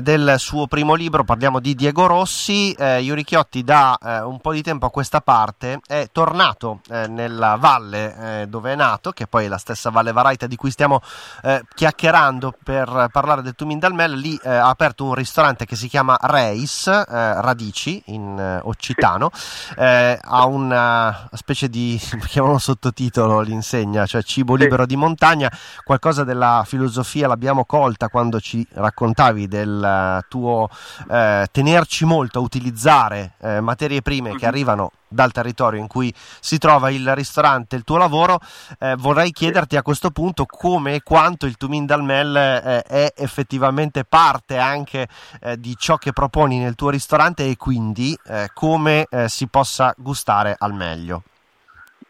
del 0.00 0.34
suo 0.38 0.66
primo 0.66 0.94
libro, 0.94 1.22
parliamo 1.22 1.60
di 1.60 1.76
Diego 1.76 2.06
Rossi. 2.06 2.74
Yuri 2.80 3.18
Yuri 3.20 3.24
Chiotti 3.24 3.62
da 3.62 3.98
eh, 4.02 4.20
un 4.20 4.40
po' 4.40 4.52
di 4.52 4.62
tempo 4.62 4.86
a 4.86 4.90
questa 4.90 5.20
parte 5.20 5.80
è 5.86 6.08
tornato 6.10 6.80
eh, 6.88 7.06
nella 7.06 7.56
valle 7.56 8.42
eh, 8.42 8.46
dove 8.46 8.72
è 8.72 8.76
nato, 8.76 9.12
che 9.12 9.26
poi 9.26 9.44
è 9.44 9.48
la 9.48 9.58
stessa 9.58 9.90
Valle 9.90 10.12
Varaita 10.12 10.46
di 10.46 10.56
cui 10.56 10.70
stiamo 10.70 11.00
eh, 11.42 11.62
chiacchierando 11.74 12.54
per 12.62 13.08
parlare 13.12 13.42
del 13.42 13.54
Tumin 13.54 13.78
Dalmel. 13.78 14.12
Lì 14.12 14.38
eh, 14.42 14.48
ha 14.48 14.68
aperto 14.68 15.04
un 15.04 15.14
ristorante 15.14 15.66
che 15.66 15.76
si 15.76 15.88
chiama 15.88 16.16
Reis, 16.20 16.86
eh, 16.86 17.04
Radici 17.08 18.02
in 18.06 18.60
occitano. 18.62 19.30
Ha 19.76 20.44
una 20.46 21.28
specie 21.32 21.68
di, 21.68 22.00
chiamano 22.26 22.58
sottotitolo 22.58 23.40
l'insegna, 23.40 24.06
cioè 24.06 24.22
cibo 24.22 24.54
libero 24.54 24.86
di 24.86 24.96
montagna, 24.96 25.50
qualcosa 25.84 26.24
della 26.24 26.62
filosofia 26.66 27.26
l'abbiamo 27.26 27.64
colta 27.64 28.08
quando 28.08 28.40
ci 28.40 28.66
raccontavi 28.70 29.48
del 29.48 30.24
tuo 30.28 30.68
tenerci 31.06 32.04
molto 32.04 32.38
a 32.38 32.42
utilizzare 32.42 32.99
eh, 33.08 33.60
materie 33.60 34.02
prime 34.02 34.30
che 34.30 34.44
Mhm. 34.44 34.48
arrivano 34.48 34.90
dal 35.08 35.32
territorio 35.32 35.80
in 35.80 35.86
cui 35.88 36.12
si 36.40 36.58
trova 36.58 36.90
il 36.90 37.14
ristorante, 37.14 37.74
il 37.76 37.82
tuo 37.84 37.96
lavoro, 37.96 38.38
eh, 38.78 38.94
vorrei 38.96 39.32
chiederti 39.32 39.76
a 39.76 39.82
questo 39.82 40.10
punto 40.10 40.46
come 40.46 40.94
e 40.94 41.02
quanto 41.02 41.46
il 41.46 41.56
Tumin 41.56 41.86
Dalmel 41.86 42.36
eh, 42.36 42.82
è 42.82 43.12
effettivamente 43.16 44.04
parte 44.04 44.58
anche 44.58 45.08
eh, 45.40 45.58
di 45.58 45.74
ciò 45.76 45.96
che 45.96 46.12
proponi 46.12 46.58
nel 46.58 46.74
tuo 46.74 46.90
ristorante 46.90 47.48
e 47.48 47.56
quindi 47.56 48.16
eh, 48.26 48.50
come 48.54 49.06
eh, 49.10 49.28
si 49.28 49.48
possa 49.48 49.94
gustare 49.96 50.54
al 50.58 50.74
meglio. 50.74 51.22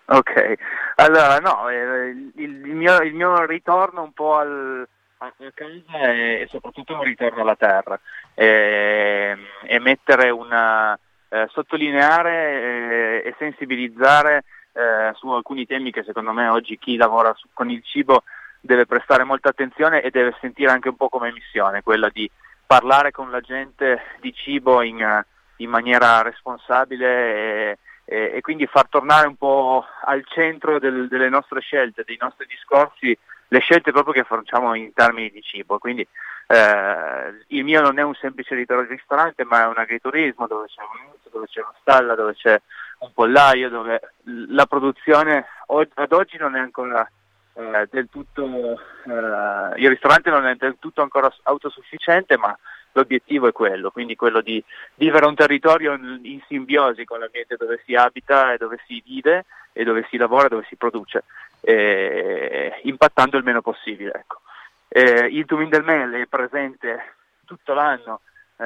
Ok, 0.07 0.55
allora 0.97 1.39
no, 1.39 1.71
il, 1.71 2.33
il 2.35 2.75
mio, 2.75 3.01
il 3.01 3.15
mio 3.15 3.45
ritorno 3.45 4.03
un 4.03 4.13
po' 4.13 4.39
al, 4.39 4.87
a 5.23 5.53
casa 5.55 5.99
è 5.99 6.47
soprattutto 6.49 6.95
un 6.95 7.03
ritorno 7.03 7.43
alla 7.43 7.57
terra. 7.57 8.01
E, 8.35 9.37
e 9.65 9.79
mettere 9.79 10.31
una, 10.31 10.99
eh, 11.29 11.47
sottolineare 11.51 13.23
eh, 13.23 13.29
e 13.29 13.35
sensibilizzare 13.39 14.45
eh, 14.73 15.13
su 15.15 15.29
alcuni 15.29 15.67
temi 15.67 15.91
che 15.91 16.05
secondo 16.05 16.33
me 16.33 16.49
oggi 16.49 16.79
chi 16.79 16.97
lavora 16.97 17.35
su- 17.35 17.49
con 17.53 17.71
il 17.71 17.83
cibo 17.85 18.23
deve 18.61 18.87
prestare 18.87 19.25
molta 19.25 19.51
attenzione 19.51 20.01
e 20.03 20.11
deve 20.11 20.37
sentire 20.41 20.71
anche 20.71 20.89
un 20.89 20.97
po' 20.97 21.09
come 21.09 21.33
missione, 21.33 21.83
quella 21.83 22.09
di 22.09 22.31
parlare 22.67 23.11
con 23.11 23.31
la 23.31 23.41
gente 23.41 24.01
di 24.21 24.33
cibo 24.33 24.81
in, 24.83 25.25
in 25.57 25.69
maniera 25.71 26.23
responsabile 26.23 27.07
e, 27.73 27.79
e- 28.05 28.33
e 28.37 28.41
quindi 28.41 28.67
far 28.67 28.89
tornare 28.89 29.27
un 29.27 29.37
po' 29.37 29.85
al 30.05 30.25
centro 30.27 30.79
del- 30.79 31.09
delle 31.09 31.29
nostre 31.29 31.61
scelte, 31.61 32.05
dei 32.07 32.17
nostri 32.21 32.47
discorsi, 32.47 33.17
le 33.53 33.59
scelte 33.59 33.91
proprio 33.91 34.15
che 34.15 34.25
facciamo 34.25 34.75
in 34.75 34.93
termini 34.93 35.31
di 35.31 35.43
cibo. 35.43 35.79
Quindi 35.79 36.07
eh, 36.47 37.45
il 37.49 37.65
mio 37.65 37.81
non 37.81 37.99
è 37.99 38.03
un 38.03 38.15
semplice 38.15 38.55
ristorante, 38.55 39.45
ma 39.45 39.63
è 39.63 39.67
un 39.67 39.79
agriturismo 39.79 40.47
dove 40.47 40.67
c'è 40.67 40.83
un 40.83 41.07
inizio, 41.07 41.31
dove 41.31 41.47
c'è 41.47 41.61
una 41.61 41.75
stalla, 41.81 42.15
dove 42.15 42.35
c'è 42.35 42.61
un 42.99 43.13
pollaio, 43.13 43.69
dove 43.69 44.01
la 44.49 44.67
produzione 44.67 45.47
ad 45.67 46.13
oggi 46.13 46.37
non 46.37 46.57
è 46.57 46.61
ancora 46.61 47.09
eh, 47.55 47.89
del 47.91 48.09
tutto, 48.09 48.45
eh, 48.45 49.81
il 49.81 49.89
ristorante 49.89 50.31
non 50.31 50.47
è 50.47 50.55
del 50.55 50.77
tutto 50.79 51.03
ancora 51.03 51.33
autosufficiente, 51.45 52.37
ma 52.37 52.57
l'obiettivo 52.93 53.49
è 53.49 53.53
quello, 53.53 53.91
quindi 53.91 54.17
quello 54.17 54.41
di 54.41 54.63
vivere 54.95 55.27
un 55.27 55.35
territorio 55.35 55.95
in, 55.95 56.41
simbiosi 56.47 57.05
con 57.05 57.21
l'ambiente 57.21 57.57
dove 57.57 57.81
si 57.85 57.95
abita 57.95 58.53
e 58.53 58.59
dove 58.59 58.79
si 58.87 59.03
vive 59.05 59.45
e 59.73 59.85
dove 59.85 60.07
si 60.11 60.17
lavora, 60.17 60.49
dove 60.49 60.67
si 60.69 60.77
produce, 60.77 61.25
eh, 61.61 62.81
impattando 62.85 63.37
il 63.37 63.45
meno 63.45 63.61
possibile. 63.61 64.13
Ecco. 64.15 64.41
Eh, 64.89 65.27
il 65.31 65.45
Tumin 65.45 65.69
del 65.69 65.85
Mele 65.85 66.23
è 66.23 66.27
presente 66.27 67.15
tutto 67.45 67.75
l'anno 67.75 68.21
eh, 68.57 68.65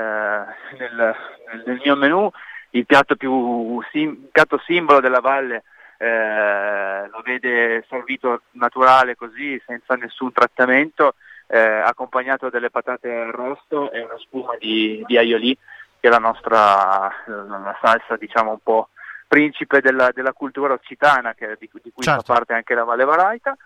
nel, 0.79 1.17
nel- 1.65 1.81
mio 1.83 1.97
menù, 1.97 2.31
il 2.71 2.87
piatto 2.87 3.15
più 3.17 3.81
sim- 3.93 4.29
piatto 4.33 4.59
simbolo 4.65 5.01
della 5.01 5.21
valle 5.21 5.65
eh, 5.99 7.09
lo 7.09 7.21
vede 7.23 7.85
servito 7.89 8.43
naturale 8.53 9.15
così, 9.15 9.61
senza 9.65 9.95
nessun 9.95 10.33
trattamento, 10.33 11.15
eh, 11.47 11.59
accompagnato 11.59 12.51
delle 12.51 12.71
patate 12.71 13.11
arrosto 13.11 13.93
e 13.93 14.03
una 14.03 14.19
spuma 14.19 14.57
di, 14.59 15.03
di 15.07 15.17
aioli, 15.17 15.57
che 16.01 16.09
è 16.09 16.11
la 16.11 16.19
nostra 16.19 17.13
la 17.27 17.79
salsa 17.81 18.17
diciamo 18.17 18.51
un 18.51 18.59
po' 18.63 18.89
principe 19.27 19.81
della, 19.81 20.11
della 20.13 20.33
cultura 20.33 20.75
occitana, 20.75 21.35
che- 21.35 21.57
di, 21.59 21.69
cui- 21.69 21.81
di 21.83 21.91
cui 21.93 22.03
Certo. 22.05 22.23
fa 22.25 22.35
parte 22.35 22.53
anche 22.55 22.75
la 22.75 22.85
Valle 22.85 23.05
Varaita. 23.05 23.57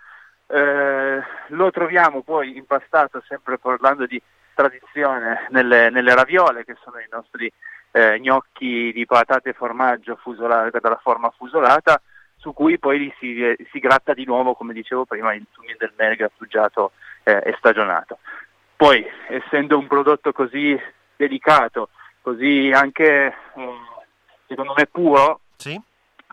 Eh, 0.47 1.21
lo 1.47 1.71
troviamo 1.71 2.21
poi 2.21 2.57
impastato, 2.57 3.21
sempre 3.27 3.57
parlando 3.59 4.05
di 4.05 4.21
tradizione, 4.53 5.45
nelle, 5.49 5.89
nelle 5.89 6.15
raviole, 6.15 6.65
che 6.65 6.75
sono 6.83 6.97
i 6.99 7.07
nostri 7.11 7.51
eh, 7.91 8.19
gnocchi 8.19 8.91
di 8.91 9.05
patate 9.05 9.49
e 9.49 9.53
formaggio 9.53 10.15
fusolata, 10.15 10.79
dalla 10.79 10.99
forma 11.01 11.29
fusolata, 11.37 12.01
su 12.35 12.53
cui 12.53 12.79
poi 12.79 13.13
si, 13.19 13.55
si 13.71 13.79
gratta 13.79 14.13
di 14.13 14.25
nuovo, 14.25 14.55
come 14.55 14.73
dicevo 14.73 15.05
prima, 15.05 15.33
il 15.33 15.45
tumin 15.51 15.75
del 15.77 15.93
mele 15.97 16.15
grattugiato 16.15 16.93
eh, 17.23 17.41
e 17.43 17.55
stagionato. 17.57 18.19
Poi, 18.75 19.05
essendo 19.27 19.77
un 19.77 19.87
prodotto 19.87 20.31
così 20.31 20.79
delicato, 21.15 21.89
così 22.21 22.71
anche 22.73 23.35
eh, 23.55 23.73
secondo 24.47 24.73
me 24.75 24.85
puro, 24.87 25.41
Sì? 25.59 25.79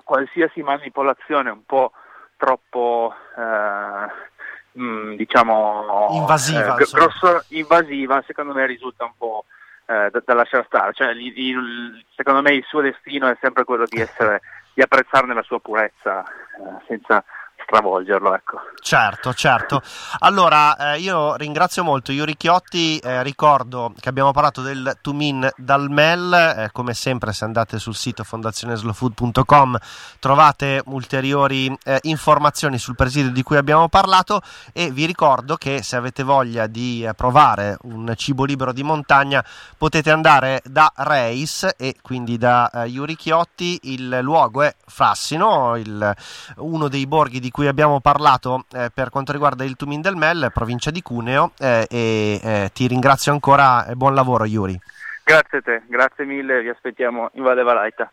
qualsiasi 0.05 0.63
manipolazione 0.63 1.51
un 1.51 1.65
po' 1.67 1.91
troppo 2.37 3.13
eh, 3.37 4.81
mh, 4.81 5.17
diciamo 5.17 6.09
Invasiva, 6.13 6.77
eh, 6.77 6.87
grosso- 6.93 7.45
invasiva 7.49 8.23
secondo 8.25 8.53
me 8.55 8.67
risulta 8.67 9.05
un 9.05 9.13
po' 9.19 9.45
eh, 9.87 10.09
da, 10.13 10.23
da 10.25 10.35
lasciare 10.35 10.65
stare 10.69 10.93
cioè, 10.93 11.09
il- 11.11 11.37
il- 11.37 12.05
secondo 12.15 12.41
me 12.41 12.53
il 12.55 12.65
suo 12.69 12.83
destino 12.83 13.27
è 13.29 13.37
sempre 13.41 13.65
quello 13.65 13.85
di 13.89 13.99
essere 14.01 14.41
di 14.75 14.83
apprezzarne 14.83 15.35
la 15.35 15.43
sua 15.43 15.59
purezza 15.59 16.23
eh, 16.23 16.85
senza 16.87 17.25
stravolgerlo 17.67 18.35
ecco 18.35 18.61
Certo, 18.87 19.35
certo. 19.35 19.83
Allora, 20.21 20.93
eh, 20.95 21.01
io 21.01 21.35
ringrazio 21.35 21.83
molto 21.83 22.13
Yuri 22.13 22.37
Chiotti, 22.37 22.99
eh, 22.99 23.25
ricordo 23.25 23.93
che 23.99 24.09
abbiamo 24.09 24.31
parlato 24.31 24.63
del 24.63 24.99
Tumin 25.01 25.49
Dalmel, 25.57 26.33
eh, 26.33 26.69
come 26.71 26.95
sempre 26.95 27.33
se 27.33 27.45
andate 27.45 27.81
sul 27.81 27.97
sito 27.97 28.23
fondazioneslowfood.com 28.23 29.77
trovate 30.21 30.83
ulteriori 30.87 31.77
eh, 31.85 31.99
informazioni 32.03 32.79
sul 32.79 32.95
presidio 32.95 33.33
di 33.33 33.43
cui 33.43 33.57
abbiamo 33.57 33.89
parlato 33.89 34.41
e 34.73 34.93
vi 34.93 35.05
ricordo 35.05 35.57
che 35.57 35.83
se 35.83 35.97
avete 35.97 36.23
voglia 36.23 36.69
di 36.69 37.05
eh, 37.05 37.13
provare 37.15 37.77
un 37.83 38.13
cibo 38.17 38.45
libero 38.45 38.73
di 38.73 38.85
montagna 38.85 39.45
potete 39.77 40.13
andare 40.13 40.63
da 40.65 40.93
Reis 40.95 41.69
e 41.77 41.97
quindi 42.03 42.39
da 42.39 42.71
eh, 42.71 42.85
Yuri 42.87 43.17
Chiotti, 43.17 43.81
il 43.85 44.19
luogo 44.21 44.63
è 44.63 44.73
Frassino, 44.87 45.75
il- 45.77 46.15
uno 46.59 46.87
dei 46.89 47.07
borghi 47.09 47.41
di 47.41 47.51
cui 47.57 47.69
abbiamo 47.69 48.01
parlato 48.01 48.67
eh, 48.75 48.91
per 48.93 49.09
quanto 49.09 49.33
riguarda 49.33 49.65
il 49.65 49.77
Tumin 49.77 50.03
del 50.03 50.15
Mel, 50.15 50.51
provincia 50.53 50.91
di 50.91 51.01
Cuneo 51.01 51.53
eh, 51.59 51.87
e 51.89 52.39
eh, 52.43 52.71
ti 52.75 52.87
ringrazio 52.87 53.33
ancora 53.33 53.87
e 53.87 53.95
buon 53.95 54.13
lavoro 54.13 54.45
Yuri. 54.45 54.79
grazie 55.25 55.59
a 55.59 55.63
te 55.63 55.83
grazie 55.87 56.27
mille 56.27 56.61
vi 56.61 56.69
aspettiamo 56.69 57.31
in 57.33 57.43
Valle 57.43 57.63
Valaita 57.63 58.13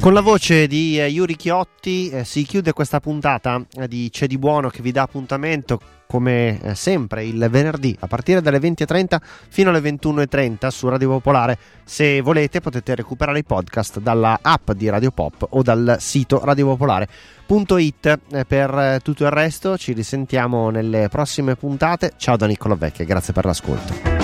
Con 0.00 0.14
la 0.14 0.22
voce 0.22 0.66
di 0.66 0.98
eh, 0.98 1.08
Yuri 1.08 1.36
Chiotti 1.36 2.08
eh, 2.08 2.24
si 2.24 2.44
chiude 2.44 2.72
questa 2.72 3.00
puntata 3.00 3.62
eh, 3.76 3.86
di 3.86 4.08
C'è 4.10 4.26
di 4.26 4.38
buono 4.38 4.70
che 4.70 4.80
vi 4.80 4.92
dà 4.92 5.02
appuntamento 5.02 5.78
come 6.06 6.58
sempre 6.72 7.26
il 7.26 7.46
venerdì 7.50 7.94
a 8.00 8.06
partire 8.06 8.40
dalle 8.40 8.58
20.30 8.58 9.18
fino 9.50 9.68
alle 9.68 9.80
21.30 9.80 10.68
su 10.68 10.88
Radio 10.88 11.10
Popolare. 11.10 11.58
Se 11.84 12.22
volete 12.22 12.60
potete 12.60 12.94
recuperare 12.94 13.40
i 13.40 13.44
podcast 13.44 14.00
dalla 14.00 14.38
app 14.40 14.72
di 14.72 14.88
Radio 14.88 15.10
Pop 15.10 15.46
o 15.50 15.62
dal 15.62 15.98
sito 16.00 16.40
radiopopolare.it. 16.42 18.18
Per 18.48 19.00
tutto 19.02 19.24
il 19.24 19.30
resto 19.30 19.76
ci 19.76 19.92
risentiamo 19.92 20.70
nelle 20.70 21.08
prossime 21.08 21.56
puntate. 21.56 22.14
Ciao 22.16 22.36
da 22.36 22.46
Niccolo 22.46 22.74
Vecchia, 22.74 23.04
grazie 23.04 23.34
per 23.34 23.44
l'ascolto. 23.44 24.19